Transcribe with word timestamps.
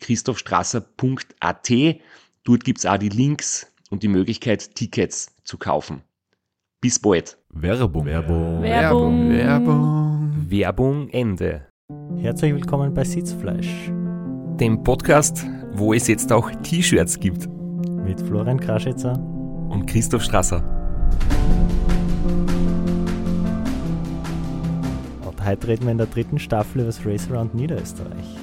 www.christophstrasser.at. 0.00 1.70
Dort 2.44 2.64
gibt's 2.64 2.86
auch 2.86 2.96
die 2.98 3.08
Links 3.08 3.70
und 3.90 4.02
die 4.02 4.08
Möglichkeit, 4.08 4.74
Tickets 4.74 5.34
zu 5.44 5.58
kaufen. 5.58 6.02
Bis 6.80 6.98
bald. 6.98 7.36
Werbung. 7.50 8.06
Werbung. 8.06 8.62
Werbung. 8.62 9.30
Werbung. 9.30 10.46
Werbung 10.48 11.08
Ende. 11.10 11.66
Herzlich 12.18 12.54
willkommen 12.54 12.94
bei 12.94 13.04
Sitzfleisch 13.04 13.90
Dem 14.60 14.82
Podcast, 14.84 15.44
wo 15.72 15.92
es 15.92 16.06
jetzt 16.06 16.32
auch 16.32 16.50
T-Shirts 16.62 17.18
gibt. 17.20 17.48
mit 18.04 18.20
Florian 18.20 18.58
Kraschitzer. 18.60 19.18
Und 19.68 19.86
Christoph 19.86 20.22
Strasser. 20.22 20.64
Und 25.24 25.44
heute 25.44 25.68
reden 25.68 25.84
wir 25.84 25.92
in 25.92 25.98
der 25.98 26.06
dritten 26.06 26.38
Staffel 26.38 26.80
über 26.80 26.86
das 26.86 27.04
Race 27.04 27.30
Around 27.30 27.54
Niederösterreich. 27.54 28.36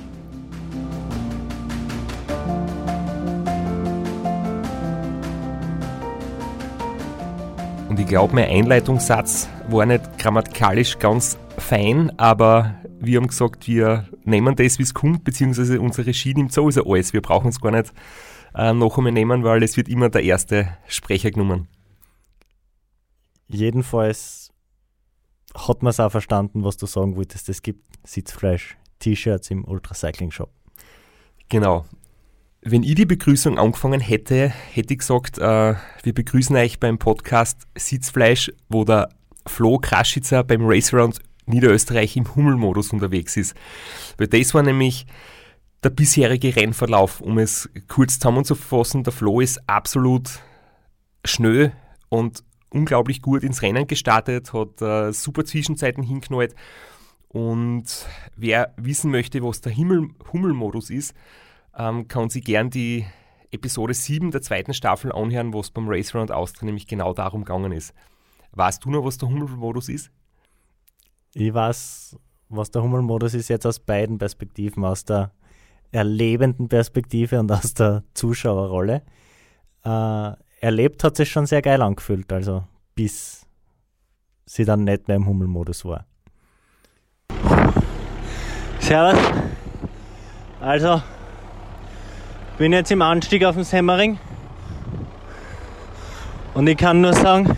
Und 7.98 8.04
ich 8.04 8.10
glaube, 8.10 8.36
mein 8.36 8.48
Einleitungssatz 8.48 9.50
war 9.70 9.84
nicht 9.88 10.20
grammatikalisch 10.20 11.00
ganz 11.00 11.36
fein, 11.58 12.12
aber 12.20 12.76
wir 13.00 13.18
haben 13.18 13.26
gesagt, 13.26 13.68
wir 13.68 14.08
nehmen 14.24 14.56
das, 14.56 14.78
wie 14.78 14.84
es 14.84 14.94
kommt, 14.94 15.24
beziehungsweise 15.24 15.82
unsere 15.82 16.06
Regie 16.06 16.36
nimmt 16.36 16.54
sowieso 16.54 16.86
alles. 16.86 17.14
Wir 17.14 17.24
brauchen 17.24 17.50
es 17.50 17.60
gar 17.60 17.72
nicht 17.72 17.92
äh, 18.54 18.72
noch 18.72 19.00
einmal 19.00 19.14
nehmen, 19.14 19.44
weil 19.44 19.64
es 19.64 19.78
wird 19.78 19.90
immer 19.90 20.10
der 20.10 20.22
erste 20.22 20.78
Sprecher 20.88 21.32
genommen. 21.32 21.70
Jedenfalls 23.48 24.54
hat 25.56 25.82
man 25.82 25.90
es 25.90 26.00
auch 26.00 26.12
verstanden, 26.12 26.64
was 26.64 26.78
du 26.78 26.86
sagen 26.86 27.16
wolltest. 27.16 27.50
Es 27.50 27.64
gibt 27.64 27.82
Sitzfleisch, 28.04 28.78
T-Shirts 29.00 29.50
im 29.50 29.66
Ultracycling 29.66 30.30
Shop. 30.30 30.52
Genau. 31.50 31.84
Wenn 32.70 32.84
ich 32.84 32.96
die 32.96 33.06
Begrüßung 33.06 33.58
angefangen 33.58 34.02
hätte, 34.02 34.50
hätte 34.50 34.94
ich 34.94 35.00
gesagt, 35.00 35.38
äh, 35.38 35.76
wir 36.04 36.14
begrüßen 36.14 36.54
euch 36.58 36.82
beim 36.82 36.98
Podcast 36.98 37.66
Sitzfleisch, 37.78 38.52
wo 38.68 38.84
der 38.84 39.08
Flo 39.46 39.78
Kraschitzer 39.78 40.44
beim 40.44 40.66
Race 40.66 40.94
Around 40.94 41.20
Niederösterreich 41.46 42.18
im 42.18 42.36
Hummelmodus 42.36 42.92
unterwegs 42.92 43.38
ist. 43.38 43.56
Weil 44.18 44.28
das 44.28 44.54
war 44.54 44.64
nämlich 44.64 45.06
der 45.82 45.92
bisherige 45.92 46.58
Rennverlauf, 46.58 47.22
um 47.22 47.38
es 47.38 47.70
kurz 47.88 48.20
zusammenzufassen. 48.20 49.06
Der 49.06 49.14
Flo 49.14 49.40
ist 49.40 49.62
absolut 49.70 50.42
schnell 51.24 51.72
und 52.10 52.44
unglaublich 52.70 53.22
gut 53.22 53.44
ins 53.44 53.62
Rennen 53.62 53.88
gestartet, 53.88 54.52
hat 54.52 54.82
äh, 54.82 55.14
super 55.14 55.46
Zwischenzeiten 55.46 56.04
hinknallt. 56.04 56.54
Und 57.30 57.86
wer 58.36 58.74
wissen 58.76 59.10
möchte, 59.10 59.42
was 59.42 59.62
der 59.62 59.72
Himmel 59.72 60.10
Hummelmodus 60.34 60.90
ist, 60.90 61.14
ähm, 61.78 62.08
kann 62.08 62.30
sich 62.30 62.44
gern 62.44 62.70
die 62.70 63.06
Episode 63.52 63.94
7 63.94 64.32
der 64.32 64.42
zweiten 64.42 64.74
Staffel 64.74 65.12
anhören, 65.12 65.54
wo 65.54 65.60
es 65.60 65.72
beim 65.72 65.88
Race 65.88 66.14
Round 66.14 66.32
Austria 66.32 66.66
nämlich 66.66 66.88
genau 66.88 67.14
darum 67.14 67.44
gegangen 67.44 67.72
ist. 67.72 67.94
Weißt 68.52 68.84
du 68.84 68.90
noch, 68.90 69.06
was 69.06 69.18
der 69.18 69.30
Hummelmodus 69.30 69.88
ist? 69.88 70.12
Ich 71.34 71.54
weiß, 71.54 72.18
was 72.50 72.72
der 72.72 72.82
Hummelmodus 72.82 73.34
ist, 73.36 73.50
jetzt 73.50 73.66
aus 73.66 73.80
beiden 73.80 74.18
Perspektiven, 74.18 74.84
aus 74.84 75.06
der 75.06 75.32
erlebenden 75.92 76.68
Perspektive 76.68 77.40
und 77.40 77.52
aus 77.52 77.74
der 77.74 78.04
Zuschauerrolle. 78.14 79.04
Äh, 79.84 80.32
erlebt 80.60 81.04
hat 81.04 81.16
sich 81.16 81.30
schon 81.30 81.46
sehr 81.46 81.62
geil 81.62 81.82
angefühlt, 81.82 82.32
also 82.34 82.64
bis 82.96 83.46
sie 84.46 84.66
dann 84.66 84.84
nicht 84.84 85.08
mehr 85.08 85.18
im 85.18 85.28
Hummelmodus 85.28 85.86
war. 85.86 86.06
Servus. 88.80 89.20
Also, 90.60 91.02
bin 92.58 92.74
jetzt 92.74 92.92
im 92.92 93.04
Anstieg 93.04 93.46
auf 93.46 93.54
dem 93.54 93.64
Semmering 93.64 94.18
und 96.56 96.66
ich 96.68 96.76
kann 96.76 97.02
nur 97.02 97.14
sagen, 97.14 97.56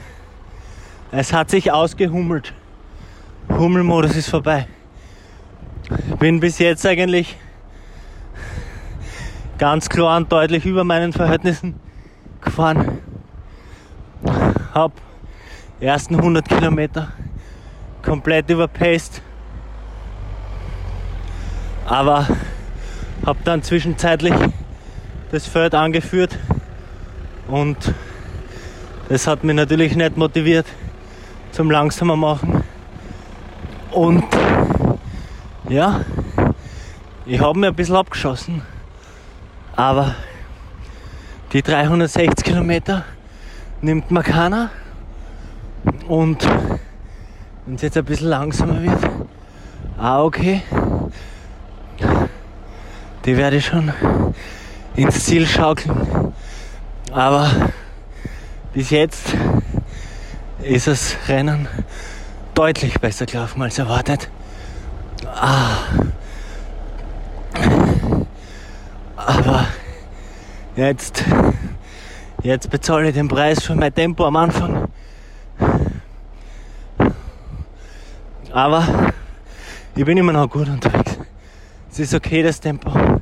es 1.11 1.31
hat 1.31 1.49
sich 1.49 1.71
ausgehummelt. 1.71 2.53
Hummelmodus 3.47 4.17
ist 4.17 4.29
vorbei. 4.29 4.67
Bin 6.19 6.41
bis 6.41 6.59
jetzt 6.59 6.85
eigentlich 6.85 7.37
ganz 9.57 9.87
klar 9.87 10.17
und 10.17 10.29
deutlich 10.31 10.65
über 10.65 10.83
meinen 10.83 11.13
Verhältnissen 11.13 11.79
gefahren. 12.41 12.99
Hab 14.73 14.91
ersten 15.79 16.15
100 16.15 16.47
Kilometer 16.47 17.13
komplett 18.01 18.49
überpaced. 18.49 19.21
Aber 21.85 22.27
hab 23.25 23.43
dann 23.45 23.63
zwischenzeitlich 23.63 24.33
das 25.31 25.45
Feld 25.45 25.75
angeführt 25.75 26.37
und 27.47 27.77
das 29.09 29.27
hat 29.27 29.43
mich 29.43 29.55
natürlich 29.55 29.95
nicht 29.95 30.17
motiviert 30.17 30.65
zum 31.51 31.71
langsamer 31.71 32.15
machen. 32.15 32.63
Und 33.91 34.25
ja, 35.67 36.01
ich 37.25 37.39
habe 37.39 37.59
mir 37.59 37.67
ein 37.67 37.75
bisschen 37.75 37.95
abgeschossen. 37.95 38.61
Aber 39.75 40.15
die 41.53 41.61
360 41.61 42.43
Kilometer 42.43 43.05
nimmt 43.81 44.11
mir 44.11 44.23
keiner. 44.23 44.69
Und 46.07 46.47
wenn 47.65 47.75
es 47.75 47.81
jetzt 47.81 47.97
ein 47.97 48.05
bisschen 48.05 48.29
langsamer 48.29 48.81
wird, 48.81 49.09
ah 49.97 50.23
okay, 50.23 50.61
die 53.25 53.37
werde 53.37 53.57
ich 53.57 53.65
schon 53.65 53.91
ins 54.99 55.25
Ziel 55.25 55.47
schaukeln. 55.47 56.33
Aber 57.11 57.49
bis 58.73 58.89
jetzt 58.89 59.33
ist 60.61 60.87
das 60.87 61.15
Rennen 61.27 61.67
deutlich 62.53 62.99
besser 62.99 63.25
gelaufen 63.25 63.61
als 63.61 63.79
erwartet. 63.79 64.29
Ah. 65.25 65.77
Aber 69.15 69.67
jetzt, 70.75 71.23
jetzt 72.43 72.69
bezahle 72.69 73.09
ich 73.09 73.13
den 73.13 73.29
Preis 73.29 73.63
für 73.63 73.75
mein 73.75 73.93
Tempo 73.93 74.25
am 74.25 74.35
Anfang. 74.35 74.89
Aber 78.51 79.13
ich 79.95 80.03
bin 80.03 80.17
immer 80.17 80.33
noch 80.33 80.49
gut 80.49 80.67
unterwegs. 80.67 81.17
Es 81.89 81.99
ist 81.99 82.13
okay, 82.13 82.43
das 82.43 82.59
Tempo. 82.59 83.18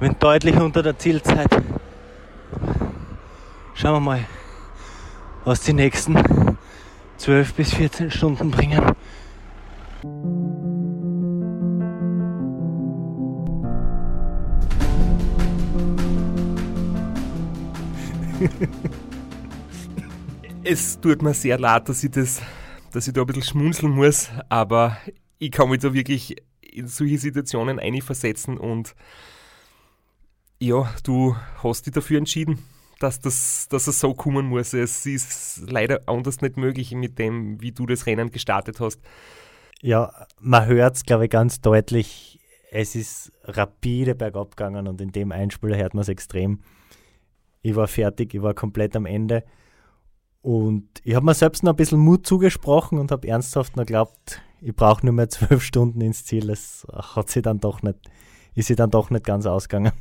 Bin 0.00 0.16
deutlich 0.18 0.56
unter 0.56 0.82
der 0.82 0.98
Zielzeit. 0.98 1.50
Schauen 3.74 3.92
wir 3.92 4.00
mal, 4.00 4.26
was 5.44 5.60
die 5.60 5.74
nächsten 5.74 6.16
12 7.18 7.52
bis 7.52 7.74
14 7.74 8.10
Stunden 8.10 8.50
bringen. 8.50 8.82
Es 20.64 20.98
tut 20.98 21.20
mir 21.20 21.34
sehr 21.34 21.58
leid, 21.58 21.90
dass 21.90 22.02
ich, 22.02 22.10
das, 22.10 22.40
dass 22.90 23.06
ich 23.06 23.12
da 23.12 23.20
ein 23.20 23.26
bisschen 23.26 23.42
schmunzeln 23.42 23.92
muss, 23.92 24.30
aber 24.48 24.96
ich 25.38 25.50
kann 25.50 25.68
mich 25.68 25.80
da 25.80 25.92
wirklich 25.92 26.36
in 26.62 26.88
solche 26.88 27.18
Situationen 27.18 27.78
einversetzen 27.78 28.56
und 28.56 28.94
Ja, 30.62 30.92
du 31.04 31.34
hast 31.62 31.86
dich 31.86 31.94
dafür 31.94 32.18
entschieden, 32.18 32.58
dass, 32.98 33.18
das, 33.18 33.66
dass 33.70 33.86
es 33.86 33.98
so 33.98 34.12
kommen 34.12 34.46
muss. 34.46 34.74
Es 34.74 35.06
ist 35.06 35.62
leider 35.66 36.02
anders 36.04 36.42
nicht 36.42 36.58
möglich 36.58 36.92
mit 36.92 37.18
dem, 37.18 37.62
wie 37.62 37.72
du 37.72 37.86
das 37.86 38.04
Rennen 38.04 38.30
gestartet 38.30 38.78
hast. 38.78 39.00
Ja, 39.80 40.12
man 40.38 40.66
hört 40.66 40.96
es, 40.96 41.04
glaube 41.04 41.24
ich, 41.24 41.30
ganz 41.30 41.62
deutlich. 41.62 42.38
Es 42.70 42.94
ist 42.94 43.32
rapide 43.44 44.14
bergab 44.14 44.54
gegangen 44.54 44.86
und 44.86 45.00
in 45.00 45.12
dem 45.12 45.32
Einspieler 45.32 45.78
hört 45.78 45.94
man 45.94 46.02
es 46.02 46.10
extrem. 46.10 46.60
Ich 47.62 47.74
war 47.74 47.88
fertig, 47.88 48.34
ich 48.34 48.42
war 48.42 48.52
komplett 48.52 48.94
am 48.96 49.06
Ende. 49.06 49.44
Und 50.42 50.88
ich 51.04 51.14
habe 51.14 51.24
mir 51.24 51.34
selbst 51.34 51.62
noch 51.62 51.72
ein 51.72 51.76
bisschen 51.76 52.00
Mut 52.00 52.26
zugesprochen 52.26 52.98
und 52.98 53.10
habe 53.12 53.26
ernsthaft 53.26 53.76
noch 53.76 53.86
geglaubt, 53.86 54.42
ich 54.60 54.76
brauche 54.76 55.06
nur 55.06 55.14
mehr 55.14 55.28
zwölf 55.30 55.62
Stunden 55.62 56.02
ins 56.02 56.26
Ziel. 56.26 56.48
Das 56.48 56.86
hat 56.92 57.30
sie 57.30 57.40
dann 57.40 57.60
doch 57.60 57.80
nicht, 57.80 57.96
ist 58.54 58.66
sie 58.66 58.76
dann 58.76 58.90
doch 58.90 59.08
nicht 59.08 59.24
ganz 59.24 59.46
ausgegangen. 59.46 59.92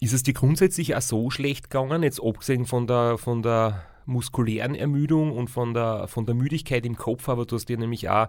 Ist 0.00 0.12
es 0.12 0.22
dir 0.22 0.34
grundsätzlich 0.34 0.94
auch 0.94 1.00
so 1.00 1.30
schlecht 1.30 1.70
gegangen, 1.70 2.02
jetzt 2.02 2.22
abgesehen 2.22 2.66
von 2.66 2.86
der, 2.86 3.18
von 3.18 3.42
der 3.42 3.86
muskulären 4.06 4.74
Ermüdung 4.74 5.32
und 5.32 5.48
von 5.48 5.72
der, 5.72 6.08
von 6.08 6.26
der 6.26 6.34
Müdigkeit 6.34 6.84
im 6.84 6.96
Kopf, 6.96 7.28
aber 7.28 7.46
du 7.46 7.56
hast 7.56 7.68
dir 7.68 7.78
nämlich 7.78 8.08
auch, 8.08 8.28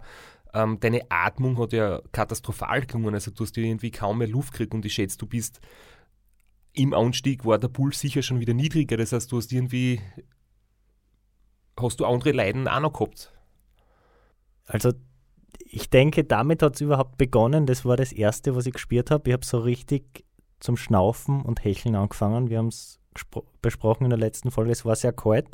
ähm, 0.53 0.79
deine 0.79 1.01
Atmung 1.09 1.57
hat 1.57 1.73
ja 1.73 2.01
katastrophal 2.12 2.85
gelungen, 2.85 3.13
also 3.13 3.31
du 3.31 3.44
hast 3.44 3.56
dir 3.56 3.65
irgendwie 3.65 3.91
kaum 3.91 4.19
mehr 4.19 4.27
Luft 4.27 4.53
gekriegt 4.53 4.73
und 4.73 4.85
ich 4.85 4.94
schätze, 4.94 5.17
du 5.17 5.25
bist 5.25 5.59
im 6.71 6.94
Anstieg 6.94 7.45
war 7.45 7.57
der 7.57 7.69
Puls 7.69 8.00
sicher 8.00 8.21
schon 8.21 8.39
wieder 8.39 8.53
niedriger, 8.53 8.97
das 8.97 9.11
heißt, 9.11 9.31
du 9.31 9.38
hast 9.38 9.51
irgendwie, 9.51 10.01
hast 11.77 12.00
du 12.00 12.06
andere 12.06 12.31
Leiden 12.31 12.68
auch 12.68 12.79
noch 12.79 12.94
gehabt? 12.94 13.33
Also 14.65 14.94
ich 15.59 15.89
denke, 15.89 16.23
damit 16.23 16.61
hat 16.61 16.75
es 16.75 16.81
überhaupt 16.81 17.18
begonnen. 17.18 17.65
Das 17.65 17.85
war 17.85 17.97
das 17.97 18.11
Erste, 18.11 18.56
was 18.56 18.65
ich 18.65 18.73
gespürt 18.73 19.11
habe. 19.11 19.29
Ich 19.29 19.33
habe 19.33 19.45
so 19.45 19.59
richtig 19.59 20.25
zum 20.60 20.78
Schnaufen 20.78 21.42
und 21.42 21.63
Hecheln 21.63 21.96
angefangen. 21.96 22.50
Wir 22.50 22.60
haben 22.60 22.68
es 22.68 23.00
besprochen 23.62 24.06
in 24.06 24.10
der 24.10 24.19
letzten 24.19 24.52
Folge. 24.52 24.72
Es 24.72 24.86
war 24.86 24.96
sehr 24.96 25.13
kalt. 25.13 25.48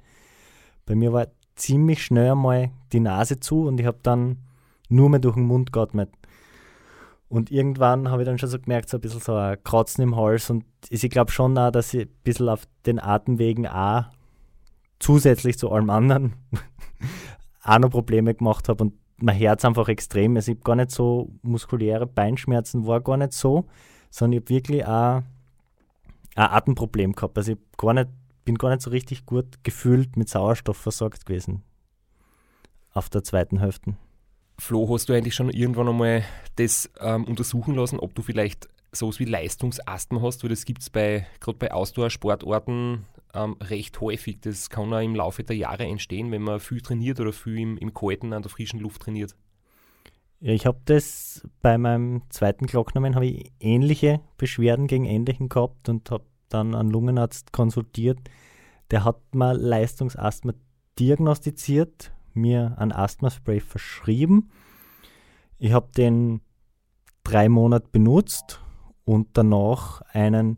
Bei 0.85 0.95
mir 0.95 1.13
war 1.13 1.27
ziemlich 1.55 2.03
schnell 2.03 2.31
einmal 2.31 2.71
die 2.91 2.99
Nase 2.99 3.39
zu 3.39 3.67
und 3.67 3.79
ich 3.79 3.85
habe 3.85 3.99
dann 4.03 4.37
nur 4.89 5.09
mehr 5.09 5.19
durch 5.19 5.35
den 5.35 5.45
Mund 5.45 5.71
geatmet. 5.71 6.09
Und 7.29 7.49
irgendwann 7.49 8.09
habe 8.09 8.23
ich 8.23 8.25
dann 8.25 8.37
schon 8.37 8.49
so 8.49 8.59
gemerkt, 8.59 8.89
so 8.89 8.97
ein 8.97 9.01
bisschen 9.01 9.21
so 9.21 9.35
ein 9.35 9.63
Kratzen 9.63 10.03
im 10.03 10.17
Hals. 10.17 10.49
Und 10.49 10.65
ich 10.89 11.09
glaube 11.09 11.31
schon 11.31 11.57
auch, 11.57 11.71
dass 11.71 11.93
ich 11.93 12.01
ein 12.01 12.09
bisschen 12.23 12.49
auf 12.49 12.67
den 12.85 12.99
Atemwegen 12.99 13.67
auch 13.67 14.05
zusätzlich 14.99 15.57
zu 15.57 15.71
allem 15.71 15.89
anderen 15.89 16.33
auch 17.63 17.79
noch 17.79 17.89
Probleme 17.89 18.35
gemacht 18.35 18.67
habe. 18.67 18.83
Und 18.83 18.95
mein 19.17 19.35
Herz 19.35 19.63
einfach 19.63 19.87
extrem. 19.87 20.35
Also 20.35 20.51
ich 20.51 20.57
habe 20.57 20.63
gar 20.65 20.75
nicht 20.75 20.91
so 20.91 21.31
muskuläre 21.41 22.05
Beinschmerzen, 22.05 22.85
war 22.85 22.99
gar 22.99 23.17
nicht 23.17 23.31
so, 23.31 23.65
sondern 24.11 24.37
ich 24.37 24.43
habe 24.43 24.49
wirklich 24.49 24.85
auch 24.85 25.23
ein 26.35 26.51
Atemproblem 26.51 27.13
gehabt. 27.13 27.37
Also 27.37 27.53
ich 27.53 27.57
gar 27.77 27.93
nicht, 27.93 28.09
bin 28.45 28.55
gar 28.55 28.69
nicht 28.69 28.81
so 28.81 28.91
richtig 28.91 29.25
gut 29.25 29.63
gefühlt 29.63 30.15
mit 30.17 30.29
Sauerstoff 30.29 30.77
versorgt 30.77 31.25
gewesen 31.25 31.63
auf 32.93 33.09
der 33.09 33.23
zweiten 33.23 33.59
Hälfte. 33.59 33.95
Flo, 34.59 34.87
hast 34.93 35.09
du 35.09 35.13
eigentlich 35.13 35.33
schon 35.33 35.49
irgendwann 35.49 35.87
einmal 35.87 36.23
das 36.57 36.89
ähm, 36.99 37.23
untersuchen 37.23 37.73
lassen, 37.73 37.99
ob 37.99 38.13
du 38.13 38.21
vielleicht 38.21 38.67
sowas 38.91 39.19
wie 39.19 39.25
Leistungsasthma 39.25 40.21
hast? 40.21 40.43
Weil 40.43 40.49
das 40.49 40.65
gibt 40.65 40.81
es 40.81 40.89
bei, 40.89 41.25
gerade 41.39 41.57
bei 41.57 41.71
Ausdauersportarten 41.71 43.05
ähm, 43.33 43.55
recht 43.61 43.99
häufig. 44.01 44.41
Das 44.41 44.69
kann 44.69 44.93
auch 44.93 44.99
im 44.99 45.15
Laufe 45.15 45.43
der 45.43 45.55
Jahre 45.55 45.85
entstehen, 45.85 46.31
wenn 46.31 46.43
man 46.43 46.59
viel 46.59 46.81
trainiert 46.81 47.19
oder 47.19 47.33
viel 47.33 47.57
im, 47.57 47.77
im 47.77 47.93
Kalten 47.93 48.33
an 48.33 48.43
der 48.43 48.51
frischen 48.51 48.79
Luft 48.79 49.01
trainiert. 49.01 49.35
Ja, 50.43 50.53
ich 50.53 50.65
habe 50.65 50.79
das 50.85 51.47
bei 51.61 51.77
meinem 51.77 52.23
zweiten 52.29 52.65
Glocknamen 52.65 53.13
habe 53.13 53.27
ich 53.27 53.51
ähnliche 53.59 54.21
Beschwerden 54.37 54.87
gegen 54.87 55.05
hin 55.05 55.25
gehabt 55.49 55.87
und 55.87 56.09
habe 56.09 56.25
dann 56.49 56.73
einen 56.73 56.89
Lungenarzt 56.89 57.53
konsultiert. 57.53 58.17
Der 58.89 59.05
hat 59.05 59.19
mal 59.35 59.55
Leistungsasthma 59.55 60.53
diagnostiziert, 60.97 62.11
mir 62.33 62.73
ein 62.79 62.91
Asthmaspray 62.91 63.59
verschrieben. 63.59 64.49
Ich 65.59 65.73
habe 65.73 65.89
den 65.95 66.41
drei 67.23 67.47
Monate 67.47 67.87
benutzt 67.91 68.59
und 69.05 69.27
danach 69.33 70.01
einen 70.11 70.57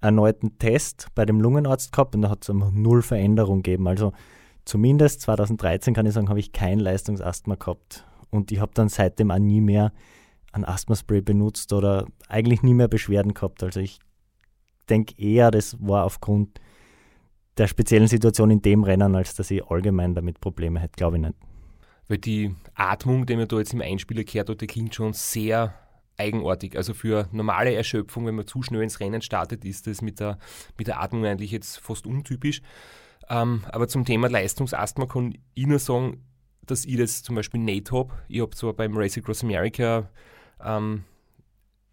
erneuten 0.00 0.58
Test 0.58 1.06
bei 1.14 1.24
dem 1.24 1.40
Lungenarzt 1.40 1.92
gehabt 1.92 2.16
und 2.16 2.22
da 2.22 2.30
hat 2.30 2.48
es 2.48 2.52
null 2.52 3.02
Veränderung 3.02 3.62
gegeben. 3.62 3.86
Also 3.86 4.12
zumindest 4.64 5.20
2013 5.20 5.94
kann 5.94 6.06
ich 6.06 6.14
sagen, 6.14 6.30
habe 6.30 6.40
ich 6.40 6.50
kein 6.50 6.80
Leistungsasthma 6.80 7.54
gehabt. 7.54 8.09
Und 8.30 8.52
ich 8.52 8.60
habe 8.60 8.72
dann 8.74 8.88
seitdem 8.88 9.30
auch 9.30 9.38
nie 9.38 9.60
mehr 9.60 9.92
ein 10.52 10.64
Asthmaspray 10.64 11.20
benutzt 11.20 11.72
oder 11.72 12.06
eigentlich 12.28 12.62
nie 12.62 12.74
mehr 12.74 12.88
Beschwerden 12.88 13.34
gehabt. 13.34 13.62
Also 13.62 13.80
ich 13.80 13.98
denke 14.88 15.14
eher, 15.20 15.50
das 15.50 15.76
war 15.80 16.04
aufgrund 16.04 16.60
der 17.56 17.66
speziellen 17.66 18.08
Situation 18.08 18.50
in 18.50 18.62
dem 18.62 18.84
Rennen, 18.84 19.14
als 19.14 19.34
dass 19.34 19.50
ich 19.50 19.64
allgemein 19.64 20.14
damit 20.14 20.40
Probleme 20.40 20.80
hätte, 20.80 20.96
glaube 20.96 21.16
ich 21.16 21.22
nicht. 21.22 21.34
Weil 22.08 22.18
die 22.18 22.54
Atmung, 22.74 23.26
die 23.26 23.36
man 23.36 23.46
da 23.46 23.58
jetzt 23.58 23.72
im 23.72 23.82
Einspieler 23.82 24.24
gehört 24.24 24.48
hat, 24.48 24.60
die 24.60 24.66
klingt 24.66 24.94
schon 24.94 25.12
sehr 25.12 25.74
eigenartig. 26.16 26.76
Also 26.76 26.94
für 26.94 27.28
normale 27.32 27.74
Erschöpfung, 27.74 28.26
wenn 28.26 28.34
man 28.34 28.46
zu 28.46 28.62
schnell 28.62 28.82
ins 28.82 29.00
Rennen 29.00 29.22
startet, 29.22 29.64
ist 29.64 29.86
das 29.86 30.02
mit 30.02 30.20
der, 30.20 30.38
mit 30.76 30.86
der 30.86 31.00
Atmung 31.00 31.24
eigentlich 31.24 31.50
jetzt 31.50 31.78
fast 31.78 32.06
untypisch. 32.06 32.62
Ähm, 33.28 33.62
aber 33.70 33.88
zum 33.88 34.04
Thema 34.04 34.28
Leistungsasthma 34.28 35.06
kann 35.06 35.34
ich 35.54 35.66
nur 35.66 35.78
sagen, 35.78 36.24
dass 36.66 36.84
ich 36.84 36.96
das 36.96 37.22
zum 37.22 37.34
Beispiel 37.34 37.60
nicht 37.60 37.92
habe. 37.92 38.14
Ich 38.28 38.40
habe 38.40 38.54
zwar 38.54 38.72
beim 38.72 38.96
Race 38.96 39.18
Across 39.18 39.42
America 39.42 40.08
ähm, 40.64 41.04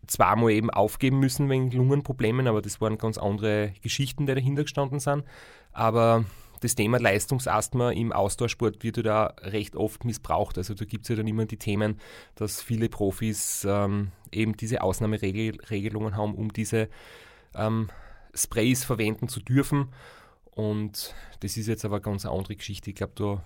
zweimal 0.08 0.52
eben 0.52 0.70
aufgeben 0.70 1.20
müssen 1.20 1.50
wegen 1.50 1.72
Lungenproblemen, 1.72 2.48
aber 2.48 2.62
das 2.62 2.80
waren 2.82 2.98
ganz 2.98 3.18
andere 3.18 3.74
Geschichten, 3.82 4.26
die 4.26 4.34
dahinter 4.34 4.64
gestanden 4.64 5.00
sind. 5.00 5.24
Aber 5.72 6.26
das 6.62 6.76
Thema 6.76 7.00
Leistungsasthma 7.00 7.92
im 7.92 8.12
Ausdauersport 8.12 8.84
wird 8.84 8.98
ja 8.98 9.04
da 9.04 9.26
recht 9.42 9.76
oft 9.76 10.06
missbraucht. 10.06 10.58
Also 10.58 10.74
da 10.74 10.86
gibt 10.86 11.04
es 11.04 11.10
ja 11.10 11.16
dann 11.16 11.28
immer 11.28 11.46
die 11.46 11.58
Themen, 11.58 12.00
dass 12.36 12.62
viele 12.62 12.90
Profis 12.90 13.66
ähm, 13.70 14.12
eben 14.32 14.58
diese 14.58 14.82
Ausnahmeregelungen 14.82 16.16
haben, 16.16 16.34
um 16.34 16.52
diese 16.52 16.90
ähm, 17.54 17.90
Sprays 18.34 18.84
verwenden 18.84 19.28
zu 19.28 19.40
dürfen. 19.40 19.90
Und 20.52 21.14
das 21.42 21.58
ist 21.58 21.68
jetzt 21.68 21.86
aber 21.86 21.98
eine 21.98 22.02
ganz 22.02 22.26
andere 22.26 22.56
Geschichte. 22.56 22.90
Ich 22.90 22.96
glaube, 22.96 23.14
da 23.16 23.44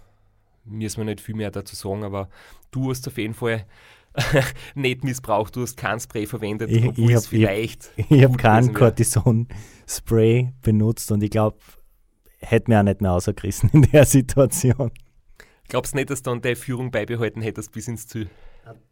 müssen 0.66 0.98
wir 0.98 1.06
nicht 1.06 1.22
viel 1.22 1.36
mehr 1.36 1.52
dazu 1.52 1.76
sagen, 1.76 2.04
aber 2.04 2.30
du 2.72 2.90
hast 2.90 3.08
auf 3.08 3.18
jeden 3.18 3.34
Fall 3.34 3.66
nicht 4.76 5.04
missbraucht, 5.04 5.56
du 5.56 5.62
hast 5.62 5.78
kein 5.78 6.00
Spray 6.00 6.26
verwendet, 6.26 6.70
ich, 6.70 6.86
obwohl 6.86 7.12
ich 7.12 7.16
es 7.16 7.28
vielleicht. 7.28 7.92
Ich, 7.98 8.12
ich 8.12 8.24
habe 8.24 8.38
kein 8.38 8.74
Cortison-Spray 8.74 10.54
benutzt 10.62 11.12
und 11.12 11.24
ich 11.24 11.30
glaube, 11.30 11.58
hätte 12.40 12.70
mir 12.70 12.80
auch 12.80 12.84
nicht 12.84 13.02
mehr 13.02 13.12
rausgerissen 13.12 13.70
in 13.74 13.84
der 13.84 14.06
Situation. 14.06 14.92
Glaubst 15.68 15.94
du 15.94 15.98
nicht, 15.98 16.10
dass 16.10 16.22
du 16.22 16.32
dann 16.32 16.42
deine 16.42 16.56
Führung 16.56 16.92
beibehalten 16.92 17.42
hättest 17.42 17.72
bis 17.72 17.88
ins 17.88 18.08
Ziel? 18.08 18.30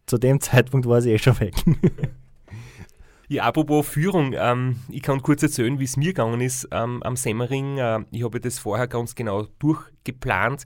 Zu 0.06 0.18
dem 0.18 0.40
Zeitpunkt 0.40 0.88
war 0.88 1.02
sie 1.02 1.12
eh 1.12 1.18
schon 1.18 1.40
weg. 1.40 1.54
ja, 3.28 3.44
apropos 3.44 3.88
Führung, 3.88 4.34
ähm, 4.38 4.78
ich 4.90 5.02
kann 5.02 5.22
kurz 5.22 5.44
erzählen, 5.44 5.80
wie 5.80 5.84
es 5.84 5.98
mir 5.98 6.14
gegangen 6.14 6.42
ist 6.42 6.68
ähm, 6.72 7.04
am 7.04 7.16
Semmering. 7.16 7.78
Äh, 7.78 8.00
ich 8.12 8.24
habe 8.24 8.40
das 8.40 8.60
vorher 8.60 8.88
ganz 8.88 9.14
genau 9.16 9.48
durchgeplant. 9.60 10.64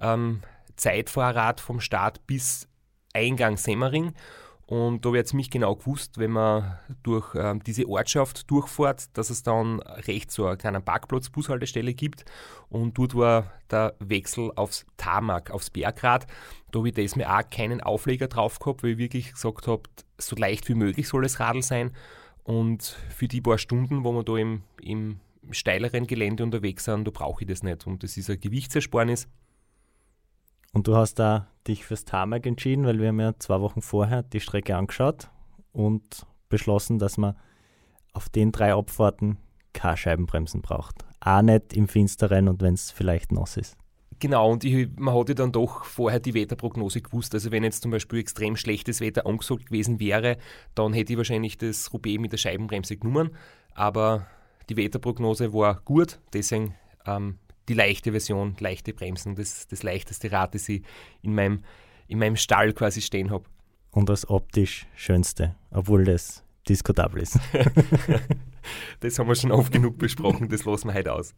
Ähm, 0.00 0.42
Zeitvorrat 0.76 1.60
vom 1.60 1.80
Start 1.80 2.26
bis 2.26 2.68
Eingang 3.14 3.56
Semmering 3.56 4.12
und 4.66 5.04
da 5.04 5.12
wird 5.12 5.28
ziemlich 5.28 5.48
genau 5.48 5.76
gewusst, 5.76 6.18
wenn 6.18 6.32
man 6.32 6.76
durch 7.04 7.36
ähm, 7.36 7.62
diese 7.62 7.88
Ortschaft 7.88 8.50
durchfährt, 8.50 9.16
dass 9.16 9.30
es 9.30 9.44
dann 9.44 9.80
rechts 9.80 10.34
so 10.34 10.46
einen 10.46 10.58
kleinen 10.58 10.84
Parkplatz, 10.84 11.30
Bushaltestelle 11.30 11.94
gibt. 11.94 12.24
Und 12.68 12.98
dort 12.98 13.14
war 13.14 13.52
der 13.70 13.94
Wechsel 14.00 14.50
aufs 14.56 14.84
Tarmac, 14.96 15.52
aufs 15.52 15.70
Bergrad. 15.70 16.26
Da 16.72 16.80
habe 16.80 16.88
ich 16.88 16.94
das 16.96 17.14
mir 17.14 17.32
auch 17.32 17.48
keinen 17.48 17.80
Aufleger 17.80 18.26
drauf 18.26 18.58
gehabt, 18.58 18.82
weil 18.82 18.90
ich 18.90 18.98
wirklich 18.98 19.32
gesagt 19.32 19.68
habe, 19.68 19.82
so 20.18 20.34
leicht 20.34 20.68
wie 20.68 20.74
möglich 20.74 21.06
soll 21.06 21.22
das 21.22 21.38
Radl 21.38 21.62
sein. 21.62 21.92
Und 22.42 22.82
für 23.10 23.28
die 23.28 23.40
paar 23.40 23.58
Stunden, 23.58 24.02
wo 24.02 24.12
wir 24.12 24.24
da 24.24 24.36
im, 24.36 24.64
im 24.82 25.20
steileren 25.52 26.08
Gelände 26.08 26.42
unterwegs 26.42 26.84
sind, 26.84 27.06
da 27.06 27.12
brauche 27.12 27.44
ich 27.44 27.48
das 27.48 27.62
nicht. 27.62 27.86
Und 27.86 28.02
das 28.02 28.16
ist 28.16 28.28
ein 28.30 28.40
Gewichtsersparnis. 28.40 29.28
Und 30.72 30.88
du 30.88 30.96
hast 30.96 31.14
da 31.14 31.48
dich 31.66 31.84
fürs 31.84 32.04
Tarmac 32.04 32.46
entschieden, 32.46 32.86
weil 32.86 33.00
wir 33.00 33.08
haben 33.08 33.20
ja 33.20 33.38
zwei 33.38 33.60
Wochen 33.60 33.82
vorher 33.82 34.22
die 34.22 34.40
Strecke 34.40 34.76
angeschaut 34.76 35.30
und 35.72 36.26
beschlossen, 36.48 36.98
dass 36.98 37.18
man 37.18 37.36
auf 38.12 38.28
den 38.28 38.52
drei 38.52 38.74
Abfahrten 38.74 39.38
keine 39.72 39.96
Scheibenbremsen 39.96 40.62
braucht. 40.62 41.04
Auch 41.20 41.42
nicht 41.42 41.72
im 41.74 41.88
Finsteren 41.88 42.48
und 42.48 42.62
wenn 42.62 42.74
es 42.74 42.90
vielleicht 42.90 43.32
nass 43.32 43.56
ist. 43.56 43.76
Genau, 44.18 44.50
und 44.50 44.64
ich, 44.64 44.88
man 44.96 45.14
hatte 45.14 45.34
dann 45.34 45.52
doch 45.52 45.84
vorher 45.84 46.20
die 46.20 46.32
Wetterprognose 46.32 47.02
gewusst. 47.02 47.34
Also 47.34 47.52
wenn 47.52 47.64
jetzt 47.64 47.82
zum 47.82 47.90
Beispiel 47.90 48.20
extrem 48.20 48.56
schlechtes 48.56 49.00
Wetter 49.02 49.26
angesagt 49.26 49.66
gewesen 49.66 50.00
wäre, 50.00 50.38
dann 50.74 50.94
hätte 50.94 51.12
ich 51.12 51.16
wahrscheinlich 51.18 51.58
das 51.58 51.92
Roubaix 51.92 52.18
mit 52.18 52.32
der 52.32 52.38
Scheibenbremse 52.38 52.96
genommen. 52.96 53.30
Aber 53.74 54.26
die 54.70 54.76
Wetterprognose 54.78 55.52
war 55.52 55.82
gut, 55.84 56.18
deswegen 56.32 56.74
ähm, 57.04 57.38
die 57.68 57.74
leichte 57.74 58.12
Version, 58.12 58.56
leichte 58.60 58.92
Bremsen, 58.92 59.34
das, 59.34 59.66
das 59.68 59.82
leichteste 59.82 60.30
Rad, 60.32 60.54
das 60.54 60.68
ich 60.68 60.82
in 61.22 61.34
meinem, 61.34 61.64
in 62.08 62.18
meinem 62.18 62.36
Stall 62.36 62.72
quasi 62.72 63.00
stehen 63.00 63.30
habe. 63.30 63.44
Und 63.90 64.08
das 64.08 64.28
optisch 64.28 64.86
schönste, 64.94 65.56
obwohl 65.70 66.04
das 66.04 66.44
diskutabel 66.68 67.22
ist. 67.22 67.38
das 69.00 69.18
haben 69.18 69.28
wir 69.28 69.34
schon 69.34 69.52
oft 69.52 69.72
genug 69.72 69.98
besprochen, 69.98 70.48
das 70.48 70.64
lassen 70.64 70.88
wir 70.88 70.94
heute 70.94 71.12
aus. 71.12 71.34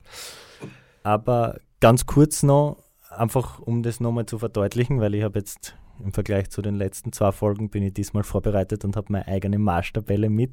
Aber 1.02 1.60
ganz 1.80 2.06
kurz 2.06 2.42
noch, 2.42 2.82
einfach 3.10 3.60
um 3.60 3.82
das 3.82 4.00
nochmal 4.00 4.26
zu 4.26 4.38
verdeutlichen, 4.38 5.00
weil 5.00 5.14
ich 5.14 5.22
habe 5.22 5.38
jetzt 5.38 5.76
im 6.02 6.12
Vergleich 6.12 6.50
zu 6.50 6.62
den 6.62 6.74
letzten 6.74 7.12
zwei 7.12 7.32
Folgen 7.32 7.70
bin 7.70 7.82
ich 7.82 7.94
diesmal 7.94 8.22
vorbereitet 8.22 8.84
und 8.84 8.96
habe 8.96 9.12
meine 9.12 9.26
eigene 9.26 9.58
Marschtabelle 9.58 10.30
mit, 10.30 10.52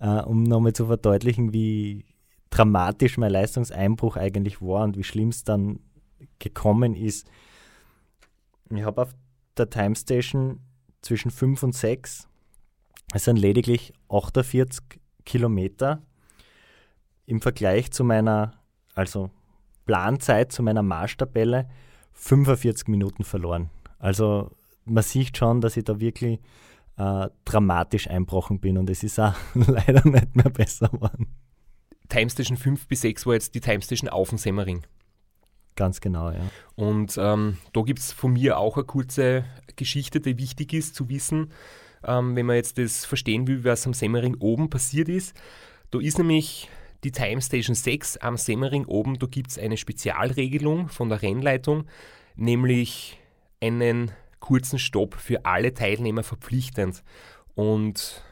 äh, 0.00 0.20
um 0.20 0.42
nochmal 0.42 0.72
zu 0.72 0.86
verdeutlichen, 0.86 1.52
wie 1.52 2.04
dramatisch 2.52 3.16
mein 3.16 3.32
Leistungseinbruch 3.32 4.16
eigentlich 4.16 4.60
war 4.60 4.84
und 4.84 4.96
wie 4.96 5.04
schlimm 5.04 5.30
es 5.30 5.42
dann 5.42 5.80
gekommen 6.38 6.94
ist. 6.94 7.26
Ich 8.70 8.82
habe 8.82 9.02
auf 9.02 9.14
der 9.56 9.70
Time 9.70 9.96
Station 9.96 10.60
zwischen 11.00 11.30
5 11.30 11.62
und 11.62 11.74
6, 11.74 12.28
es 13.14 13.24
sind 13.24 13.36
lediglich 13.36 13.92
48 14.08 15.00
Kilometer 15.24 16.02
im 17.26 17.40
Vergleich 17.40 17.90
zu 17.90 18.04
meiner, 18.04 18.52
also 18.94 19.30
Planzeit, 19.86 20.52
zu 20.52 20.62
meiner 20.62 20.82
Marschtabelle 20.82 21.68
45 22.12 22.88
Minuten 22.88 23.24
verloren. 23.24 23.70
Also 23.98 24.50
man 24.84 25.02
sieht 25.02 25.36
schon, 25.36 25.60
dass 25.60 25.76
ich 25.76 25.84
da 25.84 26.00
wirklich 26.00 26.38
äh, 26.98 27.28
dramatisch 27.44 28.08
einbrochen 28.08 28.60
bin 28.60 28.76
und 28.76 28.90
es 28.90 29.02
ist 29.02 29.18
auch 29.18 29.34
leider 29.54 30.06
nicht 30.06 30.36
mehr 30.36 30.50
besser 30.50 30.88
geworden. 30.88 31.28
Time 32.08 32.30
Station 32.30 32.56
5 32.56 32.86
bis 32.88 33.02
6 33.02 33.26
war 33.26 33.34
jetzt 33.34 33.54
die 33.54 33.60
Time 33.60 33.82
Station 33.82 34.08
auf 34.08 34.28
dem 34.28 34.38
Semmering. 34.38 34.82
Ganz 35.76 36.00
genau, 36.00 36.30
ja. 36.30 36.50
Und 36.74 37.16
ähm, 37.18 37.58
da 37.72 37.82
gibt 37.82 38.00
es 38.00 38.12
von 38.12 38.34
mir 38.34 38.58
auch 38.58 38.76
eine 38.76 38.84
kurze 38.84 39.44
Geschichte, 39.76 40.20
die 40.20 40.36
wichtig 40.36 40.74
ist 40.74 40.94
zu 40.94 41.08
wissen, 41.08 41.50
ähm, 42.04 42.36
wenn 42.36 42.46
man 42.46 42.56
jetzt 42.56 42.78
das 42.78 43.04
verstehen 43.06 43.46
will, 43.46 43.64
was 43.64 43.86
am 43.86 43.94
Semmering 43.94 44.36
oben 44.36 44.68
passiert 44.68 45.08
ist. 45.08 45.34
Da 45.90 45.98
ist 45.98 46.18
nämlich 46.18 46.68
die 47.04 47.12
Time 47.12 47.40
Station 47.40 47.74
6 47.74 48.18
am 48.18 48.36
Semmering 48.36 48.84
oben, 48.84 49.18
da 49.18 49.26
gibt 49.26 49.50
es 49.50 49.58
eine 49.58 49.76
Spezialregelung 49.76 50.88
von 50.88 51.08
der 51.08 51.22
Rennleitung, 51.22 51.84
nämlich 52.36 53.18
einen 53.60 54.12
kurzen 54.40 54.78
Stopp 54.78 55.14
für 55.14 55.44
alle 55.44 55.72
Teilnehmer 55.72 56.22
verpflichtend. 56.22 57.02
Und 57.54 58.22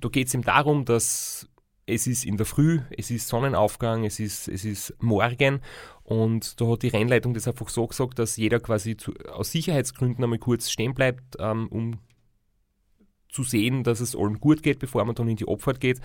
da 0.00 0.08
geht 0.08 0.28
es 0.28 0.34
ihm 0.34 0.42
darum, 0.42 0.84
dass 0.84 1.48
es 1.86 2.06
ist 2.06 2.24
in 2.24 2.36
der 2.36 2.46
Früh, 2.46 2.80
es 2.96 3.10
ist 3.10 3.28
Sonnenaufgang, 3.28 4.04
es 4.04 4.18
ist, 4.18 4.48
es 4.48 4.64
ist 4.64 4.94
morgen 5.00 5.60
und 6.02 6.60
da 6.60 6.66
hat 6.66 6.82
die 6.82 6.88
Rennleitung 6.88 7.32
das 7.32 7.46
einfach 7.46 7.68
so 7.68 7.86
gesagt, 7.86 8.18
dass 8.18 8.36
jeder 8.36 8.60
quasi 8.60 8.96
zu, 8.96 9.14
aus 9.30 9.52
Sicherheitsgründen 9.52 10.24
einmal 10.24 10.38
kurz 10.38 10.68
stehen 10.70 10.94
bleibt, 10.94 11.36
ähm, 11.38 11.68
um 11.68 11.98
zu 13.28 13.44
sehen, 13.44 13.84
dass 13.84 14.00
es 14.00 14.16
allen 14.16 14.40
gut 14.40 14.62
geht, 14.62 14.78
bevor 14.78 15.04
man 15.04 15.14
dann 15.14 15.28
in 15.28 15.36
die 15.36 15.48
Abfahrt 15.48 15.80
geht. 15.80 16.00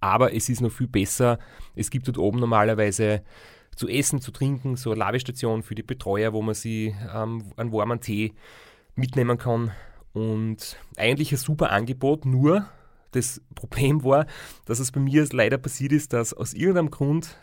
Aber 0.00 0.34
es 0.34 0.48
ist 0.48 0.60
noch 0.60 0.70
viel 0.70 0.86
besser. 0.86 1.38
Es 1.74 1.90
gibt 1.90 2.06
dort 2.06 2.18
oben 2.18 2.38
normalerweise 2.38 3.22
zu 3.74 3.88
essen, 3.88 4.20
zu 4.20 4.30
trinken, 4.30 4.76
so 4.76 4.90
eine 4.90 5.00
Labestation 5.00 5.62
für 5.62 5.74
die 5.74 5.82
Betreuer, 5.82 6.32
wo 6.32 6.42
man 6.42 6.54
sie 6.54 6.94
ähm, 7.12 7.52
einen 7.56 7.72
warmen 7.72 8.00
Tee 8.00 8.34
mitnehmen 8.94 9.36
kann. 9.36 9.72
Und 10.12 10.76
eigentlich 10.96 11.32
ein 11.32 11.38
super 11.38 11.72
Angebot, 11.72 12.24
nur 12.24 12.68
das 13.16 13.40
Problem 13.54 14.04
war, 14.04 14.26
dass 14.64 14.78
es 14.78 14.92
bei 14.92 15.00
mir 15.00 15.26
leider 15.32 15.58
passiert 15.58 15.92
ist, 15.92 16.12
dass 16.12 16.32
aus 16.32 16.52
irgendeinem 16.52 16.90
Grund 16.90 17.36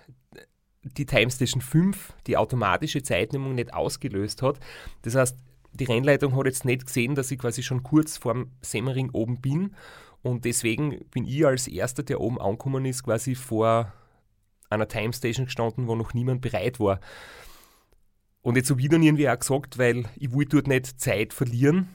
die 0.83 1.05
Time 1.05 1.31
Station 1.31 1.61
5 1.61 2.13
die 2.27 2.37
automatische 2.37 3.03
Zeitnehmung 3.03 3.55
nicht 3.55 3.73
ausgelöst 3.73 4.41
hat. 4.41 4.59
Das 5.03 5.15
heißt, 5.15 5.37
die 5.73 5.85
Rennleitung 5.85 6.35
hat 6.35 6.45
jetzt 6.45 6.65
nicht 6.65 6.85
gesehen, 6.85 7.15
dass 7.15 7.31
ich 7.31 7.39
quasi 7.39 7.63
schon 7.63 7.83
kurz 7.83 8.17
vorm 8.17 8.51
Semmering 8.61 9.09
oben 9.11 9.41
bin 9.41 9.75
und 10.21 10.45
deswegen 10.45 11.03
bin 11.11 11.25
ich 11.25 11.45
als 11.45 11.67
erster, 11.67 12.03
der 12.03 12.21
oben 12.21 12.39
angekommen 12.39 12.85
ist, 12.85 13.03
quasi 13.03 13.35
vor 13.35 13.91
einer 14.69 14.87
Time 14.87 15.13
Station 15.13 15.45
gestanden, 15.45 15.87
wo 15.87 15.95
noch 15.95 16.13
niemand 16.13 16.41
bereit 16.41 16.79
war. 16.79 16.99
Und 18.41 18.55
jetzt 18.55 18.69
habe 18.69 18.81
ich 18.81 18.89
dann 18.89 19.03
irgendwie 19.03 19.29
auch 19.29 19.39
gesagt, 19.39 19.77
weil 19.77 20.05
ich 20.15 20.33
wollte 20.33 20.57
dort 20.57 20.67
nicht 20.67 20.99
Zeit 20.99 21.33
verlieren, 21.33 21.89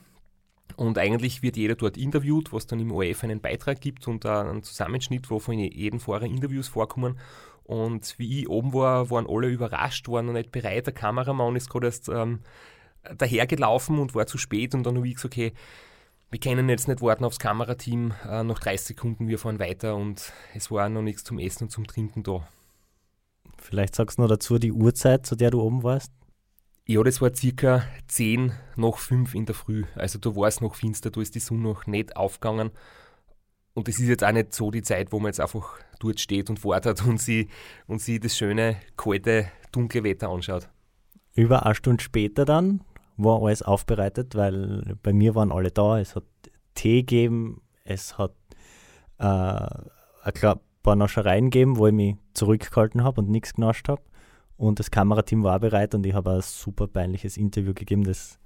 und 0.79 0.97
eigentlich 0.97 1.43
wird 1.43 1.57
jeder 1.57 1.75
dort 1.75 1.97
interviewt, 1.97 2.53
was 2.53 2.65
dann 2.65 2.79
im 2.79 2.93
ORF 2.93 3.25
einen 3.25 3.41
Beitrag 3.41 3.81
gibt 3.81 4.07
und 4.07 4.25
einen 4.25 4.63
Zusammenschnitt, 4.63 5.29
wo 5.29 5.37
von 5.37 5.59
jedem 5.59 5.99
Fahrer 5.99 6.23
Interviews 6.23 6.69
vorkommen. 6.69 7.19
Und 7.65 8.17
wie 8.17 8.39
ich 8.39 8.49
oben 8.49 8.71
war, 8.71 9.09
waren 9.09 9.27
alle 9.27 9.49
überrascht, 9.49 10.07
waren 10.07 10.27
noch 10.27 10.33
nicht 10.33 10.53
bereit. 10.53 10.85
Der 10.85 10.93
Kameramann 10.93 11.57
ist 11.57 11.69
gerade 11.69 11.87
erst 11.87 12.07
ähm, 12.07 12.39
dahergelaufen 13.17 13.99
und 13.99 14.15
war 14.15 14.25
zu 14.25 14.37
spät. 14.37 14.73
Und 14.73 14.85
dann 14.85 14.95
habe 14.95 15.05
ich 15.09 15.15
gesagt, 15.15 15.33
okay, 15.33 15.51
wir 16.31 16.39
können 16.39 16.69
jetzt 16.69 16.87
nicht 16.87 17.01
warten 17.01 17.25
aufs 17.25 17.39
Kamerateam. 17.39 18.13
Äh, 18.25 18.43
noch 18.43 18.59
30 18.59 18.87
Sekunden, 18.87 19.27
wir 19.27 19.37
fahren 19.37 19.59
weiter. 19.59 19.97
Und 19.97 20.31
es 20.55 20.71
war 20.71 20.87
noch 20.87 21.01
nichts 21.01 21.25
zum 21.25 21.39
Essen 21.39 21.65
und 21.65 21.71
zum 21.71 21.87
Trinken 21.87 22.23
da. 22.23 22.47
Vielleicht 23.57 23.95
sagst 23.95 24.17
du 24.17 24.21
noch 24.21 24.29
dazu 24.29 24.59
die 24.59 24.71
Uhrzeit, 24.71 25.25
zu 25.25 25.35
der 25.35 25.51
du 25.51 25.61
oben 25.61 25.83
warst? 25.83 26.13
Ja, 26.89 27.03
das 27.03 27.21
war 27.21 27.35
circa 27.35 27.83
10 28.07 28.51
nach 28.75 28.97
5 28.97 29.35
in 29.35 29.45
der 29.45 29.53
Früh. 29.53 29.83
Also 29.93 30.17
da 30.17 30.35
war 30.35 30.47
es 30.47 30.59
noch 30.59 30.73
finster, 30.73 31.11
da 31.11 31.21
ist 31.21 31.35
die 31.35 31.39
Sonne 31.39 31.61
noch 31.61 31.85
nicht 31.85 32.17
aufgegangen. 32.17 32.71
Und 33.75 33.87
das 33.87 33.99
ist 33.99 34.07
jetzt 34.07 34.23
auch 34.23 34.31
nicht 34.31 34.55
so 34.55 34.71
die 34.71 34.81
Zeit, 34.81 35.11
wo 35.11 35.19
man 35.19 35.27
jetzt 35.27 35.39
einfach 35.39 35.77
dort 35.99 36.19
steht 36.19 36.49
und 36.49 36.65
wartet 36.65 37.05
und 37.05 37.21
sie, 37.21 37.49
und 37.85 38.01
sie 38.01 38.19
das 38.19 38.35
schöne, 38.35 38.77
kalte, 38.97 39.51
dunkle 39.71 40.03
Wetter 40.03 40.29
anschaut. 40.29 40.67
Über 41.35 41.63
eine 41.63 41.75
Stunde 41.75 42.03
später 42.03 42.43
dann 42.43 42.81
war 43.17 43.39
alles 43.43 43.61
aufbereitet, 43.61 44.33
weil 44.33 44.97
bei 45.03 45.13
mir 45.13 45.35
waren 45.35 45.51
alle 45.51 45.69
da. 45.69 45.99
Es 45.99 46.15
hat 46.15 46.25
Tee 46.73 47.01
gegeben, 47.01 47.61
es 47.83 48.17
hat 48.17 48.33
äh, 49.19 49.25
ein 49.25 50.59
paar 50.81 50.95
Naschereien 50.95 51.51
gegeben, 51.51 51.77
wo 51.77 51.85
ich 51.85 51.93
mich 51.93 52.15
zurückgehalten 52.33 53.03
habe 53.03 53.21
und 53.21 53.29
nichts 53.29 53.53
genascht 53.53 53.89
habe. 53.89 54.01
Und 54.59 54.79
das 54.79 54.91
Kamerateam 54.91 55.41
war 55.41 55.57
bereit 55.61 55.95
und 55.95 56.05
ich 56.05 56.13
habe 56.13 56.31
ein 56.31 56.41
super 56.41 56.87
peinliches 56.87 57.37
Interview 57.37 57.73
gegeben, 57.73 58.03
das 58.03 58.39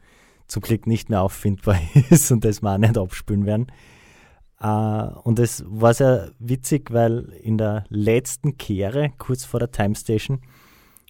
zum 0.46 0.62
Glück 0.62 0.86
nicht 0.86 1.10
mehr 1.10 1.24
auffindbar 1.24 1.80
ist 2.12 2.32
und 2.32 2.46
das 2.46 2.62
wir 2.62 2.72
auch 2.72 2.78
nicht 2.78 3.00
abspülen 3.00 3.48
werden. 3.48 3.72
Uh, 4.64 5.20
und 5.24 5.40
es 5.40 5.66
war 5.68 5.96
sehr 5.96 6.32
witzig, 6.38 6.94
weil 6.94 7.34
in 7.42 7.58
der 7.58 7.86
letzten 7.90 8.58
Kehre, 8.58 9.12
kurz 9.18 9.44
vor 9.44 9.60
der 9.60 9.72
Time 9.72 9.96
Station, 9.96 10.42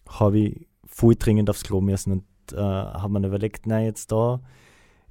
habe 0.07 0.39
ich 0.39 0.67
voll 0.85 1.15
dringend 1.15 1.49
aufs 1.49 1.65
Klo 1.65 1.81
müssen 1.81 2.13
und 2.13 2.23
uh, 2.53 2.57
habe 2.57 3.19
mir 3.19 3.27
überlegt, 3.27 3.67
na 3.67 3.81
jetzt 3.81 4.09
da 4.09 4.39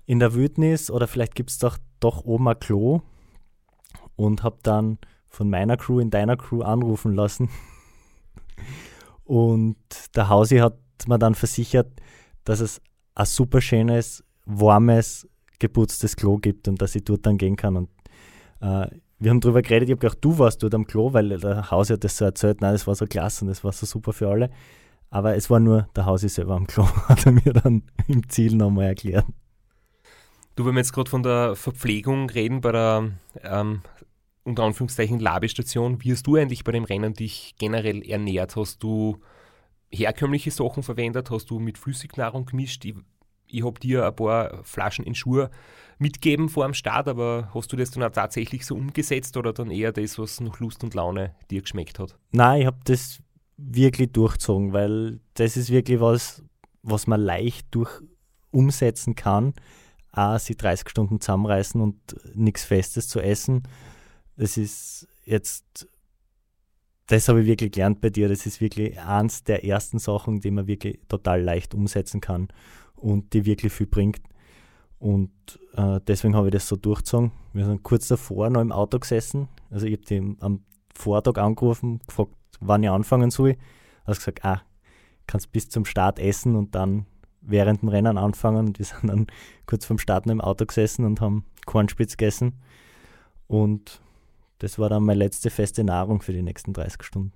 in 0.07 0.21
der 0.21 0.33
Wildnis 0.33 0.91
oder 0.91 1.07
vielleicht 1.07 1.35
gibt 1.35 1.51
es 1.51 1.59
doch, 1.59 1.77
doch 2.01 2.25
oben 2.25 2.49
ein 2.49 2.59
Klo 2.59 3.03
und 4.17 4.43
habe 4.43 4.57
dann 4.63 4.97
von 5.29 5.51
meiner 5.51 5.77
Crew 5.77 6.01
in 6.01 6.09
deiner 6.09 6.39
Crew 6.39 6.63
anrufen 6.63 7.13
lassen 7.13 7.51
und 9.33 9.79
der 10.15 10.29
Hausi 10.29 10.59
hat 10.59 10.77
mir 11.07 11.19
dann 11.19 11.35
versichert, 11.35 11.89
dass 12.45 12.61
es 12.61 12.83
ein 13.15 13.25
super 13.25 13.62
schönes, 13.62 14.23
warmes, 14.45 15.27
geputztes 15.59 16.17
Klo 16.17 16.37
gibt 16.37 16.69
und 16.69 16.83
dass 16.83 16.95
ich 16.95 17.05
dort 17.05 17.25
dann 17.25 17.39
gehen 17.39 17.57
kann. 17.57 17.79
Und 17.79 17.89
äh, 18.61 18.89
wir 19.19 19.31
haben 19.31 19.41
darüber 19.41 19.62
geredet, 19.62 19.89
ich 19.89 19.93
habe 19.95 20.01
gedacht, 20.01 20.19
du 20.21 20.39
warst 20.39 20.62
dort 20.62 20.75
am 20.75 20.87
Klo, 20.87 21.15
weil 21.15 21.31
der 21.31 21.71
Hausi 21.71 21.95
hat 21.95 22.05
das 22.05 22.19
so 22.19 22.27
erzählt, 22.27 22.61
nein, 22.61 22.73
das 22.73 22.87
war 22.87 22.95
so 22.95 23.07
klasse 23.07 23.47
und 23.47 23.49
das 23.49 23.65
war 23.65 23.73
so 23.73 23.87
super 23.87 24.12
für 24.12 24.29
alle. 24.29 24.51
Aber 25.09 25.35
es 25.35 25.49
war 25.49 25.61
nur 25.61 25.89
der 25.97 26.05
Hausi 26.05 26.29
selber 26.29 26.55
am 26.55 26.67
Klo, 26.67 26.85
hat 27.09 27.25
er 27.25 27.33
mir 27.33 27.55
dann 27.55 27.85
im 28.09 28.29
Ziel 28.29 28.55
nochmal 28.55 28.89
erklärt. 28.89 29.25
Du, 30.57 30.67
wenn 30.67 30.75
wir 30.75 30.81
jetzt 30.81 30.93
gerade 30.93 31.09
von 31.09 31.23
der 31.23 31.57
Verpflegung 31.57 32.29
reden 32.29 32.61
bei 32.61 32.73
der 32.73 33.09
ähm, 33.43 33.81
unter 34.45 34.65
Anführungszeichen 34.65 35.21
Labestation, 35.21 36.03
wie 36.03 36.13
hast 36.13 36.27
du 36.27 36.37
eigentlich 36.37 36.65
bei 36.65 36.73
dem 36.73 36.85
Rennen 36.85 37.15
dich 37.15 37.55
generell 37.59 38.03
ernährt? 38.03 38.57
Hast 38.57 38.83
du 38.83 39.19
herkömmliche 39.91 40.51
Sachen 40.51 40.83
verwendet? 40.83 41.31
Hast 41.31 41.51
du 41.51 41.59
mit 41.59 41.79
Flüssignahrung 41.79 42.47
gemischt? 42.47 42.85
Ich, 42.85 42.95
ich 43.47 43.65
habe 43.65 43.79
dir 43.79 44.07
ein 44.07 44.17
paar 44.17 44.65
Flaschen 44.65 45.05
in 45.05 45.15
Schuhe 45.15 45.51
mitgeben 45.99 46.49
vor 46.49 46.65
dem 46.65 46.75
Start, 46.75 47.07
aber 47.07 47.51
hast 47.55 47.73
du 47.73 47.77
das 47.77 47.91
dann 47.93 48.03
auch 48.03 48.11
tatsächlich 48.11 48.67
so 48.67 48.75
umgesetzt 48.75 49.37
oder 49.37 49.53
dann 49.53 49.71
eher 49.71 49.93
das, 49.93 50.19
was 50.19 50.41
nach 50.41 50.59
Lust 50.59 50.83
und 50.83 50.95
Laune 50.95 51.35
dir 51.51 51.63
geschmeckt 51.63 51.99
hat? 51.99 52.17
Nein, 52.33 52.63
ich 52.63 52.67
habe 52.67 52.79
das 52.85 53.23
wirklich 53.57 54.11
durchgezogen, 54.11 54.73
weil 54.73 55.21
das 55.35 55.57
ist 55.57 55.71
wirklich 55.71 56.01
was, 56.01 56.43
was 56.83 57.07
man 57.07 57.21
leicht 57.21 57.69
durch 57.71 57.91
umsetzen 58.51 59.15
kann. 59.15 59.55
Auch 60.11 60.39
sie 60.39 60.57
30 60.57 60.91
Stunden 60.91 61.21
zusammenreißen 61.21 61.81
und 61.81 61.97
nichts 62.35 62.65
Festes 62.65 63.09
zu 63.09 63.21
essen 63.21 63.63
das 64.37 64.57
ist 64.57 65.09
jetzt, 65.25 65.89
das 67.07 67.29
habe 67.29 67.43
ich 67.43 67.47
wirklich 67.47 67.73
gelernt 67.73 68.01
bei 68.01 68.11
dir. 68.11 68.29
Das 68.29 68.47
ist 68.47 68.61
wirklich 68.61 68.99
eins 69.01 69.45
der 69.45 69.65
ersten 69.65 69.99
Sachen, 69.99 70.41
die 70.41 70.51
man 70.51 70.67
wirklich 70.67 71.01
total 71.09 71.43
leicht 71.43 71.75
umsetzen 71.75 72.21
kann 72.21 72.49
und 72.97 73.33
die 73.33 73.45
wirklich 73.45 73.73
viel 73.73 73.87
bringt. 73.87 74.23
Und 74.99 75.33
äh, 75.75 76.01
deswegen 76.07 76.37
habe 76.37 76.49
ich 76.49 76.53
das 76.53 76.69
so 76.69 76.77
durchgezogen. 76.77 77.33
Wir 77.53 77.65
sind 77.65 77.83
kurz 77.83 78.07
davor 78.07 78.51
noch 78.51 78.61
im 78.61 78.71
Auto 78.71 78.99
gesessen. 79.01 79.49
Also 79.69 79.87
ich 79.87 79.95
habe 79.95 80.05
den 80.05 80.37
am 80.41 80.62
Vortag 80.95 81.39
angerufen, 81.39 82.01
gefragt, 82.07 82.31
wann 82.61 82.85
ich 82.85 82.91
anfangen 82.91 83.31
soll. 83.31 83.57
Er 84.05 84.07
hat 84.07 84.19
gesagt, 84.19 84.45
ah, 84.45 84.62
kannst 85.27 85.51
bis 85.51 85.69
zum 85.69 85.85
Start 85.85 86.19
essen 86.19 86.55
und 86.55 86.75
dann 86.75 87.07
während 87.41 87.83
dem 87.83 87.89
Rennen 87.89 88.17
anfangen. 88.17 88.69
Und 88.69 88.79
wir 88.79 88.87
sind 88.87 89.09
dann 89.09 89.27
kurz 89.67 89.85
vorm 89.85 89.99
Start 89.99 90.27
noch 90.27 90.33
im 90.33 90.41
Auto 90.41 90.67
gesessen 90.67 91.05
und 91.05 91.21
haben 91.21 91.45
Kornspitz 91.67 92.17
gegessen. 92.17 92.61
Und 93.49 94.01
das 94.62 94.78
war 94.78 94.88
dann 94.88 95.02
meine 95.02 95.19
letzte 95.19 95.50
feste 95.50 95.83
Nahrung 95.85 96.23
für 96.23 96.33
die 96.33 96.42
nächsten 96.42 96.73
30 96.73 97.02
Stunden. 97.02 97.33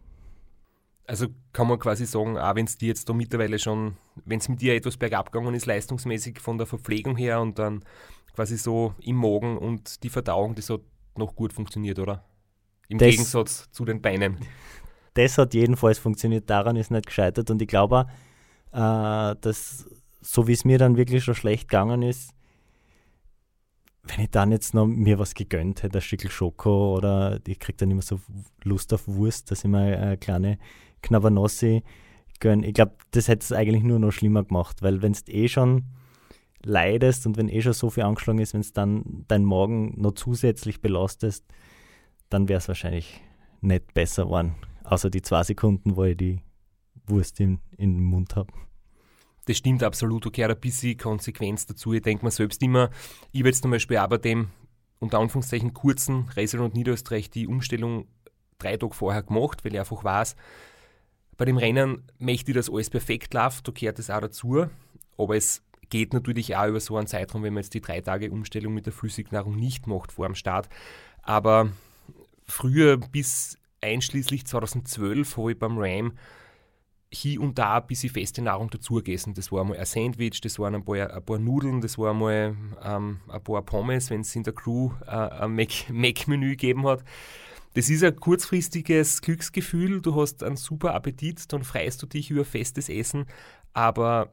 Also 1.09 1.27
kann 1.53 1.69
man 1.69 1.79
quasi 1.79 2.07
sagen, 2.07 2.39
auch 2.39 2.55
wenn 2.55 2.67
es 2.67 2.79
dir 2.79 2.89
jetzt 2.89 3.09
da 3.09 3.13
mittlerweile 3.13 3.59
schon, 3.59 3.97
wenn 4.25 4.39
es 4.39 4.49
mit 4.49 4.61
dir 4.61 4.75
etwas 4.75 4.97
bergab 4.97 5.31
gegangen 5.33 5.55
ist, 5.55 5.67
leistungsmäßig 5.67 6.41
von 6.41 6.57
der 6.59 6.67
Verpflegung 6.67 7.17
her 7.17 7.41
und 7.41 7.59
dann 7.59 7.85
quasi 8.35 8.57
so 8.57 8.95
im 9.01 9.17
Magen 9.17 9.57
und 9.59 10.03
die 10.03 10.09
Verdauung, 10.09 10.55
das 10.55 10.71
hat 10.71 10.81
noch 11.17 11.35
gut 11.35 11.53
funktioniert, 11.53 11.99
oder? 11.99 12.25
Im 12.89 12.99
Das- 12.99 13.11
Gegensatz 13.11 13.71
zu 13.71 13.85
den 13.85 14.01
Beinen. 14.01 14.39
Das 15.15 15.39
hat 15.39 15.55
jedenfalls 15.55 15.99
funktioniert, 15.99 16.51
daran 16.51 16.77
ist 16.77 16.91
nicht 16.91 17.07
gescheitert 17.07 17.51
und 17.51 17.63
ich 17.63 17.69
glaube 17.69 18.07
auch, 18.75 19.31
äh, 19.33 19.37
dass 19.41 19.87
so 20.21 20.47
wie 20.47 20.53
es 20.53 20.67
mir 20.67 20.77
dann 20.77 20.99
wirklich 20.99 21.25
schon 21.25 21.35
schlecht 21.35 21.69
gegangen 21.71 22.03
ist, 22.03 22.35
wenn 24.09 24.25
ich 24.25 24.31
dann 24.31 24.53
jetzt 24.53 24.75
noch 24.75 24.87
mir 24.87 25.19
was 25.19 25.35
gegönnt 25.35 25.83
hätte, 25.83 25.99
ein 25.99 26.03
Stück 26.03 26.31
Schoko 26.31 26.97
oder 26.97 27.41
ich 27.47 27.59
kriege 27.59 27.79
dann 27.79 27.91
immer 27.91 28.03
so 28.03 28.21
Lust 28.63 28.93
auf 28.93 29.07
Wurst, 29.07 29.51
dass 29.51 29.65
ich 29.65 29.71
mir 29.71 29.99
eine 29.99 30.17
kleine 30.17 30.59
Knabbernossi 31.03 31.83
gönne. 32.41 32.67
Ich 32.67 32.75
glaube, 32.75 32.97
das 33.11 33.29
hätte 33.29 33.43
es 33.43 33.53
eigentlich 33.53 33.83
nur 33.83 33.99
noch 33.99 34.13
schlimmer 34.13 34.45
gemacht, 34.45 34.83
weil 34.83 35.03
wenn 35.03 35.13
du 35.13 35.33
eh 35.33 35.49
schon 35.49 35.85
leidest 36.65 37.27
und 37.27 37.37
wenn 37.37 37.49
eh 37.49 37.63
schon 37.63 37.73
so 37.73 37.91
viel 37.91 38.03
angeschlagen 38.03 38.41
ist, 38.41 38.55
wenn 38.55 38.61
es 38.61 38.73
dann 38.73 39.25
deinen 39.29 39.45
Magen 39.45 39.95
noch 40.01 40.13
zusätzlich 40.13 40.81
belastest, 40.81 41.45
dann 42.29 42.49
wäre 42.49 42.59
es 42.59 42.69
wahrscheinlich 42.69 43.21
nicht 43.61 43.95
besser 43.95 44.25
geworden. 44.25 44.55
Außer 44.85 45.11
die 45.11 45.23
zwei 45.23 45.43
Sekunden, 45.43 45.97
wo 45.97 46.05
ich 46.05 46.17
die 46.17 46.41
Wurst 47.07 47.41
in, 47.41 47.61
in 47.77 47.95
den 47.95 48.05
Mund 48.05 48.37
habe. 48.37 48.53
Das 49.47 49.57
stimmt 49.57 49.83
absolut, 49.83 50.27
da 50.27 50.31
gehört 50.31 50.57
ein 50.57 50.61
bisschen 50.61 50.97
Konsequenz 50.97 51.67
dazu. 51.67 51.93
Ich 51.93 52.03
denke 52.03 52.25
mir 52.25 52.31
selbst 52.31 52.63
immer, 52.63 52.91
ich 53.33 53.45
jetzt 53.45 53.63
zum 53.63 53.71
Beispiel 53.71 54.05
bei 54.09 54.19
dem 54.19 54.49
unter 54.99 55.19
Anführungszeichen 55.19 55.73
kurzen 55.73 56.29
Reisel 56.37 56.61
und 56.61 56.75
Niederösterreich 56.75 57.31
die 57.31 57.47
Umstellung 57.47 58.09
drei 58.59 58.77
Tage 58.77 58.95
vorher 58.95 59.23
gemacht, 59.23 59.65
weil 59.65 59.73
ich 59.73 59.79
einfach 59.79 60.03
weiß, 60.03 60.37
bei 61.37 61.45
dem 61.45 61.59
Rennen 61.59 62.03
möchte 62.19 62.51
ich, 62.51 62.57
dass 62.57 62.71
alles 62.71 62.91
perfekt 62.91 63.35
läuft, 63.35 63.69
da 63.69 63.73
gehört 63.73 63.99
das 63.99 64.11
auch 64.11 64.21
dazu. 64.21 64.67
Aber 65.19 65.37
es 65.37 65.63
geht 65.91 66.13
natürlich 66.13 66.57
auch 66.57 66.67
über 66.67 66.81
so 66.81 66.97
einen 66.97 67.07
Zeitraum, 67.07 67.43
wenn 67.43 67.55
man 67.55 67.63
jetzt 67.63 67.75
die 67.75 67.81
drei 67.81 68.01
Tage 68.01 68.31
Umstellung 68.31 68.75
mit 68.75 68.87
der 68.87 68.93
Flüssignahrung 68.93 69.57
nicht 69.57 69.87
macht 69.87 70.13
vor 70.13 70.27
dem 70.27 70.35
Start. 70.35 70.69
Aber 71.23 71.71
früher 72.47 72.97
bis 72.97 73.59
einschließlich 73.81 74.47
2012 74.47 75.37
habe 75.37 75.53
ich 75.53 75.59
beim 75.59 75.79
Ram 75.79 76.13
hier 77.13 77.41
und 77.41 77.59
da 77.59 77.79
ein 77.79 77.87
bisschen 77.87 78.11
feste 78.11 78.43
Nahrung 78.43 78.69
dazu 78.71 78.95
gegessen. 78.95 79.35
Das 79.35 79.53
war 79.53 79.61
einmal 79.61 79.79
ein 79.79 79.87
Sandwich, 79.87 80.41
das 80.41 80.59
waren 80.59 80.75
ein 80.75 80.85
paar, 80.85 81.13
ein 81.13 81.25
paar 81.25 81.39
Nudeln, 81.39 81.81
das 81.81 81.99
war 81.99 82.11
einmal 82.11 82.57
ähm, 82.83 83.21
ein 83.29 83.45
paar 83.45 83.63
Pommes, 83.63 84.11
wenn 84.11 84.23
es 84.23 84.35
in 84.35 84.43
der 84.43 84.55
Crew 84.55 84.91
äh, 85.07 85.11
ein 85.11 85.55
Mac- 85.55 85.89
Mac-Menü 85.91 86.51
gegeben 86.51 86.87
hat. 86.87 87.05
Das 87.75 87.91
ist 87.91 88.03
ein 88.03 88.17
kurzfristiges 88.17 89.21
Glücksgefühl, 89.21 90.01
du 90.01 90.21
hast 90.21 90.43
einen 90.43 90.57
super 90.57 90.95
Appetit, 90.95 91.53
dann 91.53 91.63
freust 91.63 92.03
du 92.03 92.07
dich 92.07 92.31
über 92.31 92.45
festes 92.45 92.89
Essen, 92.89 93.27
aber 93.75 94.33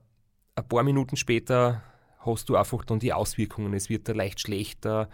ein 0.55 0.67
paar 0.67 0.83
Minuten 0.83 1.17
später 1.17 1.83
hast 2.19 2.47
du 2.47 2.55
einfach 2.55 2.85
dann 2.85 2.99
die 2.99 3.11
Auswirkungen. 3.11 3.73
Es 3.73 3.89
wird 3.89 4.07
da 4.07 4.13
leicht 4.13 4.39
schlechter, 4.39 5.09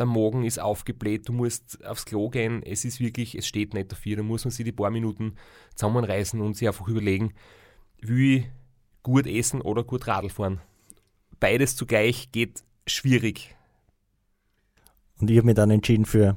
der 0.00 0.06
Magen 0.06 0.44
ist 0.44 0.58
aufgebläht, 0.58 1.28
du 1.28 1.32
musst 1.32 1.84
aufs 1.84 2.04
Klo 2.04 2.28
gehen. 2.28 2.62
Es 2.64 2.84
ist 2.84 3.00
wirklich, 3.00 3.36
es 3.36 3.46
steht 3.46 3.74
nicht 3.74 3.92
dafür. 3.92 4.16
Da 4.16 4.22
muss 4.22 4.44
man 4.44 4.50
sich 4.50 4.64
die 4.64 4.72
paar 4.72 4.90
Minuten 4.90 5.36
zusammenreißen 5.76 6.40
und 6.40 6.56
sich 6.56 6.66
einfach 6.66 6.88
überlegen, 6.88 7.32
will 8.00 8.36
ich 8.38 8.50
gut 9.02 9.26
essen 9.26 9.60
oder 9.60 9.84
gut 9.84 10.06
Radl 10.06 10.30
fahren. 10.30 10.60
Beides 11.38 11.76
zugleich 11.76 12.32
geht 12.32 12.64
schwierig. 12.86 13.54
Und 15.20 15.30
ich 15.30 15.36
habe 15.36 15.46
mich 15.46 15.54
dann 15.54 15.70
entschieden 15.70 16.06
für 16.06 16.36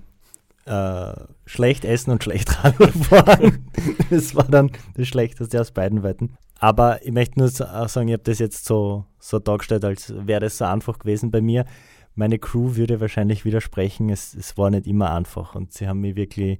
äh, 0.66 1.14
schlecht 1.46 1.86
essen 1.86 2.12
und 2.12 2.24
schlecht 2.24 2.64
Radl 2.64 2.92
fahren. 2.92 3.72
das 4.10 4.36
war 4.36 4.46
dann 4.46 4.72
das 4.96 5.08
Schlechteste 5.08 5.60
aus 5.60 5.72
beiden 5.72 6.04
Weiten. 6.04 6.38
Aber 6.60 7.06
ich 7.06 7.12
möchte 7.12 7.40
nur 7.40 7.50
sagen, 7.50 8.08
ich 8.08 8.14
habe 8.14 8.24
das 8.24 8.40
jetzt 8.40 8.66
so, 8.66 9.06
so 9.20 9.40
dargestellt, 9.40 9.84
als 9.84 10.14
wäre 10.16 10.42
das 10.42 10.58
so 10.58 10.66
einfach 10.66 11.00
gewesen 11.00 11.32
bei 11.32 11.42
mir. 11.42 11.66
Meine 12.16 12.40
Crew 12.40 12.76
würde 12.76 13.02
wahrscheinlich 13.02 13.46
widersprechen, 13.46 14.10
es, 14.10 14.34
es 14.34 14.58
war 14.58 14.70
nicht 14.70 14.88
immer 14.88 15.14
einfach 15.14 15.56
und 15.56 15.74
sie 15.74 15.88
haben 15.88 16.02
mich 16.02 16.16
wirklich, 16.16 16.60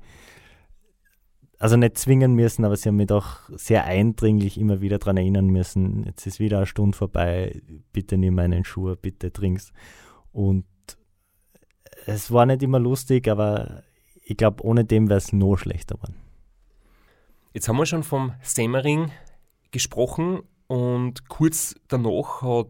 also 1.60 1.78
nicht 1.78 1.98
zwingen 1.98 2.34
müssen, 2.34 2.66
aber 2.66 2.76
sie 2.76 2.90
haben 2.90 2.96
mich 2.96 3.08
doch 3.08 3.50
sehr 3.50 3.86
eindringlich 3.86 4.60
immer 4.60 4.82
wieder 4.82 4.98
daran 4.98 5.18
erinnern 5.18 5.48
müssen, 5.48 6.06
jetzt 6.06 6.26
ist 6.26 6.40
wieder 6.40 6.58
eine 6.58 6.66
Stunde 6.66 6.98
vorbei, 6.98 7.62
bitte 7.92 8.18
nimm 8.18 8.36
meinen 8.36 8.64
Schuh, 8.64 8.96
bitte 8.96 9.32
trink's. 9.32 9.72
Und 10.32 10.66
es 12.06 12.32
war 12.32 12.46
nicht 12.46 12.64
immer 12.64 12.80
lustig, 12.80 13.28
aber 13.28 13.84
ich 14.24 14.38
glaube, 14.38 14.64
ohne 14.64 14.86
dem 14.86 15.10
wäre 15.10 15.18
es 15.18 15.34
noch 15.34 15.58
schlechter 15.58 15.96
geworden. 15.96 16.16
Jetzt 17.54 17.68
haben 17.68 17.78
wir 17.78 17.86
schon 17.86 18.04
vom 18.04 18.34
Semmering 18.42 19.12
gesprochen 19.72 20.42
und 20.68 21.28
kurz 21.28 21.76
danach 21.88 22.42
hat 22.42 22.70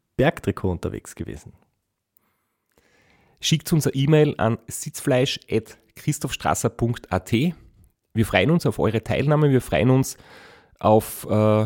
Bergtrikot 0.21 0.69
unterwegs 0.69 1.15
gewesen. 1.15 1.53
Schickt 3.39 3.73
uns 3.73 3.87
eine 3.87 3.95
E-Mail 3.95 4.35
an 4.37 4.59
sitzfleisch.christophstrasser.at. 4.67 7.31
Wir 8.13 8.25
freuen 8.27 8.51
uns 8.51 8.67
auf 8.67 8.77
eure 8.77 9.03
Teilnahme, 9.03 9.49
wir 9.49 9.61
freuen 9.61 9.89
uns 9.89 10.17
auf 10.79 11.25
äh, 11.27 11.65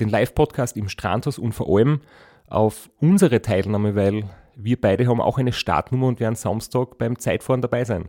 den 0.00 0.08
Live-Podcast 0.08 0.76
im 0.76 0.88
Strandhaus 0.88 1.38
und 1.38 1.52
vor 1.52 1.68
allem 1.68 2.00
auf 2.48 2.90
unsere 2.98 3.40
Teilnahme, 3.40 3.94
weil 3.94 4.28
wir 4.56 4.80
beide 4.80 5.06
haben 5.06 5.20
auch 5.20 5.38
eine 5.38 5.52
Startnummer 5.52 6.08
und 6.08 6.18
werden 6.18 6.34
Samstag 6.34 6.98
beim 6.98 7.20
Zeitfahren 7.20 7.62
dabei 7.62 7.84
sein. 7.84 8.08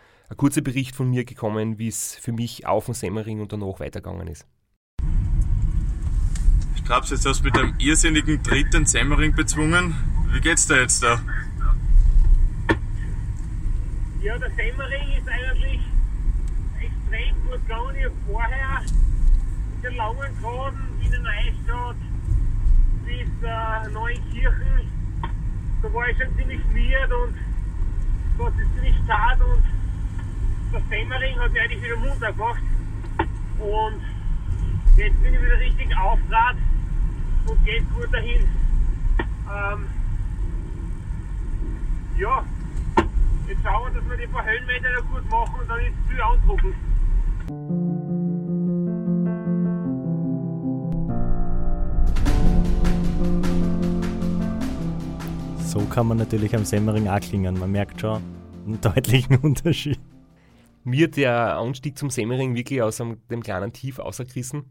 ein, 0.31 0.37
kurzer 0.37 0.61
Bericht 0.61 0.95
von 0.95 1.09
mir 1.09 1.25
gekommen, 1.25 1.77
wie 1.77 1.89
es 1.89 2.15
für 2.15 2.31
mich 2.31 2.65
auf 2.65 2.85
dem 2.85 2.93
Semmering 2.93 3.41
und 3.41 3.51
danach 3.51 3.79
weitergegangen 3.79 4.27
ist. 4.27 4.45
Ich 6.75 6.85
glaube, 6.85 7.05
jetzt 7.07 7.25
hast 7.25 7.41
du 7.41 7.45
mit 7.45 7.57
einem 7.57 7.75
irrsinnigen 7.79 8.41
dritten 8.41 8.85
Semmering 8.85 9.35
bezwungen. 9.35 9.93
Wie 10.31 10.39
geht's 10.39 10.67
dir 10.67 10.81
jetzt 10.81 11.03
da? 11.03 11.21
Ja, 14.21 14.37
der 14.37 14.49
Semmering 14.51 15.11
ist 15.17 15.27
eigentlich 15.27 15.81
extrem 16.79 17.35
gut 17.43 17.61
gegangen. 17.67 17.95
Ich 17.97 18.05
hab 18.05 18.13
vorher 18.27 18.81
in 19.75 19.81
der 19.81 19.91
langen 19.91 20.41
Geraden 20.41 21.01
in 21.01 21.23
Neustadt 21.23 21.95
bis 23.05 23.27
äh, 23.43 23.89
Neunkirchen, 23.91 24.91
da 25.81 25.93
war 25.93 26.07
ich 26.07 26.17
schon 26.17 26.37
ziemlich 26.37 26.63
miert 26.67 27.11
und 27.11 27.35
das 28.37 28.53
ist 28.53 28.75
ziemlich 28.75 28.95
zart 29.07 29.41
und 29.41 29.80
der 30.71 30.81
Semmering 30.89 31.39
hat 31.39 31.51
mich 31.51 31.61
eigentlich 31.61 31.83
wieder 31.83 31.97
munter 31.97 32.31
gemacht. 32.31 32.61
Und 33.59 34.01
jetzt 34.97 35.23
bin 35.23 35.33
ich 35.33 35.41
wieder 35.41 35.59
richtig 35.59 35.97
aufgerad 35.97 36.55
und 37.45 37.65
geht 37.65 37.83
gut 37.93 38.13
dahin. 38.13 38.47
Ähm, 39.49 39.87
ja, 42.17 42.43
Jetzt 43.51 43.63
schauen 43.63 43.93
wir, 43.93 43.99
dass 43.99 44.09
wir 44.09 44.17
die 44.17 44.27
paar 44.31 44.45
Höhenmeter 44.45 44.87
noch 44.93 45.11
gut 45.11 45.29
machen 45.29 45.59
und 45.59 45.69
dann 45.69 45.79
ist 45.81 45.91
es 45.91 46.09
viel 46.09 46.21
andrucken. 46.21 46.73
So 55.65 55.81
kann 55.93 56.07
man 56.07 56.17
natürlich 56.17 56.55
am 56.55 56.63
Semmering 56.63 57.09
auch 57.09 57.19
klingen. 57.19 57.59
Man 57.59 57.71
merkt 57.73 57.99
schon 57.99 58.21
einen 58.65 58.79
deutlichen 58.81 59.35
Unterschied. 59.35 59.99
Mir 60.83 61.09
der 61.09 61.57
Anstieg 61.57 61.97
zum 61.97 62.09
Semmering 62.09 62.55
wirklich 62.55 62.81
aus 62.81 62.97
dem 62.97 63.43
kleinen 63.43 63.73
Tief 63.73 63.99
außergerissen, 63.99 64.65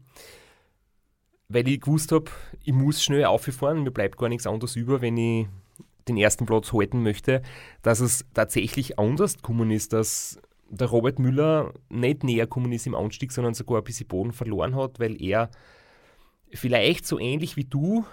weil 1.49 1.67
ich 1.67 1.81
gewusst 1.81 2.11
habe, 2.11 2.25
ich 2.63 2.73
muss 2.73 3.03
schnell 3.03 3.25
auffahren, 3.25 3.83
mir 3.83 3.91
bleibt 3.91 4.17
gar 4.17 4.29
nichts 4.29 4.47
anderes 4.47 4.75
über, 4.75 5.01
wenn 5.01 5.17
ich 5.17 5.47
den 6.07 6.17
ersten 6.17 6.45
Platz 6.45 6.73
halten 6.73 7.03
möchte, 7.03 7.41
dass 7.81 7.99
es 7.99 8.25
tatsächlich 8.33 8.99
anders 8.99 9.37
gekommen 9.37 9.71
ist, 9.71 9.93
dass 9.93 10.41
der 10.69 10.87
Robert 10.87 11.19
Müller 11.19 11.73
nicht 11.89 12.23
näher 12.23 12.45
gekommen 12.45 12.71
ist 12.71 12.87
im 12.87 12.95
Anstieg, 12.95 13.31
sondern 13.31 13.53
sogar 13.53 13.79
ein 13.79 13.83
bisschen 13.83 14.07
Boden 14.07 14.31
verloren 14.31 14.75
hat, 14.75 14.99
weil 14.99 15.21
er 15.21 15.51
vielleicht 16.53 17.05
so 17.05 17.19
ähnlich 17.19 17.57
wie 17.57 17.65
du 17.65 18.05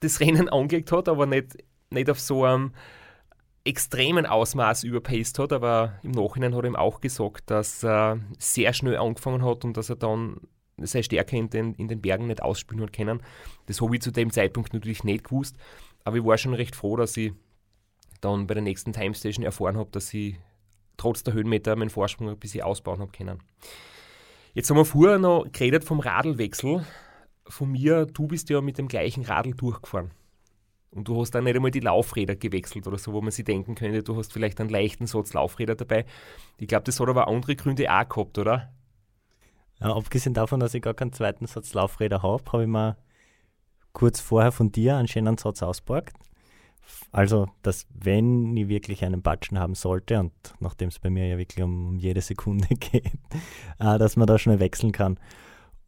das 0.00 0.20
Rennen 0.20 0.48
angelegt 0.48 0.92
hat, 0.92 1.08
aber 1.08 1.26
nicht, 1.26 1.56
nicht 1.90 2.10
auf 2.10 2.20
so 2.20 2.44
einem 2.44 2.72
extremen 3.66 4.26
Ausmaß 4.26 4.84
überpaced 4.84 5.38
hat, 5.38 5.52
aber 5.52 5.98
im 6.02 6.12
Nachhinein 6.12 6.54
hat 6.54 6.64
er 6.64 6.68
ihm 6.68 6.76
auch 6.76 7.00
gesagt, 7.00 7.50
dass 7.50 7.82
er 7.82 8.20
sehr 8.38 8.72
schnell 8.72 8.96
angefangen 8.96 9.44
hat 9.44 9.64
und 9.64 9.76
dass 9.76 9.90
er 9.90 9.96
dann 9.96 10.40
seine 10.78 11.04
Stärke 11.04 11.36
in 11.36 11.50
den, 11.50 11.74
in 11.74 11.88
den 11.88 12.00
Bergen 12.00 12.26
nicht 12.26 12.42
ausspielen 12.42 12.82
hat 12.82 12.92
können. 12.92 13.22
Das 13.66 13.80
habe 13.80 13.94
ich 13.96 14.02
zu 14.02 14.10
dem 14.10 14.30
Zeitpunkt 14.30 14.74
natürlich 14.74 15.04
nicht 15.04 15.24
gewusst, 15.24 15.56
aber 16.04 16.16
ich 16.16 16.24
war 16.24 16.38
schon 16.38 16.54
recht 16.54 16.76
froh, 16.76 16.96
dass 16.96 17.16
ich 17.16 17.32
dann 18.20 18.46
bei 18.46 18.54
der 18.54 18.62
nächsten 18.62 18.92
Time 18.92 19.14
Station 19.14 19.44
erfahren 19.44 19.76
habe, 19.76 19.90
dass 19.90 20.12
ich 20.14 20.38
trotz 20.96 21.22
der 21.22 21.34
Höhenmeter 21.34 21.76
meinen 21.76 21.90
Vorsprung 21.90 22.28
ein 22.28 22.38
bisschen 22.38 22.62
ausbauen 22.62 23.00
habe 23.00 23.12
können. 23.12 23.42
Jetzt 24.54 24.70
haben 24.70 24.76
wir 24.76 24.84
vorher 24.84 25.18
noch 25.18 25.46
geredet 25.52 25.84
vom 25.84 26.00
Radlwechsel. 26.00 26.86
Von 27.48 27.72
mir, 27.72 28.06
du 28.06 28.26
bist 28.26 28.48
ja 28.48 28.60
mit 28.60 28.78
dem 28.78 28.88
gleichen 28.88 29.24
Radl 29.24 29.52
durchgefahren. 29.52 30.10
Und 30.96 31.06
du 31.06 31.20
hast 31.20 31.32
dann 31.32 31.44
nicht 31.44 31.56
einmal 31.56 31.70
die 31.70 31.80
Laufräder 31.80 32.36
gewechselt 32.36 32.86
oder 32.86 32.96
so, 32.96 33.12
wo 33.12 33.20
man 33.20 33.30
sich 33.30 33.44
denken 33.44 33.74
könnte, 33.74 34.02
du 34.02 34.16
hast 34.16 34.32
vielleicht 34.32 34.60
einen 34.60 34.70
leichten 34.70 35.06
Satz 35.06 35.34
Laufräder 35.34 35.74
dabei. 35.74 36.06
Ich 36.58 36.68
glaube, 36.68 36.84
das 36.84 36.98
hat 36.98 37.08
aber 37.08 37.28
andere 37.28 37.54
Gründe 37.54 37.92
auch 37.92 38.08
gehabt, 38.08 38.38
oder? 38.38 38.72
Ja, 39.80 39.94
abgesehen 39.94 40.32
davon, 40.32 40.58
dass 40.58 40.72
ich 40.72 40.80
gar 40.80 40.94
keinen 40.94 41.12
zweiten 41.12 41.46
Satz 41.46 41.74
Laufräder 41.74 42.22
habe, 42.22 42.42
habe 42.50 42.62
ich 42.62 42.68
mir 42.68 42.96
kurz 43.92 44.20
vorher 44.20 44.52
von 44.52 44.72
dir 44.72 44.96
einen 44.96 45.06
schönen 45.06 45.36
Satz 45.36 45.62
ausgeborgt. 45.62 46.14
Also, 47.12 47.48
dass 47.62 47.86
wenn 47.92 48.56
ich 48.56 48.68
wirklich 48.68 49.04
einen 49.04 49.20
Batschen 49.20 49.58
haben 49.58 49.74
sollte, 49.74 50.18
und 50.18 50.32
nachdem 50.60 50.88
es 50.88 50.98
bei 50.98 51.10
mir 51.10 51.26
ja 51.26 51.36
wirklich 51.36 51.62
um, 51.62 51.88
um 51.88 51.98
jede 51.98 52.20
Sekunde 52.20 52.68
geht, 52.74 53.12
äh, 53.78 53.98
dass 53.98 54.16
man 54.16 54.26
da 54.26 54.38
schnell 54.38 54.60
wechseln 54.60 54.92
kann. 54.92 55.18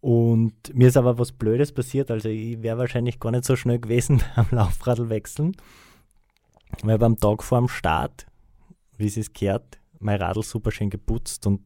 Und 0.09 0.75
mir 0.75 0.89
ist 0.89 0.97
aber 0.97 1.19
was 1.19 1.33
Blödes 1.33 1.71
passiert, 1.71 2.11
also 2.11 2.31
ich 2.31 2.63
wäre 2.63 2.79
wahrscheinlich 2.79 3.21
gar 3.21 3.31
nicht 3.31 3.45
so 3.45 3.57
schnell 3.57 3.79
gewesen 3.79 4.23
am 4.37 4.47
Laufradl 4.51 5.11
wechseln, 5.11 5.55
weil 6.83 6.97
beim 6.97 7.19
Tag 7.19 7.43
vor 7.43 7.59
dem 7.59 7.69
Start, 7.69 8.27
wie 8.97 9.05
es 9.05 9.19
ist 9.19 9.35
gehört, 9.35 9.79
mein 9.99 10.19
Radl 10.19 10.43
super 10.43 10.71
schön 10.71 10.89
geputzt 10.89 11.47
und 11.47 11.61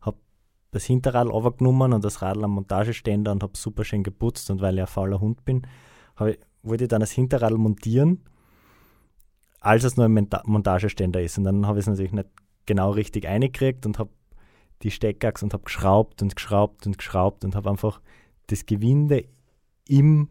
habe 0.00 0.16
das 0.70 0.84
Hinterrad 0.84 1.26
aufgenommen 1.26 1.92
und 1.92 2.04
das 2.04 2.22
Radl 2.22 2.44
am 2.44 2.52
Montageständer 2.52 3.32
und 3.32 3.42
habe 3.42 3.58
super 3.58 3.82
schön 3.84 4.04
geputzt 4.04 4.48
und 4.52 4.60
weil 4.60 4.76
ich 4.76 4.82
ein 4.82 4.86
fauler 4.86 5.20
Hund 5.20 5.44
bin, 5.44 5.66
ich, 6.24 6.38
wollte 6.62 6.84
ich 6.84 6.88
dann 6.88 7.00
das 7.00 7.10
Hinterrad 7.10 7.52
montieren, 7.54 8.22
als 9.58 9.82
es 9.82 9.96
nur 9.96 10.06
ein 10.06 10.12
Monta 10.12 10.44
Montageständer 10.46 11.20
ist. 11.20 11.36
Und 11.36 11.42
dann 11.42 11.66
habe 11.66 11.80
ich 11.80 11.82
es 11.82 11.88
natürlich 11.88 12.12
nicht 12.12 12.28
genau 12.64 12.92
richtig 12.92 13.26
eingekriegt 13.26 13.86
und 13.86 13.98
habe 13.98 14.10
die 14.82 14.90
Steckachse 14.90 15.44
und 15.44 15.52
habe 15.52 15.64
geschraubt 15.64 16.22
und 16.22 16.36
geschraubt 16.36 16.86
und 16.86 16.98
geschraubt 16.98 17.44
und 17.44 17.54
habe 17.54 17.70
einfach 17.70 18.00
das 18.46 18.66
Gewinde 18.66 19.24
im 19.86 20.28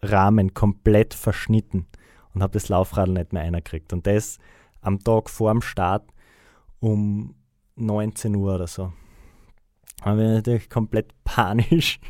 Rahmen 0.00 0.54
komplett 0.54 1.14
verschnitten 1.14 1.86
und 2.34 2.42
habe 2.42 2.52
das 2.52 2.68
Laufrad 2.68 3.08
nicht 3.08 3.32
mehr 3.32 3.42
einkriegt. 3.42 3.92
Und 3.92 4.06
das 4.06 4.38
am 4.80 5.00
Tag 5.00 5.28
vor 5.28 5.52
dem 5.52 5.62
Start 5.62 6.08
um 6.80 7.34
19 7.76 8.34
Uhr 8.36 8.54
oder 8.54 8.66
so. 8.66 8.92
Da 10.04 10.14
bin 10.14 10.26
ich 10.26 10.36
natürlich 10.36 10.70
komplett 10.70 11.12
panisch, 11.24 12.00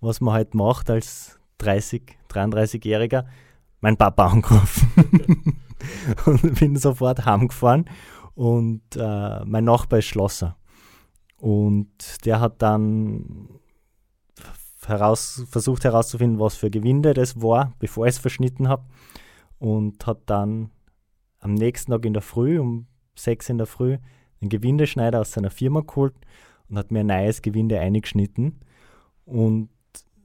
was 0.00 0.20
man 0.20 0.34
halt 0.34 0.54
macht 0.54 0.90
als 0.90 1.38
30, 1.58 2.16
33-Jähriger, 2.30 3.24
mein 3.80 3.96
Papa 3.96 4.26
angerufen 4.26 5.58
und 6.26 6.58
bin 6.58 6.76
sofort 6.76 7.26
heimgefahren 7.26 7.86
und 8.34 8.82
äh, 8.96 9.44
mein 9.44 9.64
Nachbar 9.64 10.00
ist 10.00 10.06
Schlosser. 10.06 10.56
Und 11.38 12.24
der 12.24 12.40
hat 12.40 12.62
dann 12.62 13.48
heraus, 14.86 15.44
versucht 15.48 15.84
herauszufinden, 15.84 16.38
was 16.40 16.56
für 16.56 16.70
Gewinde 16.70 17.14
das 17.14 17.40
war, 17.40 17.72
bevor 17.78 18.06
ich 18.06 18.14
es 18.14 18.18
verschnitten 18.18 18.68
habe 18.68 18.84
und 19.58 20.06
hat 20.06 20.22
dann 20.26 20.70
am 21.40 21.54
nächsten 21.54 21.92
Tag 21.92 22.04
in 22.04 22.12
der 22.12 22.22
Früh, 22.22 22.58
um 22.58 22.86
6 23.16 23.50
in 23.50 23.58
der 23.58 23.66
Früh, 23.66 23.98
einen 24.40 24.48
Gewindeschneider 24.48 25.20
aus 25.20 25.32
seiner 25.32 25.50
Firma 25.50 25.80
geholt 25.80 26.14
und 26.68 26.78
hat 26.78 26.90
mir 26.90 27.00
ein 27.00 27.06
neues 27.06 27.42
Gewinde 27.42 27.78
eingeschnitten. 27.78 28.60
Und 29.24 29.70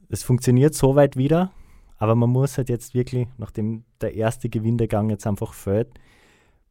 es 0.08 0.22
funktioniert 0.22 0.74
soweit 0.74 1.16
wieder, 1.16 1.52
aber 1.98 2.14
man 2.14 2.30
muss 2.30 2.58
halt 2.58 2.68
jetzt 2.68 2.94
wirklich, 2.94 3.28
nachdem 3.38 3.84
der 4.00 4.14
erste 4.14 4.48
Gewindegang 4.48 5.10
jetzt 5.10 5.26
einfach 5.26 5.52
fällt, 5.52 5.88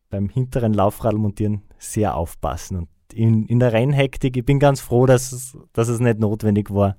beim 0.09 0.29
hinteren 0.29 0.73
Laufrad 0.73 1.15
montieren 1.15 1.63
sehr 1.77 2.15
aufpassen. 2.15 2.77
Und 2.77 2.89
in, 3.13 3.45
in 3.45 3.59
der 3.59 3.73
Rennhektik, 3.73 4.37
ich 4.37 4.45
bin 4.45 4.59
ganz 4.59 4.81
froh, 4.81 5.05
dass 5.05 5.31
es, 5.31 5.57
dass 5.73 5.87
es 5.87 5.99
nicht 5.99 6.19
notwendig 6.19 6.71
war, 6.71 6.97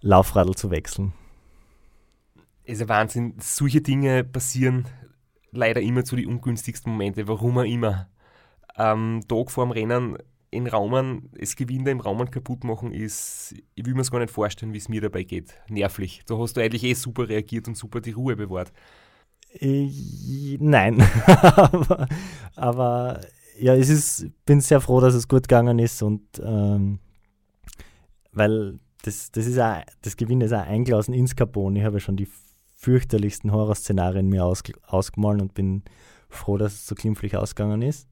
Laufradl 0.00 0.54
zu 0.54 0.70
wechseln. 0.70 1.12
Es 2.64 2.80
ist 2.80 2.88
Wahnsinn. 2.88 3.34
Solche 3.38 3.80
Dinge 3.80 4.24
passieren 4.24 4.86
leider 5.50 5.80
immer 5.80 6.04
zu 6.04 6.16
den 6.16 6.26
ungünstigsten 6.26 6.92
Momente, 6.92 7.26
warum 7.28 7.58
auch 7.58 7.64
immer. 7.64 8.08
Am 8.74 9.22
Tag 9.26 9.50
vor 9.50 9.64
dem 9.64 9.72
Rennen 9.72 10.18
in 10.50 10.66
Raumen, 10.66 11.30
das 11.38 11.56
Gewinde 11.56 11.90
im 11.90 12.00
Raumen 12.00 12.30
kaputt 12.30 12.64
machen, 12.64 12.92
ist, 12.92 13.54
ich 13.74 13.84
will 13.84 13.94
mir 13.94 14.02
es 14.02 14.10
gar 14.10 14.20
nicht 14.20 14.32
vorstellen, 14.32 14.72
wie 14.72 14.78
es 14.78 14.88
mir 14.88 15.00
dabei 15.00 15.24
geht. 15.24 15.54
Nervlich. 15.68 16.22
Da 16.26 16.38
hast 16.38 16.56
du 16.56 16.62
eigentlich 16.62 16.84
eh 16.84 16.94
super 16.94 17.28
reagiert 17.28 17.68
und 17.68 17.76
super 17.76 18.00
die 18.00 18.12
Ruhe 18.12 18.36
bewahrt. 18.36 18.72
Ich, 19.52 20.58
nein, 20.60 21.02
aber, 21.26 22.08
aber, 22.54 23.20
ja, 23.58 23.74
es 23.74 23.88
ist, 23.88 24.26
bin 24.44 24.60
sehr 24.60 24.80
froh, 24.80 25.00
dass 25.00 25.14
es 25.14 25.26
gut 25.26 25.48
gegangen 25.48 25.78
ist 25.78 26.02
und 26.02 26.22
ähm, 26.42 26.98
weil 28.32 28.78
das, 29.02 29.30
das 29.32 29.46
ist 29.46 29.58
auch, 29.58 29.82
das 30.02 30.16
Gewinde 30.16 30.46
ist 30.46 30.52
auch 30.52 30.66
eingelassen 30.66 31.14
ins 31.14 31.34
Carbon. 31.34 31.76
Ich 31.76 31.84
habe 31.84 31.96
ja 31.96 32.00
schon 32.00 32.16
die 32.16 32.28
fürchterlichsten 32.76 33.52
Horrorszenarien 33.52 34.28
mir 34.28 34.44
aus, 34.44 34.62
ausgemalt 34.86 35.40
und 35.40 35.54
bin 35.54 35.82
froh, 36.28 36.56
dass 36.56 36.74
es 36.74 36.86
so 36.86 36.94
glimpflich 36.94 37.36
ausgegangen 37.36 37.82
ist 37.82 38.08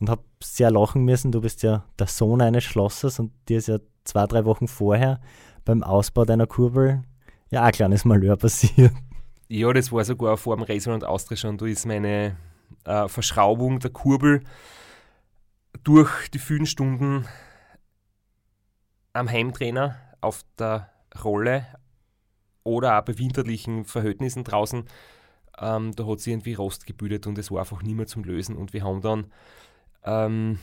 und 0.00 0.08
habe 0.08 0.22
sehr 0.42 0.70
lachen 0.70 1.04
müssen. 1.04 1.32
Du 1.32 1.40
bist 1.40 1.62
ja 1.62 1.84
der 1.98 2.06
Sohn 2.06 2.40
eines 2.40 2.64
Schlossers 2.64 3.18
und 3.18 3.32
dir 3.48 3.58
ist 3.58 3.68
ja 3.68 3.78
zwei, 4.04 4.26
drei 4.26 4.44
Wochen 4.44 4.68
vorher 4.68 5.20
beim 5.64 5.82
Ausbau 5.82 6.24
deiner 6.24 6.46
Kurbel 6.46 7.02
ja 7.50 7.62
ein 7.62 7.72
kleines 7.72 8.04
Malheur 8.04 8.36
passiert. 8.36 8.92
Ja, 9.48 9.72
das 9.72 9.90
war 9.92 10.04
sogar 10.04 10.36
vor 10.36 10.56
dem 10.56 10.62
Racer 10.62 10.92
und 10.92 11.04
Austria 11.04 11.36
schon. 11.36 11.56
Da 11.56 11.66
ist 11.66 11.86
meine 11.86 12.36
äh, 12.84 13.08
Verschraubung 13.08 13.80
der 13.80 13.90
Kurbel 13.90 14.44
durch 15.84 16.28
die 16.28 16.38
vielen 16.38 16.66
Stunden 16.66 17.26
am 19.14 19.30
Heimtrainer 19.30 19.96
auf 20.20 20.44
der 20.58 20.90
Rolle 21.24 21.66
oder 22.62 22.98
auch 22.98 23.04
bei 23.04 23.18
winterlichen 23.18 23.84
Verhältnissen 23.84 24.44
draußen, 24.44 24.84
ähm, 25.58 25.94
da 25.96 26.06
hat 26.06 26.20
sie 26.20 26.32
irgendwie 26.32 26.54
Rost 26.54 26.86
gebildet 26.86 27.26
und 27.26 27.38
es 27.38 27.50
war 27.50 27.60
einfach 27.60 27.82
nicht 27.82 27.96
mehr 27.96 28.06
zum 28.06 28.24
Lösen. 28.24 28.56
Und 28.56 28.72
wir 28.72 28.84
haben 28.84 29.00
dann 29.00 29.32
ähm, 30.04 30.58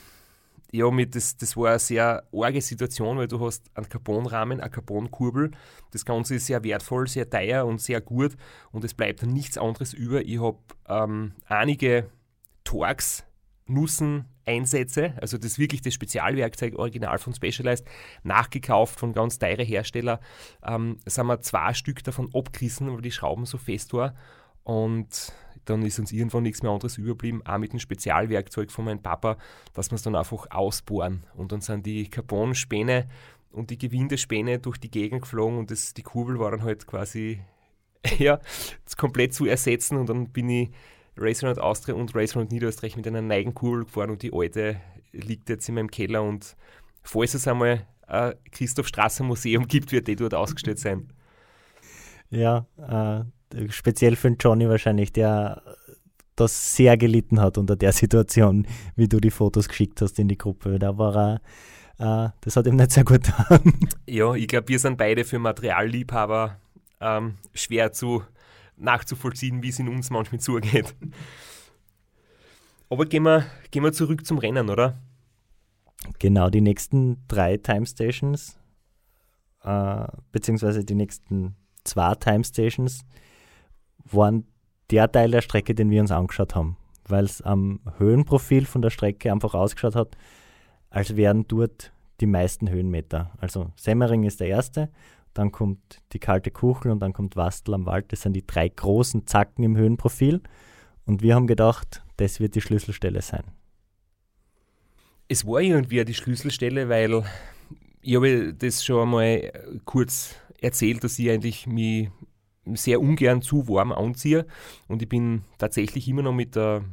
ja, 0.75 0.91
mit 0.91 1.15
das, 1.15 1.37
das 1.37 1.55
war 1.55 1.69
eine 1.69 1.79
sehr 1.79 2.23
arge 2.33 2.61
Situation, 2.61 3.17
weil 3.17 3.27
du 3.27 3.39
hast 3.45 3.69
einen 3.75 3.87
Carbonrahmen, 3.87 4.59
eine 4.59 4.69
Carbonkurbel. 4.69 5.51
Das 5.91 6.05
Ganze 6.05 6.35
ist 6.35 6.47
sehr 6.47 6.63
wertvoll, 6.63 7.07
sehr 7.07 7.29
teuer 7.29 7.65
und 7.65 7.81
sehr 7.81 8.01
gut 8.01 8.35
und 8.71 8.83
es 8.83 8.93
bleibt 8.93 9.23
nichts 9.23 9.57
anderes 9.57 9.93
über. 9.93 10.21
Ich 10.21 10.39
habe 10.39 10.57
ähm, 10.87 11.33
einige 11.47 12.09
Torx, 12.63 13.23
Nussen, 13.67 14.25
Einsätze, 14.45 15.13
also 15.19 15.37
das 15.37 15.57
wirklich 15.57 15.81
das 15.81 15.95
Spezialwerkzeug 15.95 16.75
original 16.75 17.17
von 17.17 17.33
Specialized, 17.33 17.85
nachgekauft 18.23 18.99
von 18.99 19.13
ganz 19.13 19.39
teuren 19.39 19.65
Herstellern. 19.65 20.19
Ähm, 20.63 20.97
sind 21.05 21.25
wir 21.25 21.41
zwei 21.41 21.73
Stück 21.73 22.03
davon 22.03 22.29
abgerissen, 22.33 22.91
weil 22.93 23.01
die 23.01 23.11
Schrauben 23.11 23.45
so 23.45 23.57
fest 23.57 23.93
waren 23.93 24.15
und 24.65 25.31
dann 25.63 25.83
ist 25.83 25.99
uns 25.99 26.11
irgendwann 26.11 26.43
nichts 26.43 26.61
mehr 26.61 26.71
anderes 26.71 26.97
überblieben, 26.97 27.41
auch 27.45 27.57
mit 27.57 27.71
dem 27.71 27.79
Spezialwerkzeug 27.79 28.71
von 28.71 28.85
meinem 28.85 29.01
Papa, 29.01 29.37
dass 29.73 29.89
wir 29.91 29.95
es 29.95 30.01
dann 30.01 30.15
einfach 30.15 30.47
ausbohren. 30.51 31.23
Und 31.35 31.51
dann 31.51 31.61
sind 31.61 31.85
die 31.85 32.09
Carbonspäne 32.09 33.07
und 33.51 33.69
die 33.69 33.77
Gewindespäne 33.77 34.59
durch 34.59 34.77
die 34.77 34.91
Gegend 34.91 35.21
geflogen 35.21 35.57
und 35.57 35.71
das, 35.71 35.93
die 35.93 36.03
Kurbel 36.03 36.39
war 36.39 36.51
dann 36.51 36.63
halt 36.63 36.85
quasi 36.87 37.39
ja, 38.17 38.39
komplett 38.97 39.33
zu 39.33 39.45
ersetzen 39.45 39.97
und 39.97 40.09
dann 40.09 40.29
bin 40.29 40.49
ich 40.49 40.69
Racer 41.17 41.63
Austria 41.63 41.95
und 41.95 42.13
Racer 42.13 42.43
Niederösterreich 42.43 42.97
mit 42.97 43.07
einer 43.07 43.21
neuen 43.21 43.53
Kurbel 43.53 43.85
gefahren 43.85 44.09
und 44.09 44.21
die 44.21 44.33
alte 44.33 44.81
liegt 45.13 45.49
jetzt 45.49 45.69
in 45.69 45.75
meinem 45.75 45.89
Keller 45.89 46.21
und 46.21 46.57
falls 47.03 47.33
es 47.33 47.47
einmal 47.47 47.87
ein 48.07 48.33
Christoph 48.51 48.87
Strasser 48.87 49.23
Museum 49.23 49.67
gibt, 49.67 49.91
wird 49.91 50.07
die 50.07 50.15
dort 50.15 50.33
ausgestellt 50.33 50.79
sein. 50.79 51.07
Ja, 52.29 52.65
äh, 52.77 53.23
speziell 53.69 54.15
für 54.15 54.29
den 54.29 54.37
Johnny 54.39 54.67
wahrscheinlich, 54.69 55.11
der 55.13 55.61
das 56.35 56.75
sehr 56.75 56.97
gelitten 56.97 57.39
hat 57.39 57.57
unter 57.57 57.75
der 57.75 57.91
Situation, 57.91 58.67
wie 58.95 59.07
du 59.07 59.19
die 59.19 59.31
Fotos 59.31 59.69
geschickt 59.69 60.01
hast 60.01 60.19
in 60.19 60.27
die 60.27 60.37
Gruppe. 60.37 60.79
Da 60.79 60.97
war 60.97 61.41
er, 61.97 62.27
äh, 62.27 62.29
das 62.41 62.55
hat 62.55 62.67
ihm 62.67 62.75
nicht 62.75 62.91
sehr 62.91 63.05
gut 63.05 63.23
getan. 63.23 63.73
Ja, 64.05 64.33
ich 64.33 64.47
glaube, 64.47 64.67
wir 64.67 64.79
sind 64.79 64.97
beide 64.97 65.23
für 65.23 65.39
Materialliebhaber 65.39 66.59
ähm, 66.99 67.35
schwer 67.53 67.91
zu 67.93 68.23
nachzuvollziehen, 68.77 69.63
wie 69.63 69.69
es 69.69 69.79
in 69.79 69.87
uns 69.87 70.09
manchmal 70.09 70.41
zugeht. 70.41 70.93
Aber 72.89 73.05
gehen 73.05 73.23
wir, 73.23 73.45
gehen 73.71 73.83
wir 73.83 73.93
zurück 73.93 74.25
zum 74.25 74.37
Rennen, 74.37 74.69
oder? 74.69 75.01
Genau, 76.19 76.49
die 76.49 76.61
nächsten 76.61 77.17
drei 77.27 77.57
Time 77.57 77.85
Stations, 77.85 78.57
äh, 79.63 80.05
beziehungsweise 80.31 80.83
die 80.83 80.95
nächsten 80.95 81.55
zwei 81.83 82.13
Time 82.15 82.43
Stations, 82.43 83.05
waren 84.05 84.45
der 84.91 85.11
Teil 85.11 85.31
der 85.31 85.41
Strecke, 85.41 85.75
den 85.75 85.89
wir 85.89 86.01
uns 86.01 86.11
angeschaut 86.11 86.55
haben, 86.55 86.77
weil 87.07 87.25
es 87.25 87.41
am 87.41 87.79
Höhenprofil 87.97 88.65
von 88.65 88.81
der 88.81 88.89
Strecke 88.89 89.31
einfach 89.31 89.53
ausgeschaut 89.53 89.95
hat, 89.95 90.17
als 90.89 91.15
wären 91.15 91.47
dort 91.47 91.91
die 92.21 92.27
meisten 92.27 92.69
Höhenmeter. 92.69 93.31
Also 93.39 93.71
Semmering 93.75 94.23
ist 94.23 94.39
der 94.39 94.47
erste, 94.47 94.89
dann 95.33 95.51
kommt 95.51 96.01
die 96.13 96.19
kalte 96.19 96.49
Kuchel 96.49 96.91
und 96.91 96.99
dann 97.01 97.11
kommt 97.11 97.35
Wastel 97.35 97.73
am 97.73 97.85
Wald. 97.85 98.11
Das 98.11 98.21
sind 98.21 98.33
die 98.33 98.47
drei 98.47 98.69
großen 98.69 99.27
Zacken 99.27 99.65
im 99.65 99.75
Höhenprofil. 99.75 100.41
Und 101.05 101.21
wir 101.21 101.35
haben 101.35 101.45
gedacht, 101.45 102.03
das 102.17 102.39
wird 102.39 102.55
die 102.55 102.61
Schlüsselstelle 102.61 103.21
sein. 103.21 103.43
Es 105.27 105.45
war 105.45 105.59
irgendwie 105.59 106.05
die 106.05 106.13
Schlüsselstelle, 106.13 106.87
weil 106.87 107.23
ich 108.01 108.15
habe 108.15 108.53
das 108.53 108.85
schon 108.85 109.01
einmal 109.01 109.51
kurz 109.83 110.35
erzählt, 110.61 111.03
dass 111.03 111.19
ich 111.19 111.29
eigentlich 111.29 111.67
mich 111.67 112.09
sehr 112.73 113.01
ungern 113.01 113.41
zu 113.41 113.67
warm 113.67 113.91
anziehe 113.91 114.45
und 114.87 115.01
ich 115.01 115.09
bin 115.09 115.43
tatsächlich 115.57 116.07
immer 116.07 116.23
noch 116.23 116.33
mit 116.33 116.55
der 116.55 116.83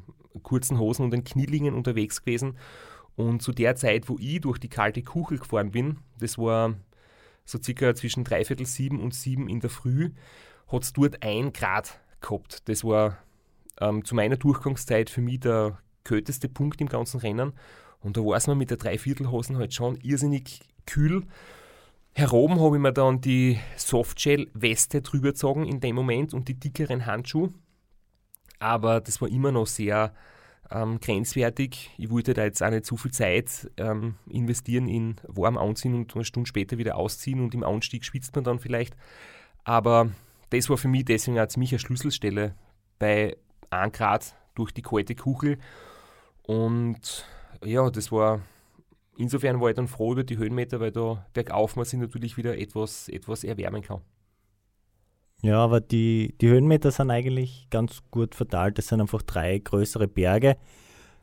kurzen 0.42 0.78
Hosen 0.78 1.04
und 1.04 1.10
den 1.12 1.24
Knielingen 1.24 1.74
unterwegs 1.74 2.22
gewesen. 2.22 2.56
Und 3.16 3.42
zu 3.42 3.52
der 3.52 3.76
Zeit, 3.76 4.08
wo 4.08 4.16
ich 4.18 4.40
durch 4.40 4.58
die 4.58 4.68
kalte 4.68 5.02
Kuchel 5.02 5.38
gefahren 5.38 5.70
bin, 5.70 5.98
das 6.18 6.38
war 6.38 6.74
so 7.44 7.58
circa 7.62 7.94
zwischen 7.94 8.24
dreiviertel 8.24 8.66
sieben 8.66 9.00
und 9.00 9.14
sieben 9.14 9.48
in 9.48 9.60
der 9.60 9.70
Früh, 9.70 10.10
hat 10.68 10.84
es 10.84 10.92
dort 10.92 11.22
ein 11.22 11.52
Grad 11.52 12.00
gehabt. 12.20 12.68
Das 12.68 12.84
war 12.84 13.18
ähm, 13.80 14.04
zu 14.04 14.14
meiner 14.14 14.36
Durchgangszeit 14.36 15.10
für 15.10 15.20
mich 15.20 15.40
der 15.40 15.78
kälteste 16.04 16.48
Punkt 16.48 16.80
im 16.80 16.88
ganzen 16.88 17.20
Rennen. 17.20 17.52
Und 18.00 18.16
da 18.16 18.22
war 18.22 18.36
es 18.36 18.46
mir 18.46 18.54
mit 18.54 18.70
der 18.70 18.78
Dreiviertelhosen 18.78 19.58
halt 19.58 19.74
schon 19.74 19.96
irrsinnig 20.00 20.60
kühl. 20.86 21.24
Heroben 22.14 22.60
habe 22.60 22.76
ich 22.76 22.82
mir 22.82 22.92
dann 22.92 23.20
die 23.20 23.58
Softshell-Weste 23.76 25.00
drüber 25.00 25.28
gezogen 25.28 25.66
in 25.66 25.80
dem 25.80 25.94
Moment 25.96 26.34
und 26.34 26.48
die 26.48 26.58
dickeren 26.58 27.06
Handschuhe. 27.06 27.52
Aber 28.58 29.00
das 29.00 29.20
war 29.20 29.28
immer 29.28 29.50
noch 29.50 29.66
sehr 29.66 30.12
ähm, 30.70 31.00
grenzwertig. 31.00 31.90
Ich 31.96 32.10
wollte 32.10 32.34
da 32.34 32.44
jetzt 32.44 32.62
auch 32.62 32.70
nicht 32.70 32.84
zu 32.84 32.96
viel 32.96 33.12
Zeit 33.12 33.70
ähm, 33.76 34.16
investieren 34.28 34.88
in 34.88 35.16
warm 35.26 35.56
anziehen 35.56 35.94
und 35.94 36.14
eine 36.14 36.24
Stunde 36.24 36.48
später 36.48 36.78
wieder 36.78 36.96
ausziehen 36.96 37.40
und 37.40 37.54
im 37.54 37.64
Anstieg 37.64 38.04
schwitzt 38.04 38.34
man 38.34 38.44
dann 38.44 38.58
vielleicht. 38.58 38.94
Aber 39.64 40.10
das 40.50 40.68
war 40.68 40.76
für 40.76 40.88
mich 40.88 41.06
deswegen 41.06 41.38
auch 41.38 41.48
ziemlich 41.48 41.72
eine 41.72 41.78
Schlüsselstelle 41.78 42.54
bei 42.98 43.36
1 43.70 43.96
Grad 43.96 44.36
durch 44.54 44.72
die 44.72 44.82
kalte 44.82 45.14
Kuchel. 45.14 45.58
Und 46.42 47.24
ja, 47.64 47.88
das 47.90 48.12
war 48.12 48.42
insofern 49.16 49.60
war 49.60 49.70
ich 49.70 49.76
dann 49.76 49.88
froh 49.88 50.12
über 50.12 50.24
die 50.24 50.38
Höhenmeter, 50.38 50.80
weil 50.80 50.92
da 50.92 51.26
bergauf 51.32 51.76
man 51.76 51.84
sich 51.84 51.98
natürlich 51.98 52.36
wieder 52.36 52.58
etwas, 52.58 53.08
etwas 53.08 53.44
erwärmen 53.44 53.82
kann. 53.82 54.00
Ja, 55.42 55.58
aber 55.58 55.80
die, 55.80 56.36
die 56.40 56.48
Höhenmeter 56.48 56.92
sind 56.92 57.10
eigentlich 57.10 57.66
ganz 57.70 58.02
gut 58.10 58.34
verteilt. 58.34 58.78
Es 58.78 58.88
sind 58.88 59.00
einfach 59.00 59.22
drei 59.22 59.58
größere 59.58 60.06
Berge. 60.06 60.56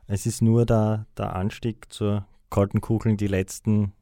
Es 0.08 0.26
ist 0.26 0.42
nur 0.42 0.66
der, 0.66 1.06
der 1.18 1.36
Anstieg 1.36 1.92
zur 1.92 2.26
kalten 2.50 2.82
Kugeln, 2.82 3.16
die 3.16 3.28
letzten 3.28 3.94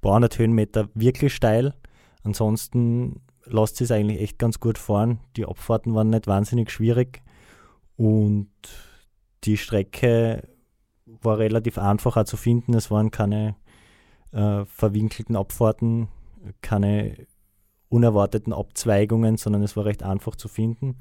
paar 0.00 0.14
hundert 0.14 0.38
Höhenmeter 0.38 0.88
wirklich 0.94 1.34
steil. 1.34 1.74
Ansonsten 2.22 3.20
lässt 3.44 3.80
es 3.80 3.90
eigentlich 3.90 4.20
echt 4.20 4.38
ganz 4.38 4.60
gut 4.60 4.78
fahren. 4.78 5.20
Die 5.36 5.46
Abfahrten 5.46 5.94
waren 5.94 6.10
nicht 6.10 6.26
wahnsinnig 6.26 6.70
schwierig 6.70 7.22
und 7.96 8.50
die 9.44 9.56
Strecke 9.56 10.48
war 11.22 11.38
relativ 11.38 11.78
einfach 11.78 12.16
auch 12.16 12.24
zu 12.24 12.36
finden. 12.36 12.74
Es 12.74 12.90
waren 12.90 13.10
keine 13.10 13.56
äh, 14.32 14.64
verwinkelten 14.64 15.36
Abfahrten, 15.36 16.08
keine 16.60 17.26
unerwarteten 17.88 18.52
Abzweigungen, 18.52 19.36
sondern 19.36 19.62
es 19.62 19.76
war 19.76 19.84
recht 19.84 20.02
einfach 20.02 20.36
zu 20.36 20.48
finden. 20.48 20.96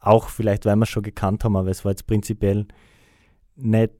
Auch 0.00 0.28
vielleicht, 0.28 0.64
weil 0.64 0.76
wir 0.76 0.84
es 0.84 0.88
schon 0.88 1.02
gekannt 1.02 1.44
haben, 1.44 1.56
aber 1.56 1.70
es 1.70 1.84
war 1.84 1.92
jetzt 1.92 2.06
prinzipiell 2.06 2.66
nicht 3.56 3.92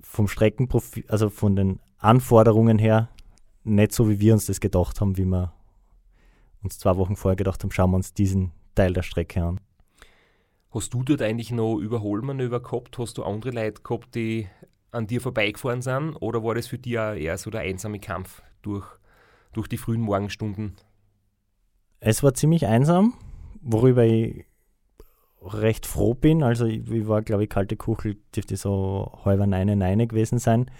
vom 0.00 0.28
Streckenprofil, 0.28 1.04
also 1.08 1.28
von 1.28 1.56
den 1.56 1.80
Anforderungen 1.98 2.78
her, 2.78 3.08
nicht 3.64 3.92
so, 3.92 4.08
wie 4.08 4.20
wir 4.20 4.32
uns 4.32 4.46
das 4.46 4.60
gedacht 4.60 5.00
haben, 5.00 5.18
wie 5.18 5.26
wir 5.26 5.52
uns 6.62 6.78
zwei 6.78 6.96
Wochen 6.96 7.16
vorher 7.16 7.36
gedacht 7.36 7.62
haben, 7.62 7.70
schauen 7.70 7.90
wir 7.90 7.96
uns 7.96 8.14
diesen 8.14 8.52
Teil 8.74 8.92
der 8.92 9.02
Strecke 9.02 9.42
an. 9.42 9.60
Hast 10.72 10.94
du 10.94 11.02
dort 11.02 11.20
eigentlich 11.20 11.50
noch 11.50 11.78
Überholmanöver 11.78 12.60
gehabt? 12.60 12.96
Hast 12.98 13.18
du 13.18 13.24
andere 13.24 13.50
Leute 13.50 13.82
gehabt, 13.82 14.14
die 14.14 14.46
an 14.92 15.06
dir 15.06 15.20
vorbeigefahren 15.20 15.82
sind? 15.82 16.14
Oder 16.16 16.44
war 16.44 16.54
das 16.54 16.68
für 16.68 16.78
dich 16.78 16.94
eher 16.94 17.36
so 17.38 17.50
der 17.50 17.62
einsame 17.62 17.98
Kampf 17.98 18.42
durch, 18.62 18.86
durch 19.52 19.66
die 19.66 19.78
frühen 19.78 20.00
Morgenstunden? 20.00 20.76
Es 21.98 22.22
war 22.22 22.34
ziemlich 22.34 22.66
einsam, 22.66 23.14
worüber 23.60 24.04
ich 24.04 24.46
recht 25.42 25.86
froh 25.86 26.14
bin. 26.14 26.42
Also 26.42 26.66
ich, 26.66 26.88
ich 26.88 27.08
war, 27.08 27.22
glaube 27.22 27.44
ich, 27.44 27.50
kalte 27.50 27.76
Kuchel 27.76 28.18
dürfte 28.34 28.56
so 28.56 29.18
halber 29.24 29.46
Neine 29.46 29.74
Neine 29.74 30.06
gewesen 30.06 30.38
sein. 30.38 30.70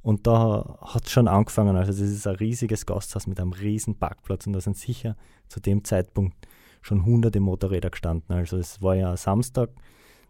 Und 0.00 0.26
da 0.26 0.78
hat 0.82 1.06
es 1.06 1.12
schon 1.12 1.28
angefangen. 1.28 1.76
Also, 1.76 1.92
das 1.92 2.00
ist 2.00 2.26
ein 2.26 2.36
riesiges 2.36 2.84
Gasthaus 2.84 3.26
mit 3.26 3.40
einem 3.40 3.52
riesen 3.52 3.98
Parkplatz 3.98 4.46
und 4.46 4.52
da 4.52 4.60
sind 4.60 4.76
sicher 4.76 5.16
zu 5.48 5.60
dem 5.60 5.82
Zeitpunkt 5.82 6.36
schon 6.84 7.04
hunderte 7.04 7.40
Motorräder 7.40 7.90
gestanden. 7.90 8.36
Also, 8.36 8.58
es 8.58 8.82
war 8.82 8.94
ja 8.94 9.16
Samstag, 9.16 9.70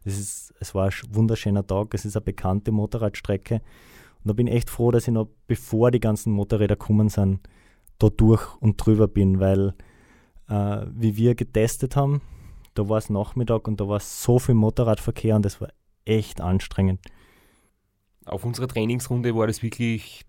das 0.05 0.19
ist, 0.19 0.55
es 0.61 0.75
war 0.75 0.87
ein 0.87 0.93
wunderschöner 1.11 1.67
Tag, 1.67 1.95
es 1.95 2.05
ist 2.05 2.17
eine 2.17 2.25
bekannte 2.25 2.71
Motorradstrecke. 2.71 3.55
Und 3.57 4.29
da 4.29 4.33
bin 4.33 4.47
ich 4.47 4.55
echt 4.55 4.71
froh, 4.71 4.90
dass 4.90 5.09
ich 5.09 5.14
noch, 5.14 5.29
bevor 5.47 5.90
die 5.90 6.01
ganzen 6.01 6.33
Motorräder 6.33 6.77
kommen 6.77 7.09
sind, 7.09 7.40
da 7.99 8.09
durch 8.09 8.55
und 8.61 8.77
drüber 8.77 9.09
bin, 9.09 9.40
weil 9.40 9.75
äh, 10.49 10.87
wie 10.95 11.17
wir 11.17 11.35
getestet 11.35 11.97
haben, 11.97 12.23
da 12.75 12.88
war 12.88 12.99
es 12.99 13.11
Nachmittag 13.11 13.67
und 13.67 13.81
da 13.81 13.88
war 13.88 14.01
so 14.01 14.38
viel 14.38 14.55
Motorradverkehr 14.55 15.37
und 15.37 15.45
das 15.45 15.61
war 15.61 15.69
echt 16.05 16.40
anstrengend. 16.40 17.01
Auf 18.27 18.45
unserer 18.45 18.69
Trainingsrunde 18.69 19.35
war 19.35 19.47
das 19.47 19.62
wirklich 19.62 20.25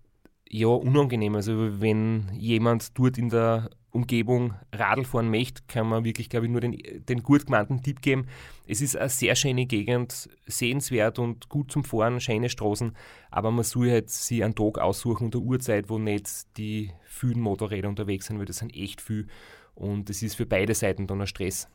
ja, 0.48 0.68
unangenehm. 0.68 1.34
Also 1.34 1.80
wenn 1.80 2.30
jemand 2.34 2.98
dort 2.98 3.18
in 3.18 3.28
der 3.28 3.70
Umgebung 3.96 4.54
Radl 4.72 5.04
fahren 5.04 5.30
möchte, 5.30 5.62
kann 5.66 5.88
man 5.88 6.04
wirklich, 6.04 6.28
glaube 6.28 6.46
ich, 6.46 6.52
nur 6.52 6.60
den, 6.60 6.78
den 7.08 7.22
gut 7.22 7.46
gemeinten 7.46 7.82
Tipp 7.82 8.02
geben. 8.02 8.26
Es 8.66 8.80
ist 8.80 8.96
eine 8.96 9.08
sehr 9.08 9.34
schöne 9.34 9.66
Gegend, 9.66 10.28
sehenswert 10.46 11.18
und 11.18 11.48
gut 11.48 11.72
zum 11.72 11.82
Fahren, 11.82 12.20
schöne 12.20 12.48
Straßen, 12.48 12.92
aber 13.30 13.50
man 13.50 13.64
soll 13.64 13.90
halt 13.90 14.10
sich 14.10 14.44
einen 14.44 14.54
Tag 14.54 14.78
aussuchen 14.78 15.26
und 15.26 15.34
eine 15.34 15.44
Uhrzeit, 15.44 15.88
wo 15.88 15.98
nicht 15.98 16.56
die 16.56 16.92
vielen 17.04 17.40
Motorräder 17.40 17.88
unterwegs 17.88 18.26
sind, 18.26 18.38
weil 18.38 18.46
das 18.46 18.58
sind 18.58 18.76
echt 18.76 19.00
viel 19.00 19.26
und 19.74 20.10
es 20.10 20.22
ist 20.22 20.36
für 20.36 20.46
beide 20.46 20.74
Seiten 20.74 21.06
dann 21.06 21.20
ein 21.20 21.26
Stress. 21.26 21.68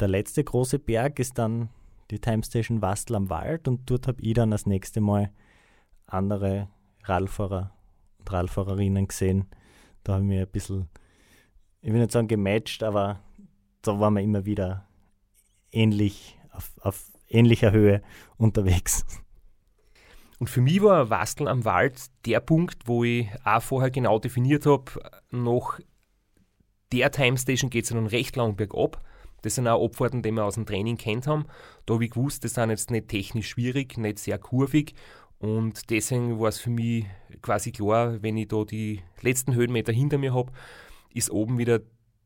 Der 0.00 0.08
letzte 0.08 0.42
große 0.42 0.78
Berg 0.78 1.18
ist 1.18 1.38
dann 1.38 1.68
die 2.10 2.18
Time 2.18 2.42
Station 2.42 2.82
Wastel 2.82 3.16
am 3.16 3.30
Wald 3.30 3.68
und 3.68 3.88
dort 3.90 4.06
habe 4.06 4.20
ich 4.20 4.34
dann 4.34 4.50
das 4.50 4.66
nächste 4.66 5.00
Mal 5.00 5.30
andere 6.06 6.68
Radfahrer 7.04 7.72
und 8.18 8.32
Radfahrerinnen 8.32 9.08
gesehen. 9.08 9.46
Da 10.04 10.14
habe 10.14 10.22
ich 10.22 10.28
mir 10.28 10.42
ein 10.42 10.48
bisschen, 10.48 10.88
ich 11.82 11.92
will 11.92 12.00
nicht 12.00 12.12
sagen 12.12 12.28
gematcht, 12.28 12.82
aber 12.82 13.20
da 13.82 13.98
waren 13.98 14.14
wir 14.14 14.22
immer 14.22 14.44
wieder 14.44 14.86
ähnlich, 15.70 16.38
auf, 16.52 16.70
auf 16.80 17.04
ähnlicher 17.28 17.72
Höhe 17.72 18.02
unterwegs. 18.36 19.04
Und 20.38 20.48
für 20.48 20.60
mich 20.60 20.82
war 20.82 21.10
Wasteln 21.10 21.48
am 21.48 21.64
Wald 21.64 22.00
der 22.26 22.40
Punkt, 22.40 22.86
wo 22.86 23.04
ich 23.04 23.28
auch 23.44 23.62
vorher 23.62 23.90
genau 23.90 24.18
definiert 24.18 24.66
habe, 24.66 24.84
nach 25.30 25.80
der 26.92 27.10
Time 27.10 27.38
Station 27.38 27.70
geht 27.70 27.84
es 27.84 27.90
dann 27.90 28.06
recht 28.06 28.36
lang 28.36 28.56
bergab. 28.56 29.02
Das 29.42 29.56
sind 29.56 29.66
auch 29.66 29.84
Abfahrten, 29.84 30.22
die 30.22 30.30
wir 30.30 30.44
aus 30.44 30.54
dem 30.54 30.66
Training 30.66 30.96
kennt 30.96 31.26
haben. 31.26 31.46
Da 31.86 31.94
habe 31.94 32.04
ich 32.04 32.12
gewusst, 32.12 32.44
das 32.44 32.54
sind 32.54 32.70
jetzt 32.70 32.90
nicht 32.90 33.08
technisch 33.08 33.48
schwierig, 33.48 33.96
nicht 33.98 34.18
sehr 34.18 34.38
kurvig 34.38 34.94
und 35.42 35.90
deswegen 35.90 36.38
war 36.38 36.50
es 36.50 36.60
für 36.60 36.70
mich 36.70 37.04
quasi 37.40 37.72
klar, 37.72 38.22
wenn 38.22 38.36
ich 38.36 38.46
da 38.46 38.64
die 38.64 39.00
letzten 39.22 39.56
Höhenmeter 39.56 39.92
hinter 39.92 40.16
mir 40.16 40.32
habe, 40.32 40.52
ist 41.14 41.30
oben 41.30 41.58
wieder 41.58 41.80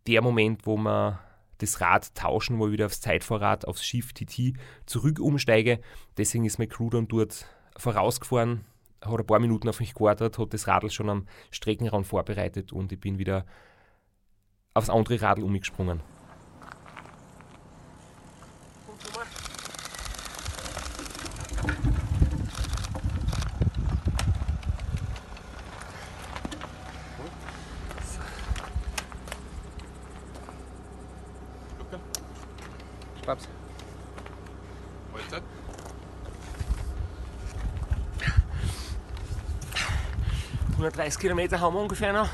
der 0.06 0.22
Moment, 0.22 0.66
wo 0.66 0.76
man 0.76 1.18
das 1.58 1.80
Rad 1.80 2.14
tauschen, 2.14 2.58
wo 2.58 2.66
ich 2.66 2.72
wieder 2.72 2.86
aufs 2.86 3.00
Zeitvorrat, 3.00 3.66
aufs 3.66 3.84
Shift 3.84 4.16
TT 4.16 4.54
zurück 4.84 5.18
umsteige. 5.20 5.80
Deswegen 6.16 6.44
ist 6.44 6.58
mein 6.58 6.68
Crew 6.68 6.90
dann 6.90 7.08
dort 7.08 7.46
vorausgefahren, 7.76 8.64
hat 9.02 9.18
ein 9.18 9.26
paar 9.26 9.38
Minuten 9.38 9.68
auf 9.68 9.80
mich 9.80 9.94
gewartet, 9.94 10.38
hat 10.38 10.52
das 10.52 10.66
Radl 10.66 10.90
schon 10.90 11.10
am 11.10 11.26
Streckenrand 11.50 12.06
vorbereitet 12.06 12.72
und 12.72 12.92
ich 12.92 13.00
bin 13.00 13.18
wieder 13.18 13.46
aufs 14.74 14.90
andere 14.90 15.20
Radl 15.22 15.42
umgesprungen. 15.42 16.02
...130 40.86 41.18
Kilometer 41.18 41.60
haben 41.60 41.74
wir 41.74 41.80
ungefähr 41.80 42.12
noch. 42.12 42.28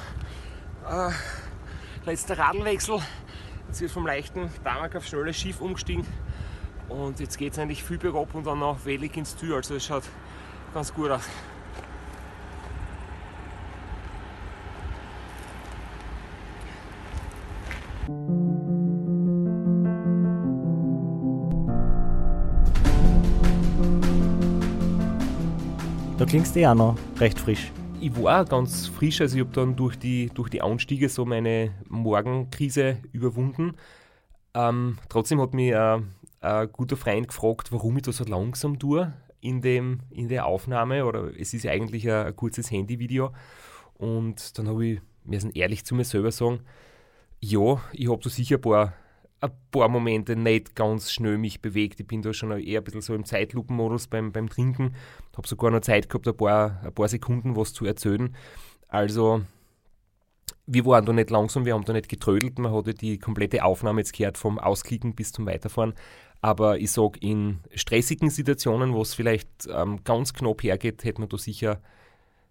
Äh, 0.87 1.11
letzter 2.05 2.37
Radlwechsel. 2.37 2.99
Jetzt 3.69 3.81
wird 3.81 3.91
vom 3.91 4.07
leichten 4.07 4.51
Tarmac 4.63 4.95
auf 4.95 5.07
schnelles 5.07 5.37
Schiff 5.37 5.61
umgestiegen. 5.63 6.07
Und 6.89 7.19
jetzt 7.19 7.39
geht 7.39 7.55
es 7.55 7.59
eigentlich 7.59 7.83
viel 7.83 7.97
bergab 7.97 8.35
und 8.35 8.47
dann 8.47 8.59
noch 8.59 8.85
wellig 8.85 9.17
ins 9.17 9.35
Tür. 9.37 9.57
Also 9.57 9.77
es 9.77 9.87
schaut 9.87 10.03
ganz 10.75 10.93
gut 10.93 11.11
aus. 11.11 11.27
Da 26.19 26.27
klingst 26.27 26.55
du 26.55 26.61
eh 26.61 26.67
auch 26.67 26.75
noch 26.75 26.97
recht 27.19 27.41
frisch. 27.41 27.73
Ich 28.03 28.21
war 28.21 28.45
ganz 28.45 28.89
frisch, 28.89 29.21
also 29.21 29.37
ich 29.37 29.45
habe 29.45 29.53
dann 29.53 29.77
durch 29.77 29.97
die, 29.97 30.29
durch 30.35 30.49
die 30.49 30.61
Anstiege 30.61 31.09
so 31.09 31.25
meine 31.25 31.71
Morgenkrise 31.89 32.97
überwunden. 33.13 33.77
Ähm, 34.55 34.99
trotzdem 35.09 35.41
hat 35.41 35.55
mich 35.55 35.73
ein, 35.77 36.13
ein 36.41 36.73
guter 36.73 36.97
Freund 36.97 37.29
gefragt, 37.29 37.71
warum 37.71 37.97
ich 37.97 38.03
da 38.03 38.11
so 38.11 38.25
langsam 38.25 38.81
tue 38.81 39.13
in, 39.41 39.61
dem, 39.61 40.01
in 40.11 40.27
der 40.27 40.47
Aufnahme. 40.47 41.05
Oder 41.05 41.31
es 41.39 41.55
ist 41.55 41.65
eigentlich 41.65 42.11
ein, 42.11 42.27
ein 42.27 42.35
kurzes 42.35 42.73
Handyvideo. 42.73 43.31
Und 43.95 44.59
dann 44.59 44.67
habe 44.67 44.85
ich 44.85 45.01
mir 45.23 45.41
ehrlich 45.55 45.85
zu 45.85 45.95
mir 45.95 46.05
selber 46.05 46.33
sagen, 46.33 46.59
ja, 47.39 47.81
ich 47.93 48.11
habe 48.11 48.21
da 48.21 48.31
sicher 48.31 48.57
ein 48.57 48.63
paar 48.63 48.95
ein 49.43 49.51
paar 49.73 49.89
Momente 49.89 50.37
nicht 50.37 50.77
ganz 50.77 51.11
schnell 51.11 51.37
mich 51.37 51.61
bewegt. 51.61 51.99
Ich 51.99 52.07
bin 52.07 52.23
da 52.23 52.33
schon 52.33 52.53
eher 52.53 52.81
ein 52.81 52.85
bisschen 52.85 53.01
so 53.01 53.15
im 53.15 53.25
Zeitlupenmodus 53.25 54.07
beim, 54.07 54.31
beim 54.31 54.49
Trinken. 54.49 54.95
Habe 55.37 55.49
sogar 55.49 55.71
noch 55.73 55.81
Zeit 55.81 56.09
gehabt, 56.09 56.29
ein 56.29 56.37
paar, 56.37 56.81
ein 56.85 56.95
paar 56.95 57.09
Sekunden 57.09 57.57
was 57.57 57.73
zu 57.73 57.85
erzählen. 57.85 58.37
Also, 58.87 59.43
wir 60.67 60.87
waren 60.87 61.05
da 61.05 61.13
nicht 61.13 61.31
langsam, 61.31 61.65
wir 61.65 61.75
haben 61.75 61.85
da 61.85 61.93
nicht 61.93 62.09
getrödelt. 62.09 62.59
Man 62.61 62.73
hatte 62.73 62.95
die 62.95 63.19
komplette 63.19 63.65
Aufnahme 63.65 64.01
jetzt 64.01 64.17
gehört 64.17 64.39
vom 64.39 64.61
Ausklicken 64.61 65.17
bis 65.17 65.33
zum 65.33 65.45
Weiterfahren. 65.47 65.95
Aber 66.41 66.79
ich 66.79 66.93
sage, 66.93 67.19
in 67.21 67.59
stressigen 67.75 68.31
Situationen, 68.31 68.93
wo 68.93 69.03
es 69.03 69.15
vielleicht 69.15 69.49
ähm, 69.69 70.05
ganz 70.05 70.35
knapp 70.35 70.63
hergeht, 70.63 71.03
hätte 71.03 71.21
man 71.21 71.29
da 71.29 71.37
sicher, 71.37 71.81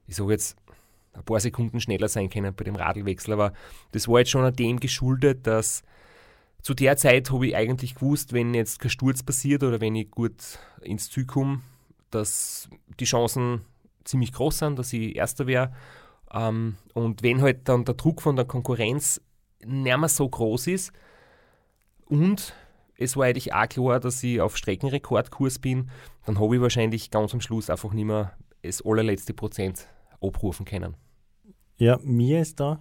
ich 0.07 0.17
sage 0.17 0.31
jetzt, 0.31 0.57
ein 1.13 1.23
paar 1.23 1.39
Sekunden 1.39 1.79
schneller 1.79 2.09
sein 2.09 2.29
können 2.29 2.53
bei 2.53 2.65
dem 2.65 2.75
Radlwechsel. 2.75 3.33
Aber 3.33 3.53
das 3.93 4.09
war 4.09 4.19
jetzt 4.19 4.31
schon 4.31 4.53
dem 4.53 4.79
geschuldet, 4.79 5.47
dass 5.47 5.83
zu 6.61 6.73
der 6.73 6.97
Zeit 6.97 7.31
habe 7.31 7.47
ich 7.47 7.55
eigentlich 7.55 7.95
gewusst, 7.95 8.33
wenn 8.33 8.53
jetzt 8.53 8.79
kein 8.79 8.89
Sturz 8.89 9.23
passiert 9.23 9.63
oder 9.63 9.81
wenn 9.81 9.95
ich 9.95 10.11
gut 10.11 10.59
ins 10.81 11.09
Ziel 11.09 11.25
komme, 11.25 11.61
dass 12.11 12.69
die 12.99 13.05
Chancen 13.05 13.61
ziemlich 14.03 14.31
groß 14.31 14.59
sind, 14.59 14.79
dass 14.79 14.93
ich 14.93 15.15
Erster 15.15 15.47
wäre. 15.47 15.73
Ähm, 16.33 16.77
und 16.93 17.23
wenn 17.23 17.41
halt 17.41 17.67
dann 17.67 17.85
der 17.85 17.95
Druck 17.95 18.21
von 18.21 18.35
der 18.35 18.45
Konkurrenz 18.45 19.21
nicht 19.63 19.97
mehr 19.97 20.09
so 20.09 20.27
groß 20.27 20.67
ist 20.67 20.91
und 22.05 22.53
es 22.97 23.17
war 23.17 23.25
eigentlich 23.25 23.53
auch 23.53 23.67
klar, 23.67 23.99
dass 23.99 24.23
ich 24.23 24.39
auf 24.41 24.57
Streckenrekordkurs 24.57 25.59
bin, 25.59 25.89
dann 26.25 26.39
habe 26.39 26.55
ich 26.55 26.61
wahrscheinlich 26.61 27.09
ganz 27.09 27.33
am 27.33 27.41
Schluss 27.41 27.69
einfach 27.69 27.93
nicht 27.93 28.05
mehr 28.05 28.37
das 28.61 28.85
allerletzte 28.85 29.33
Prozent 29.33 29.87
abrufen 30.19 30.65
können. 30.65 30.95
Ja, 31.77 31.99
mir 32.03 32.41
ist 32.41 32.59
da 32.59 32.79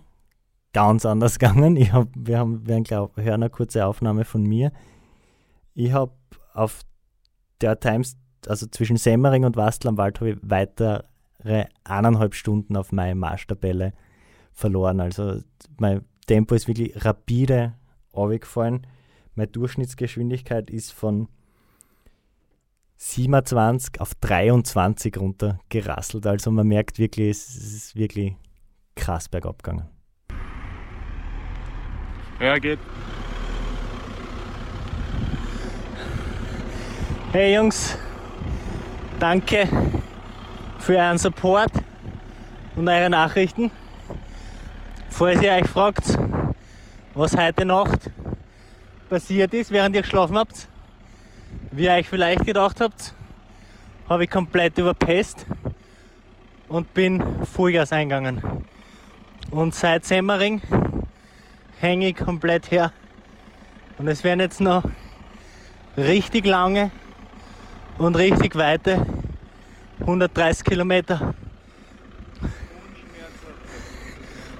ganz 0.72 1.04
anders 1.06 1.38
gegangen. 1.38 1.76
Ich 1.76 1.92
hab, 1.92 2.08
wir 2.14 2.38
haben, 2.38 2.66
wir 2.66 2.80
glaub, 2.82 3.16
hören 3.16 3.42
eine 3.42 3.50
kurze 3.50 3.86
Aufnahme 3.86 4.24
von 4.24 4.42
mir. 4.42 4.72
Ich 5.74 5.92
habe 5.92 6.12
auf 6.52 6.82
der 7.60 7.78
Times, 7.78 8.16
also 8.46 8.66
zwischen 8.66 8.96
Semmering 8.96 9.44
und 9.44 9.56
Wastel 9.56 9.88
am 9.88 9.98
Wald, 9.98 10.20
habe 10.20 10.30
ich 10.30 10.38
weitere 10.42 11.02
eineinhalb 11.84 12.34
Stunden 12.34 12.76
auf 12.76 12.92
meine 12.92 13.14
Marschtabelle 13.14 13.94
verloren. 14.52 15.00
Also 15.00 15.40
mein 15.78 16.04
Tempo 16.26 16.54
ist 16.54 16.68
wirklich 16.68 17.04
rapide 17.04 17.74
runtergefallen. 18.14 18.86
Meine 19.34 19.48
Durchschnittsgeschwindigkeit 19.48 20.70
ist 20.70 20.92
von 20.92 21.28
27 22.96 24.00
auf 24.00 24.14
23 24.16 25.16
runtergerasselt. 25.16 26.26
Also 26.26 26.50
man 26.50 26.68
merkt 26.68 26.98
wirklich, 26.98 27.30
es 27.30 27.56
ist 27.56 27.96
wirklich 27.96 28.36
krass 28.94 29.28
bergab 29.28 29.62
gegangen. 29.62 29.88
Ja, 32.40 32.56
geht. 32.56 32.78
Hey 37.32 37.54
Jungs, 37.54 37.98
danke 39.18 39.68
für 40.78 40.96
euren 40.96 41.18
Support 41.18 41.70
und 42.76 42.88
eure 42.88 43.10
Nachrichten. 43.10 43.70
Falls 45.10 45.42
ihr 45.42 45.52
euch 45.52 45.68
fragt, 45.68 46.18
was 47.12 47.36
heute 47.36 47.66
Nacht 47.66 48.10
passiert 49.10 49.52
ist, 49.52 49.70
während 49.70 49.94
ihr 49.94 50.00
geschlafen 50.00 50.38
habt, 50.38 50.66
wie 51.72 51.84
ihr 51.84 51.92
euch 51.92 52.08
vielleicht 52.08 52.46
gedacht 52.46 52.80
habt, 52.80 53.12
habe 54.08 54.24
ich 54.24 54.30
komplett 54.30 54.78
überpest 54.78 55.44
und 56.68 56.94
bin 56.94 57.22
Vollgas 57.44 57.92
eingegangen. 57.92 58.42
Und 59.50 59.74
seit 59.74 60.06
Semmering 60.06 60.62
hänge 61.80 62.08
ich 62.08 62.16
komplett 62.16 62.70
her. 62.70 62.92
Und 63.98 64.06
es 64.06 64.22
werden 64.22 64.40
jetzt 64.40 64.60
noch 64.60 64.84
richtig 65.96 66.46
lange 66.46 66.90
und 67.98 68.16
richtig 68.16 68.54
weite 68.54 69.06
130 70.00 70.64
Kilometer. 70.64 71.34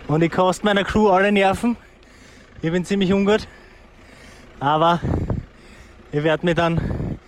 Und 0.09 0.23
ich 0.23 0.33
koste 0.33 0.65
meiner 0.65 0.83
Crew 0.83 1.09
alle 1.09 1.31
Nerven. 1.31 1.77
Ich 2.63 2.73
bin 2.73 2.85
ziemlich 2.85 3.13
ungut. 3.13 3.47
Aber 4.59 5.01
ich 6.13 6.23
werde 6.23 6.45
mich 6.45 6.57
dann 6.57 7.19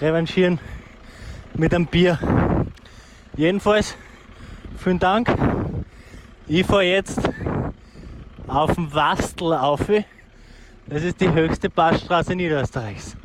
revanchieren 0.00 0.58
mit 1.54 1.74
einem 1.74 1.86
Bier. 1.86 2.18
Jedenfalls, 3.36 3.96
vielen 4.78 4.98
Dank. 4.98 5.28
Ich 6.48 6.66
fahre 6.66 6.84
jetzt 6.84 7.31
auf 8.48 8.74
dem 8.74 8.92
Wastel 8.92 9.52
auf. 9.54 9.86
Das 10.86 11.02
ist 11.02 11.20
die 11.20 11.32
höchste 11.32 11.70
Passstraße 11.70 12.34
Niederösterreichs. 12.34 13.16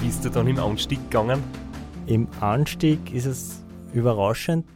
Bist 0.00 0.24
du 0.24 0.30
dann 0.30 0.46
im 0.46 0.58
Anstieg 0.58 0.98
gegangen? 1.10 1.42
Im 2.06 2.28
Anstieg 2.40 3.12
ist 3.12 3.26
es 3.26 3.64
überraschend 3.92 4.66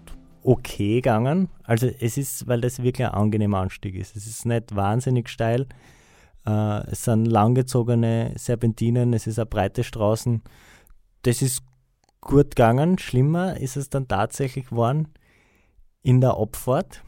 okay 0.43 0.97
gegangen. 0.97 1.49
Also 1.65 1.89
es 2.01 2.17
ist, 2.17 2.47
weil 2.47 2.61
das 2.61 2.83
wirklich 2.83 3.07
ein 3.07 3.15
angenehmer 3.15 3.59
Anstieg 3.59 3.95
ist. 3.95 4.17
Es 4.17 4.27
ist 4.27 4.47
nicht 4.47 4.75
wahnsinnig 4.75 5.29
steil. 5.29 5.67
Äh, 6.47 6.91
es 6.91 7.05
sind 7.05 7.27
langgezogene 7.27 8.33
Serpentinen, 8.37 9.13
es 9.13 9.27
ist 9.27 9.39
eine 9.39 9.47
breite 9.47 9.85
Straßen. 9.85 10.43
Das 11.23 11.43
ist 11.43 11.63
gut 12.21 12.57
gegangen. 12.57 12.99
Schlimmer 12.99 13.59
ist 13.59 13.77
es 13.77 13.91
dann 13.91 14.09
tatsächlich 14.09 14.69
geworden 14.71 15.09
in 16.03 16.21
der 16.21 16.37
Abfahrt, 16.37 17.03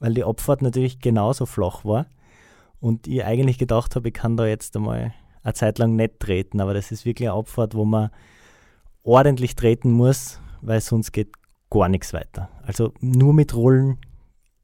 weil 0.00 0.14
die 0.14 0.24
Abfahrt 0.24 0.62
natürlich 0.62 1.00
genauso 1.00 1.46
flach 1.46 1.84
war 1.84 2.06
und 2.80 3.06
ich 3.06 3.24
eigentlich 3.24 3.58
gedacht 3.58 3.96
habe, 3.96 4.08
ich 4.08 4.14
kann 4.14 4.36
da 4.36 4.46
jetzt 4.46 4.76
einmal 4.76 5.14
eine 5.42 5.54
Zeit 5.54 5.78
lang 5.78 5.96
nicht 5.96 6.20
treten, 6.20 6.60
aber 6.60 6.74
das 6.74 6.92
ist 6.92 7.04
wirklich 7.04 7.28
eine 7.28 7.38
Abfahrt, 7.38 7.74
wo 7.74 7.84
man 7.84 8.10
ordentlich 9.02 9.56
treten 9.56 9.92
muss, 9.92 10.40
weil 10.60 10.80
sonst 10.80 11.12
geht 11.12 11.32
gar 11.70 11.88
nichts 11.88 12.12
weiter. 12.12 12.48
Also 12.62 12.92
nur 13.00 13.32
mit 13.32 13.54
Rollen 13.54 13.98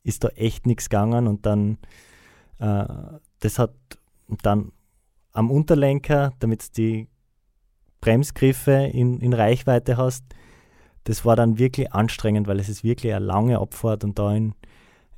ist 0.02 0.24
da 0.24 0.28
echt 0.28 0.66
nichts 0.66 0.88
gegangen 0.88 1.26
und 1.26 1.46
dann, 1.46 1.78
äh, 2.58 2.86
das 3.40 3.58
hat 3.58 3.74
dann 4.42 4.72
am 5.32 5.50
Unterlenker, 5.50 6.32
damit 6.38 6.68
du 6.68 6.82
die 6.82 7.08
Bremsgriffe 8.00 8.72
in, 8.72 9.20
in 9.20 9.32
Reichweite 9.32 9.96
hast, 9.96 10.24
das 11.04 11.24
war 11.24 11.36
dann 11.36 11.58
wirklich 11.58 11.92
anstrengend, 11.92 12.46
weil 12.46 12.60
es 12.60 12.68
ist 12.68 12.84
wirklich 12.84 13.14
eine 13.14 13.24
lange 13.24 13.58
Abfahrt 13.58 14.04
und 14.04 14.18
da 14.18 14.34
in, 14.34 14.54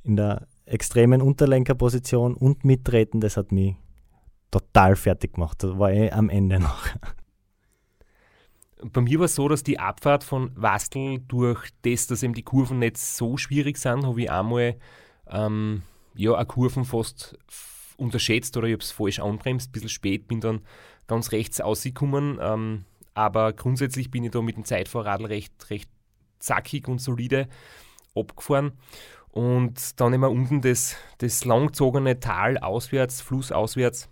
in 0.03 0.15
der 0.15 0.47
extremen 0.65 1.21
Unterlenkerposition 1.21 2.33
und 2.33 2.63
mittreten, 2.63 3.19
das 3.19 3.37
hat 3.37 3.51
mich 3.51 3.75
total 4.51 4.95
fertig 4.95 5.33
gemacht. 5.33 5.63
Das 5.63 5.77
war 5.77 5.91
eh 5.91 6.11
am 6.11 6.29
Ende 6.29 6.59
noch. 6.59 6.87
Bei 8.83 9.01
mir 9.01 9.19
war 9.19 9.25
es 9.25 9.35
so, 9.35 9.47
dass 9.47 9.63
die 9.63 9.79
Abfahrt 9.79 10.23
von 10.23 10.51
Wastel 10.55 11.19
durch 11.27 11.69
das, 11.83 12.07
dass 12.07 12.23
eben 12.23 12.33
die 12.33 12.43
Kurven 12.43 12.79
nicht 12.79 12.97
so 12.97 13.37
schwierig 13.37 13.77
sind, 13.77 14.05
habe 14.05 14.21
ich 14.21 14.31
einmal 14.31 14.75
ähm, 15.29 15.83
ja, 16.15 16.33
eine 16.33 16.45
Kurven 16.45 16.85
fast 16.85 17.37
unterschätzt 17.97 18.57
oder 18.57 18.67
ich 18.67 18.73
habe 18.73 18.83
es 18.83 18.91
falsch 18.91 19.19
anbremst, 19.19 19.69
ein 19.69 19.71
bisschen 19.71 19.89
spät, 19.89 20.27
bin 20.27 20.41
dann 20.41 20.61
ganz 21.07 21.31
rechts 21.31 21.61
ausgekommen. 21.61 22.39
Ähm, 22.41 22.85
aber 23.13 23.53
grundsätzlich 23.53 24.11
bin 24.11 24.23
ich 24.23 24.31
da 24.31 24.41
mit 24.41 24.55
dem 24.55 24.65
Zeitfahrradl 24.65 25.25
recht, 25.25 25.69
recht 25.69 25.89
zackig 26.39 26.87
und 26.87 26.99
solide 26.99 27.47
abgefahren. 28.15 28.73
Und 29.29 29.99
dann 29.99 30.13
immer 30.13 30.29
unten 30.29 30.61
das, 30.61 30.95
das 31.19 31.45
langgezogene 31.45 32.19
Tal 32.19 32.57
auswärts, 32.57 33.21
flussauswärts, 33.21 34.09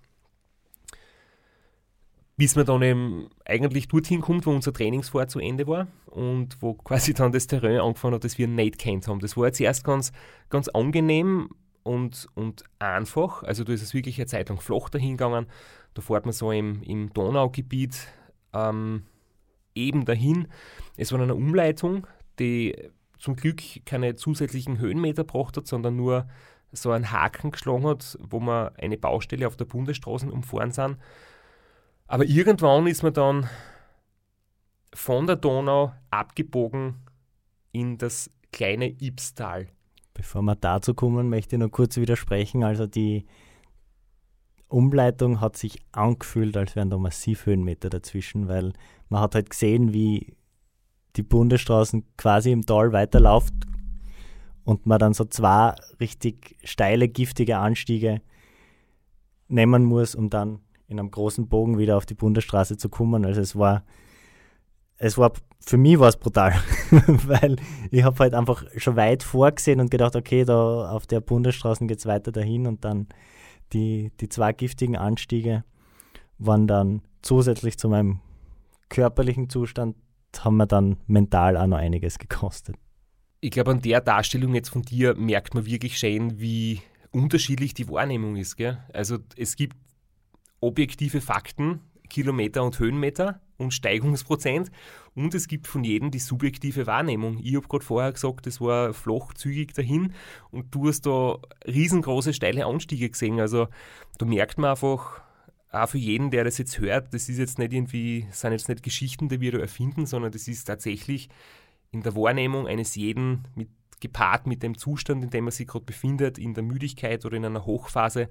bis 2.37 2.55
man 2.55 2.65
dann 2.65 2.81
eben 2.81 3.29
eigentlich 3.43 3.89
dorthin 3.89 4.21
kommt, 4.21 4.45
wo 4.45 4.51
unser 4.51 4.71
Trainingsfahrt 4.71 5.29
zu 5.29 5.39
Ende 5.39 5.67
war 5.67 5.87
und 6.05 6.61
wo 6.61 6.73
quasi 6.73 7.13
dann 7.13 7.33
das 7.33 7.47
Terrain 7.47 7.81
angefangen 7.81 8.15
hat, 8.15 8.23
das 8.23 8.37
wir 8.37 8.47
nicht 8.47 8.77
kennt 8.77 9.09
haben. 9.09 9.19
Das 9.19 9.35
war 9.35 9.47
jetzt 9.47 9.59
erst 9.59 9.83
ganz, 9.83 10.13
ganz 10.49 10.69
angenehm 10.69 11.49
und, 11.83 12.27
und 12.35 12.63
einfach. 12.79 13.43
Also 13.43 13.65
da 13.65 13.73
ist 13.73 13.81
es 13.81 13.93
wirklich 13.93 14.17
eine 14.19 14.27
Zeit 14.27 14.47
lang 14.47 14.61
flach 14.61 14.87
dahingegangen. 14.87 15.47
Da 15.93 16.01
fährt 16.01 16.25
man 16.25 16.33
so 16.33 16.51
im, 16.51 16.81
im 16.83 17.11
Donaugebiet 17.13 18.07
ähm, 18.53 19.03
eben 19.75 20.05
dahin. 20.05 20.47
Es 20.97 21.11
war 21.11 21.19
eine 21.19 21.35
Umleitung, 21.35 22.07
die 22.39 22.75
zum 23.17 23.35
Glück 23.35 23.61
keine 23.85 24.15
zusätzlichen 24.15 24.79
Höhenmeter 24.79 25.23
gebracht 25.23 25.57
hat, 25.57 25.67
sondern 25.67 25.95
nur 25.95 26.27
so 26.71 26.91
einen 26.91 27.11
Haken 27.11 27.51
geschlagen 27.51 27.85
hat, 27.85 28.17
wo 28.21 28.39
wir 28.39 28.73
eine 28.77 28.97
Baustelle 28.97 29.47
auf 29.47 29.57
der 29.57 29.65
Bundesstraße 29.65 30.31
umfahren 30.31 30.71
sind. 30.71 30.97
Aber 32.07 32.25
irgendwann 32.25 32.87
ist 32.87 33.03
man 33.03 33.13
dann 33.13 33.49
von 34.93 35.27
der 35.27 35.35
Donau 35.35 35.93
abgebogen 36.09 36.95
in 37.71 37.97
das 37.97 38.31
kleine 38.51 38.89
Ibstal. 39.01 39.67
Bevor 40.13 40.41
wir 40.41 40.55
dazu 40.55 40.93
kommen, 40.93 41.29
möchte 41.29 41.55
ich 41.55 41.59
noch 41.59 41.69
kurz 41.69 41.97
widersprechen. 41.97 42.63
Also 42.63 42.87
die 42.87 43.25
Umleitung 44.69 45.41
hat 45.41 45.57
sich 45.57 45.81
angefühlt, 45.91 46.55
als 46.55 46.75
wären 46.75 46.89
da 46.89 46.97
massiv 46.97 47.45
Höhenmeter 47.45 47.89
dazwischen, 47.89 48.47
weil 48.47 48.73
man 49.09 49.21
hat 49.21 49.35
halt 49.35 49.49
gesehen, 49.49 49.93
wie 49.93 50.37
die 51.15 51.23
Bundesstraßen 51.23 52.05
quasi 52.17 52.51
im 52.51 52.65
Tal 52.65 52.93
weiterläuft 52.93 53.53
und 54.63 54.85
man 54.85 54.99
dann 54.99 55.13
so 55.13 55.25
zwei 55.25 55.73
richtig 55.99 56.55
steile, 56.63 57.07
giftige 57.07 57.57
Anstiege 57.57 58.21
nehmen 59.47 59.83
muss, 59.83 60.13
um 60.13 60.29
dann 60.29 60.59
in 60.87 60.99
einem 60.99 61.11
großen 61.11 61.47
Bogen 61.47 61.77
wieder 61.77 61.97
auf 61.97 62.05
die 62.05 62.13
Bundesstraße 62.13 62.77
zu 62.77 62.89
kommen. 62.89 63.25
Also 63.25 63.41
es 63.41 63.55
war, 63.55 63.83
es 64.97 65.17
war, 65.17 65.33
für 65.59 65.77
mich 65.77 65.99
war 65.99 66.09
es 66.09 66.17
brutal, 66.17 66.53
weil 67.27 67.55
ich 67.89 68.03
habe 68.03 68.19
halt 68.19 68.35
einfach 68.35 68.63
schon 68.77 68.95
weit 68.95 69.23
vorgesehen 69.23 69.79
und 69.79 69.89
gedacht, 69.89 70.15
okay, 70.15 70.45
da 70.45 70.91
auf 70.91 71.07
der 71.07 71.21
Bundesstraße 71.21 71.85
geht 71.87 71.99
es 71.99 72.05
weiter 72.05 72.31
dahin 72.31 72.67
und 72.67 72.85
dann 72.85 73.07
die, 73.73 74.11
die 74.19 74.29
zwei 74.29 74.53
giftigen 74.53 74.95
Anstiege 74.95 75.63
waren 76.37 76.67
dann 76.67 77.01
zusätzlich 77.21 77.77
zu 77.77 77.89
meinem 77.89 78.19
körperlichen 78.89 79.49
Zustand, 79.49 79.95
haben 80.39 80.57
mir 80.57 80.67
dann 80.67 80.97
mental 81.07 81.57
auch 81.57 81.67
noch 81.67 81.77
einiges 81.77 82.19
gekostet. 82.19 82.75
Ich 83.41 83.51
glaube, 83.51 83.71
an 83.71 83.81
der 83.81 84.01
Darstellung 84.01 84.53
jetzt 84.53 84.69
von 84.69 84.81
dir 84.81 85.15
merkt 85.15 85.53
man 85.53 85.65
wirklich 85.65 85.97
schön, 85.97 86.39
wie 86.39 86.81
unterschiedlich 87.11 87.73
die 87.73 87.89
Wahrnehmung 87.89 88.35
ist. 88.35 88.57
Gell? 88.57 88.77
Also 88.93 89.19
es 89.35 89.55
gibt 89.55 89.77
objektive 90.61 91.21
Fakten, 91.21 91.79
Kilometer 92.09 92.63
und 92.63 92.79
Höhenmeter 92.79 93.39
und 93.57 93.73
Steigungsprozent. 93.73 94.71
Und 95.15 95.33
es 95.35 95.47
gibt 95.47 95.67
von 95.67 95.83
jedem 95.83 96.11
die 96.11 96.19
subjektive 96.19 96.87
Wahrnehmung. 96.87 97.39
Ich 97.43 97.55
habe 97.55 97.67
gerade 97.67 97.85
vorher 97.85 98.11
gesagt, 98.11 98.45
das 98.45 98.61
war 98.61 98.93
flach 98.93 99.33
zügig 99.33 99.73
dahin 99.73 100.13
und 100.51 100.73
du 100.73 100.87
hast 100.87 101.05
da 101.05 101.37
riesengroße 101.65 102.33
steile 102.33 102.65
Anstiege 102.65 103.09
gesehen. 103.09 103.39
Also 103.39 103.67
da 104.17 104.25
merkt 104.25 104.57
man 104.57 104.71
einfach, 104.71 105.21
auch 105.71 105.89
für 105.89 105.99
jeden, 105.99 106.31
der 106.31 106.43
das 106.43 106.57
jetzt 106.57 106.79
hört, 106.79 107.13
das 107.13 107.29
ist 107.29 107.37
jetzt 107.37 107.59
nicht 107.59 107.73
irgendwie, 107.73 108.25
sind 108.31 108.53
jetzt 108.53 108.69
nicht 108.69 108.81
Geschichten, 108.81 109.29
die 109.29 109.39
wir 109.39 109.51
da 109.51 109.59
erfinden, 109.59 110.07
sondern 110.07 110.31
das 110.31 110.47
ist 110.47 110.65
tatsächlich 110.65 111.29
in 111.91 112.01
der 112.01 112.15
Wahrnehmung 112.15 112.67
eines 112.67 112.95
jeden 112.95 113.43
mit 113.55 113.69
gepaart 113.99 114.47
mit 114.47 114.63
dem 114.63 114.77
Zustand, 114.77 115.23
in 115.23 115.29
dem 115.29 115.45
man 115.45 115.51
sich 115.51 115.67
gerade 115.67 115.85
befindet, 115.85 116.37
in 116.37 116.53
der 116.53 116.63
Müdigkeit 116.63 117.25
oder 117.25 117.37
in 117.37 117.45
einer 117.45 117.65
Hochphase. 117.65 118.29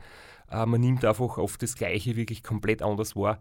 Äh, 0.50 0.66
man 0.66 0.80
nimmt 0.80 1.04
einfach 1.04 1.38
oft 1.38 1.62
das 1.62 1.76
Gleiche 1.76 2.16
wirklich 2.16 2.42
komplett 2.42 2.82
anders 2.82 3.16
wahr. 3.16 3.40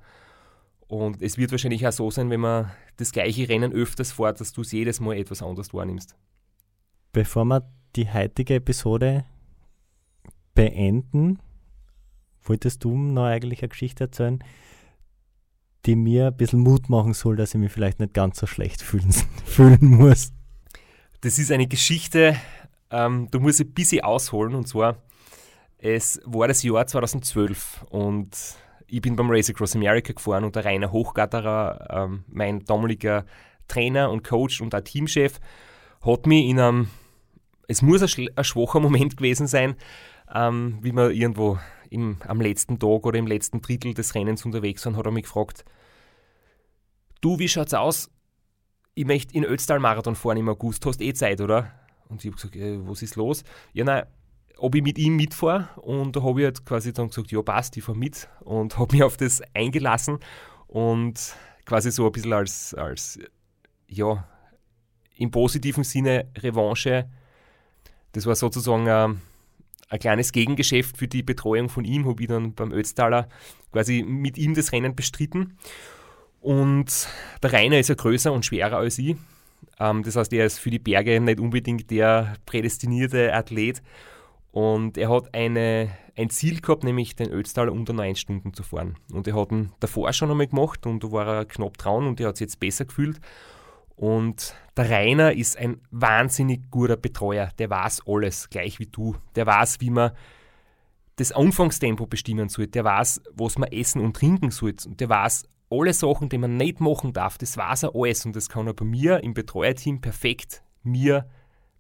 Und 0.88 1.22
es 1.22 1.38
wird 1.38 1.52
wahrscheinlich 1.52 1.86
auch 1.86 1.92
so 1.92 2.10
sein, 2.10 2.30
wenn 2.30 2.40
man 2.40 2.72
das 2.96 3.12
gleiche 3.12 3.50
Rennen 3.50 3.74
öfters 3.74 4.14
fährt, 4.14 4.40
dass 4.40 4.54
du 4.54 4.62
es 4.62 4.72
jedes 4.72 5.00
Mal 5.00 5.18
etwas 5.18 5.44
anders 5.44 5.74
wahrnimmst. 5.74 6.16
Bevor 7.12 7.46
wir 7.46 7.70
die 7.96 8.12
heutige 8.12 8.56
Episode 8.56 9.26
beenden, 10.54 11.40
wolltest 12.44 12.84
du 12.84 12.98
noch 12.98 13.26
eigentlich 13.26 13.62
eine 13.62 13.70
Geschichte 13.70 14.06
erzählen, 14.06 14.44
die 15.86 15.96
mir 15.96 16.28
ein 16.28 16.38
bisschen 16.38 16.60
Mut 16.60 16.90
machen 16.90 17.14
soll, 17.14 17.36
dass 17.36 17.54
ich 17.54 17.60
mich 17.60 17.72
vielleicht 17.72 18.00
nicht 18.00 18.14
ganz 18.14 18.40
so 18.40 18.48
schlecht 18.48 18.82
fühlen, 18.82 19.12
fühlen 19.46 19.86
muss. 19.86 20.32
Das 21.22 21.38
ist 21.38 21.52
eine 21.52 21.68
Geschichte, 21.68 22.38
ähm, 22.92 23.28
da 23.32 23.40
muss 23.40 23.60
ich 23.60 23.68
ein 23.68 23.74
bisschen 23.74 24.04
ausholen 24.04 24.56
und 24.56 24.68
zwar, 24.68 25.02
es 25.78 26.22
war 26.26 26.48
das 26.48 26.64
Jahr 26.64 26.88
2012 26.88 27.86
und 27.90 28.30
ich 28.88 29.02
bin 29.02 29.16
beim 29.16 29.30
Race 29.30 29.50
Across 29.50 29.76
America 29.76 30.14
gefahren 30.14 30.44
und 30.44 30.56
der 30.56 30.66
Rainer 30.66 30.92
Hochgatterer, 30.92 31.88
ähm, 31.90 32.24
mein 32.28 32.64
damaliger 32.66 33.26
Trainer 33.68 34.10
und 34.10 34.24
Coach 34.24 34.62
und 34.62 34.74
auch 34.74 34.82
Teamchef, 34.82 35.40
hat 36.02 36.26
mich 36.26 36.46
in 36.46 36.60
einem, 36.60 36.90
es 37.68 37.82
muss 37.82 38.02
ein, 38.02 38.30
ein 38.36 38.44
schwacher 38.44 38.80
Moment 38.80 39.18
gewesen 39.18 39.48
sein, 39.48 39.76
ähm, 40.34 40.80
wie 40.82 40.94
wir 40.94 41.12
irgendwo 41.12 41.60
im, 41.90 42.18
am 42.26 42.42
letzten 42.42 42.80
Tag 42.80 43.06
oder 43.06 43.20
im 43.20 43.28
letzten 43.28 43.62
Drittel 43.62 43.94
des 43.94 44.16
Rennens 44.16 44.46
unterwegs 44.46 44.86
waren, 44.86 44.96
hat 44.96 45.06
er 45.06 45.12
mich 45.12 45.24
gefragt, 45.24 45.66
du, 47.22 47.40
wie 47.40 47.48
schaut's 47.48 47.74
aus? 47.74 48.10
Ich 48.94 49.06
möchte 49.06 49.36
in 49.36 49.44
Ötztal 49.44 49.80
Marathon 49.80 50.16
fahren 50.16 50.38
im 50.38 50.50
August, 50.50 50.86
hast 50.86 51.02
eh 51.02 51.14
Zeit, 51.14 51.42
oder? 51.42 51.72
Und 52.10 52.24
ich 52.24 52.32
habe 52.32 52.36
gesagt, 52.36 52.56
äh, 52.56 52.80
was 52.88 53.02
ist 53.02 53.16
los? 53.16 53.44
Ja, 53.74 53.84
nein, 53.84 54.06
ob 54.58 54.76
ich 54.76 54.84
mit 54.84 54.98
ihm 54.98 55.16
mitfahre 55.16 55.70
und 55.82 56.16
da 56.16 56.24
habe 56.24 56.42
ich 56.42 56.46
halt 56.46 56.66
quasi 56.66 56.94
dann 56.94 57.10
gesagt, 57.10 57.32
ja 57.32 57.42
passt, 57.42 57.78
ich 57.78 57.84
fahre 57.84 57.98
mit 57.98 58.28
und 58.42 58.78
habe 58.78 58.96
mich 58.96 59.04
auf 59.04 59.18
das 59.18 59.42
eingelassen 59.54 60.20
und 60.68 61.36
quasi 61.66 61.92
so 61.92 62.06
ein 62.06 62.12
bisschen 62.12 62.34
als, 62.34 62.74
als 62.74 63.20
ja, 63.88 64.28
im 65.18 65.32
positiven 65.32 65.84
Sinne 65.84 66.28
Revanche. 66.38 67.10
Das 68.14 68.26
war 68.26 68.36
sozusagen 68.36 68.88
ein, 68.88 69.22
ein 69.90 70.00
kleines 70.00 70.32
Gegengeschäft 70.32 70.98
für 70.98 71.08
die 71.08 71.24
Betreuung 71.24 71.70
von 71.70 71.86
ihm, 71.86 72.08
habe 72.08 72.22
ich 72.22 72.28
dann 72.28 72.54
beim 72.54 72.72
Ötztaler 72.72 73.28
quasi 73.72 74.04
mit 74.04 74.38
ihm 74.38 74.54
das 74.54 74.72
Rennen 74.72 74.96
bestritten. 74.96 75.58
Und 76.40 77.08
der 77.42 77.54
Rainer 77.54 77.80
ist 77.80 77.90
ja 77.90 77.96
größer 77.96 78.32
und 78.32 78.46
schwerer 78.46 78.78
als 78.78 78.98
ich. 79.00 79.18
Ähm, 79.80 80.04
das 80.04 80.16
heißt, 80.16 80.32
er 80.34 80.46
ist 80.46 80.60
für 80.60 80.70
die 80.70 80.80
Berge 80.80 81.20
nicht 81.20 81.40
unbedingt 81.40 81.90
der 81.92 82.36
prädestinierte 82.46 83.34
Athlet. 83.34 83.82
Und 84.52 84.98
er 84.98 85.10
hat 85.10 85.34
eine, 85.34 85.92
ein 86.16 86.30
Ziel 86.30 86.62
gehabt, 86.62 86.84
nämlich 86.84 87.16
den 87.16 87.30
Ötztaler 87.30 87.72
unter 87.72 87.94
9 87.94 88.16
Stunden 88.16 88.54
zu 88.54 88.64
fahren. 88.64 88.98
Und 89.12 89.28
er 89.28 89.36
hat 89.36 89.52
ihn 89.52 89.72
davor 89.80 90.12
schon 90.14 90.32
einmal 90.32 90.48
gemacht 90.48 90.86
und 90.86 91.04
da 91.04 91.12
war 91.12 91.28
er 91.28 91.46
knapp 91.46 91.78
dran 91.78 92.08
und 92.08 92.20
er 92.20 92.30
hat 92.30 92.38
sich 92.38 92.46
jetzt 92.46 92.60
besser 92.60 92.86
gefühlt. 92.86 93.20
Und 93.98 94.56
der 94.78 94.92
Rainer 94.92 95.34
ist 95.34 95.58
ein 95.58 95.82
wahnsinnig 95.90 96.70
guter 96.70 96.98
Betreuer. 96.98 97.50
Der 97.58 97.72
weiß 97.72 98.04
alles, 98.06 98.50
gleich 98.50 98.80
wie 98.80 98.86
du. 98.86 99.16
Der 99.36 99.48
weiß, 99.48 99.82
wie 99.82 99.90
man 99.90 100.12
das 101.16 101.32
Anfangstempo 101.32 102.06
bestimmen 102.06 102.48
sollte. 102.48 102.72
Der 102.72 102.84
weiß, 102.84 103.24
was 103.34 103.58
man 103.58 103.72
essen 103.72 104.00
und 104.02 104.16
trinken 104.16 104.52
sollte. 104.52 104.88
Und 104.88 105.00
der 105.00 105.10
weiß 105.10 105.46
alle 105.72 105.94
Sachen, 105.94 106.30
die 106.30 106.38
man 106.38 106.58
nicht 106.58 106.80
machen 106.80 107.12
darf. 107.12 107.40
Das 107.40 107.58
weiß 107.58 107.84
er 107.84 107.96
alles. 107.96 108.24
Und 108.24 108.36
das 108.36 108.50
kann 108.50 108.68
er 108.68 108.76
bei 108.76 108.86
mir 108.86 109.24
im 109.24 109.34
Betreuerteam 109.34 110.00
perfekt 110.00 110.62
mir 110.84 111.28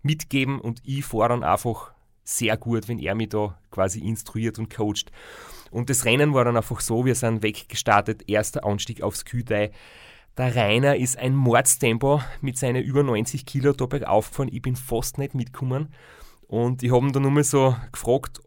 mitgeben. 0.01 0.59
Und 0.59 0.81
ich 0.83 1.05
fahre 1.05 1.29
dann 1.29 1.43
einfach 1.43 1.91
sehr 2.27 2.57
gut, 2.57 2.87
wenn 2.87 2.99
er 2.99 3.15
mich 3.15 3.29
da 3.29 3.57
quasi 3.71 3.99
instruiert 3.99 4.59
und 4.59 4.69
coacht. 4.69 5.11
Und 5.71 5.89
das 5.89 6.03
Rennen 6.03 6.33
war 6.33 6.43
dann 6.43 6.57
einfach 6.57 6.81
so, 6.81 7.05
wir 7.05 7.15
sind 7.15 7.41
weggestartet, 7.41 8.29
erster 8.29 8.65
Anstieg 8.65 9.01
aufs 9.01 9.23
Kühdei. 9.23 9.71
Der 10.37 10.55
Rainer 10.55 10.97
ist 10.97 11.17
ein 11.17 11.35
Mordstempo 11.35 12.21
mit 12.41 12.57
seinen 12.57 12.83
über 12.83 13.01
90 13.01 13.45
Kilo 13.45 13.71
da 13.71 13.85
bergauf 13.85 14.29
gefahren. 14.29 14.49
Ich 14.51 14.61
bin 14.61 14.75
fast 14.75 15.17
nicht 15.17 15.35
mitgekommen. 15.35 15.93
Und 16.47 16.83
ich 16.83 16.91
habe 16.91 17.05
ihn 17.05 17.13
dann 17.13 17.23
nur 17.23 17.31
mal 17.31 17.43
so 17.43 17.75
gefragt, 17.91 18.41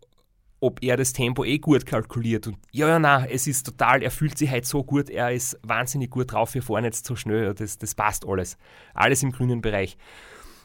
ob 0.61 0.83
er 0.83 0.99
das 0.99 1.15
Tempo 1.15 1.43
eh 1.45 1.59
gut 1.59 1.87
kalkuliert. 1.87 2.47
Und 2.47 2.59
ja, 2.71 2.87
ja, 2.87 2.99
nein, 2.99 3.29
es 3.31 3.47
ist 3.47 3.65
total, 3.65 4.03
er 4.03 4.11
fühlt 4.11 4.37
sich 4.37 4.51
halt 4.51 4.67
so 4.67 4.85
gut, 4.85 5.09
er 5.09 5.33
ist 5.33 5.59
wahnsinnig 5.63 6.11
gut 6.11 6.33
drauf, 6.33 6.53
wir 6.53 6.63
fahren 6.63 6.85
jetzt 6.85 7.07
so 7.07 7.17
schnell, 7.17 7.55
das, 7.55 7.79
das 7.79 7.95
passt 7.95 8.27
alles. 8.27 8.59
Alles 8.93 9.23
im 9.23 9.33
grünen 9.33 9.63
Bereich. 9.63 9.97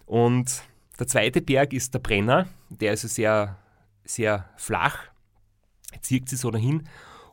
Und 0.05 0.63
der 0.99 1.07
zweite 1.07 1.41
Berg 1.41 1.73
ist 1.73 1.93
der 1.93 1.99
Brenner, 1.99 2.47
der 2.69 2.93
ist 2.93 3.01
sehr, 3.01 3.57
sehr 4.03 4.49
flach, 4.57 4.97
zieht 6.01 6.29
sich 6.29 6.39
so 6.39 6.51
dahin. 6.51 6.87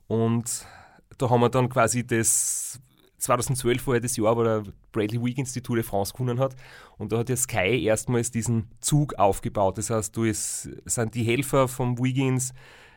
Und 0.07 0.67
da 1.19 1.31
haben 1.31 1.41
wir 1.41 1.49
dann 1.49 1.69
quasi 1.69 2.07
das 2.07 2.81
2012 3.23 3.87
war 3.87 3.95
ja 3.95 4.01
das 4.01 4.17
Jahr, 4.17 4.37
wo 4.37 4.43
der 4.43 4.65
Bradley 4.91 5.23
Wiggins 5.23 5.53
die 5.53 5.63
Tour 5.63 5.77
de 5.77 5.85
France 5.85 6.13
gewonnen 6.13 6.41
hat. 6.41 6.57
Und 6.99 7.13
da 7.13 7.19
hat 7.19 7.29
ja 7.29 7.37
Sky 7.37 7.85
erstmals 7.85 8.31
diesen 8.31 8.69
Zug 8.81 9.15
aufgebaut. 9.15 9.79
Das 9.79 9.91
heißt, 9.91 10.17
ist, 10.19 10.69
sind 10.85 11.15
die 11.15 11.23
Helfer 11.23 11.69
vom 11.69 11.99
Wiggins 11.99 12.53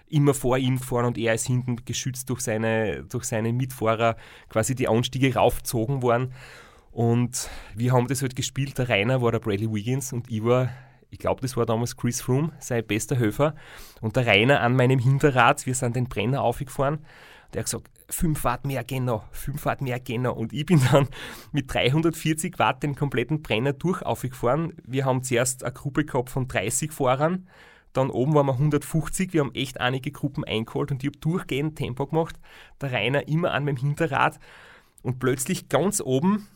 immer 0.07 0.34
vor 0.34 0.57
ihm 0.57 0.78
gefahren 0.78 1.05
und 1.05 1.18
er 1.18 1.34
ist 1.34 1.47
hinten 1.47 1.78
geschützt 1.86 2.30
durch 2.30 2.41
seine, 2.41 3.03
durch 3.05 3.26
seine 3.26 3.53
Mitfahrer 3.53 4.18
quasi 4.49 4.76
die 4.76 4.88
Anstiege 4.88 5.34
raufgezogen 5.34 6.01
worden. 6.01 6.34
Und 6.95 7.49
wir 7.75 7.91
haben 7.91 8.07
das 8.07 8.21
halt 8.21 8.37
gespielt. 8.37 8.77
Der 8.77 8.87
Rainer 8.87 9.21
war 9.21 9.33
der 9.33 9.39
Bradley 9.39 9.69
Wiggins 9.69 10.13
und 10.13 10.31
ich 10.31 10.41
war, 10.45 10.69
ich 11.09 11.19
glaube, 11.19 11.41
das 11.41 11.57
war 11.57 11.65
damals 11.65 11.97
Chris 11.97 12.21
Froome, 12.21 12.53
sein 12.59 12.87
bester 12.87 13.17
Höfer. 13.17 13.53
Und 13.99 14.15
der 14.15 14.25
Rainer 14.25 14.61
an 14.61 14.77
meinem 14.77 14.99
Hinterrad, 14.99 15.65
wir 15.65 15.75
sind 15.75 15.97
den 15.97 16.07
Brenner 16.07 16.41
aufgefahren. 16.41 16.99
Der 17.53 17.59
hat 17.59 17.65
gesagt, 17.65 17.89
5 18.07 18.41
Watt 18.45 18.65
mehr 18.65 18.85
noch, 19.01 19.25
5 19.33 19.65
Watt 19.65 19.81
mehr 19.81 19.99
noch. 20.19 20.37
Und 20.37 20.53
ich 20.53 20.65
bin 20.65 20.81
dann 20.89 21.09
mit 21.51 21.73
340 21.73 22.59
Watt 22.59 22.81
den 22.81 22.95
kompletten 22.95 23.41
Brenner 23.41 23.73
durch 23.73 24.01
aufgefahren. 24.01 24.71
Wir 24.85 25.03
haben 25.03 25.21
zuerst 25.21 25.65
eine 25.65 25.73
Gruppe 25.73 26.05
gehabt 26.05 26.29
von 26.29 26.47
30 26.47 26.93
Fahrern. 26.93 27.49
Dann 27.91 28.09
oben 28.09 28.33
waren 28.35 28.45
wir 28.45 28.53
150, 28.53 29.33
wir 29.33 29.41
haben 29.41 29.53
echt 29.53 29.81
einige 29.81 30.11
Gruppen 30.11 30.45
eingeholt 30.45 30.91
und 30.91 31.03
ich 31.03 31.09
habe 31.09 31.19
durchgehend 31.19 31.77
Tempo 31.77 32.07
gemacht. 32.07 32.39
Der 32.79 32.93
Rainer 32.93 33.27
immer 33.27 33.51
an 33.51 33.65
meinem 33.65 33.75
Hinterrad 33.75 34.39
und 35.03 35.19
plötzlich 35.19 35.67
ganz 35.67 35.99
oben 35.99 36.47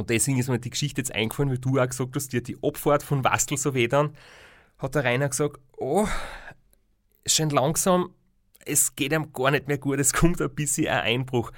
und 0.00 0.08
deswegen 0.08 0.38
ist 0.38 0.48
mir 0.48 0.58
die 0.58 0.70
Geschichte 0.70 1.02
jetzt 1.02 1.14
eingefallen, 1.14 1.50
weil 1.50 1.58
du 1.58 1.78
auch 1.78 1.86
gesagt 1.86 2.16
hast, 2.16 2.32
dir 2.32 2.42
die 2.42 2.56
Abfahrt 2.62 3.02
von 3.02 3.22
Wastel 3.22 3.58
so 3.58 3.74
weh 3.74 3.86
dann, 3.86 4.14
hat 4.78 4.94
der 4.94 5.04
Rainer 5.04 5.28
gesagt, 5.28 5.60
oh, 5.76 6.08
schön 7.26 7.50
langsam, 7.50 8.14
es 8.64 8.96
geht 8.96 9.12
ihm 9.12 9.30
gar 9.34 9.50
nicht 9.50 9.68
mehr 9.68 9.76
gut, 9.76 10.00
es 10.00 10.14
kommt 10.14 10.40
ein 10.40 10.54
bisschen 10.54 10.88
ein 10.88 11.02
Einbruch. 11.02 11.52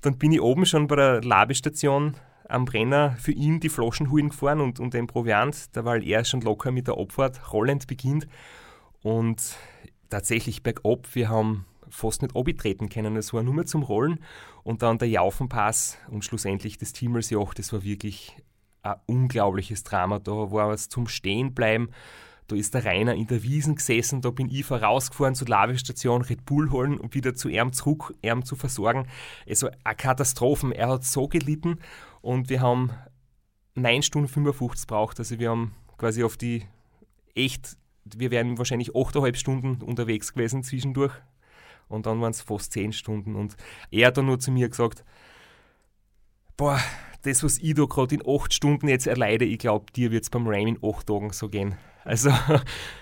Dann 0.00 0.16
bin 0.16 0.32
ich 0.32 0.40
oben 0.40 0.64
schon 0.64 0.86
bei 0.86 0.96
der 0.96 1.22
Labestation 1.22 2.16
am 2.48 2.64
Brenner 2.64 3.14
für 3.18 3.32
ihn 3.32 3.60
die 3.60 3.68
Flaschen 3.68 4.10
holen 4.10 4.30
gefahren 4.30 4.62
und, 4.62 4.80
und 4.80 4.94
den 4.94 5.06
Proviant, 5.06 5.76
da 5.76 5.84
weil 5.84 6.02
er 6.02 6.24
schon 6.24 6.40
locker 6.40 6.70
mit 6.70 6.86
der 6.86 6.96
Abfahrt 6.96 7.52
rollend 7.52 7.86
beginnt. 7.86 8.26
Und 9.02 9.56
tatsächlich 10.08 10.62
bergab, 10.62 11.14
wir 11.14 11.28
haben 11.28 11.66
fast 11.88 12.22
nicht 12.22 12.36
abtreten 12.36 12.88
können. 12.88 13.16
Es 13.16 13.32
war 13.32 13.42
nur 13.42 13.54
mehr 13.54 13.66
zum 13.66 13.82
Rollen 13.82 14.20
und 14.62 14.82
dann 14.82 14.98
der 14.98 15.08
Jaufenpass 15.08 15.98
und 16.10 16.24
schlussendlich 16.24 16.78
das 16.78 16.92
Timmelsjoch. 16.92 17.54
Das 17.54 17.72
war 17.72 17.82
wirklich 17.82 18.36
ein 18.82 18.96
unglaubliches 19.06 19.82
Drama. 19.82 20.18
Da 20.18 20.32
war 20.32 20.68
was 20.68 20.88
zum 20.88 21.08
Stehenbleiben. 21.08 21.90
Da 22.48 22.54
ist 22.54 22.74
der 22.74 22.84
Rainer 22.84 23.14
in 23.14 23.26
der 23.26 23.42
Wiesen 23.42 23.74
gesessen, 23.74 24.20
da 24.20 24.30
bin 24.30 24.48
ich 24.48 24.64
vorausgefahren 24.64 25.34
zur 25.34 25.48
Lavestation, 25.48 26.22
Red 26.22 26.44
Bull 26.44 26.70
holen 26.70 26.96
und 26.96 27.12
wieder 27.14 27.34
zu 27.34 27.48
ihm 27.48 27.72
zurück, 27.72 28.14
ihm 28.22 28.44
zu 28.44 28.54
versorgen. 28.54 29.08
Also 29.48 29.68
eine 29.82 29.96
Katastrophe. 29.96 30.72
Er 30.72 30.88
hat 30.88 31.04
so 31.04 31.26
gelitten 31.26 31.80
und 32.20 32.48
wir 32.48 32.60
haben 32.60 32.92
9 33.74 34.02
Stunden 34.02 34.28
55 34.28 34.86
braucht. 34.86 35.18
Also 35.18 35.40
wir 35.40 35.50
haben 35.50 35.72
quasi 35.98 36.22
auf 36.22 36.36
die 36.36 36.64
echt, 37.34 37.76
wir 38.04 38.30
wären 38.30 38.58
wahrscheinlich 38.58 38.90
8,5 38.90 39.34
Stunden 39.34 39.82
unterwegs 39.82 40.32
gewesen 40.32 40.62
zwischendurch 40.62 41.14
und 41.88 42.06
dann 42.06 42.20
waren 42.20 42.30
es 42.30 42.42
fast 42.42 42.72
zehn 42.72 42.92
Stunden. 42.92 43.34
Und 43.34 43.56
er 43.90 44.08
hat 44.08 44.16
dann 44.16 44.26
nur 44.26 44.38
zu 44.38 44.50
mir 44.50 44.68
gesagt, 44.68 45.04
boah, 46.56 46.80
das, 47.22 47.42
was 47.42 47.58
ich 47.58 47.74
da 47.74 47.84
gerade 47.84 48.14
in 48.14 48.22
acht 48.26 48.54
Stunden 48.54 48.88
jetzt 48.88 49.06
erleide, 49.06 49.44
ich 49.44 49.58
glaube, 49.58 49.86
dir 49.92 50.10
wird 50.10 50.24
es 50.24 50.30
beim 50.30 50.46
Ram 50.46 50.66
in 50.66 50.78
acht 50.82 51.06
Tagen 51.06 51.32
so 51.32 51.48
gehen. 51.48 51.76
Also, 52.04 52.30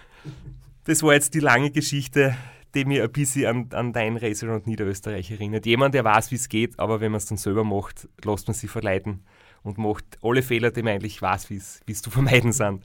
das 0.85 1.03
war 1.03 1.13
jetzt 1.13 1.35
die 1.35 1.41
lange 1.41 1.71
Geschichte, 1.71 2.37
die 2.75 2.85
mir 2.85 3.05
ein 3.05 3.13
bisschen 3.13 3.47
an, 3.47 3.69
an 3.73 3.93
dein 3.93 4.17
Racer 4.17 4.53
und 4.53 4.67
Niederösterreich 4.67 5.31
erinnert. 5.31 5.67
Jemand, 5.67 5.95
der 5.95 6.05
weiß, 6.05 6.31
wie 6.31 6.37
es 6.37 6.49
geht, 6.49 6.79
aber 6.79 7.01
wenn 7.01 7.13
man 7.13 7.19
es 7.19 7.27
dann 7.27 7.39
selber 7.39 7.65
macht, 7.65 8.09
lässt 8.25 8.49
man 8.49 8.55
sich 8.55 8.71
verleiten 8.71 9.25
und 9.63 9.79
macht 9.79 10.05
alle 10.23 10.43
Fehler, 10.43 10.71
die 10.71 10.83
man 10.83 10.95
eigentlich 10.95 11.21
weiß, 11.21 11.51
wie 11.51 11.57
es 11.57 12.03
zu 12.03 12.11
vermeiden 12.11 12.53
sind. 12.53 12.83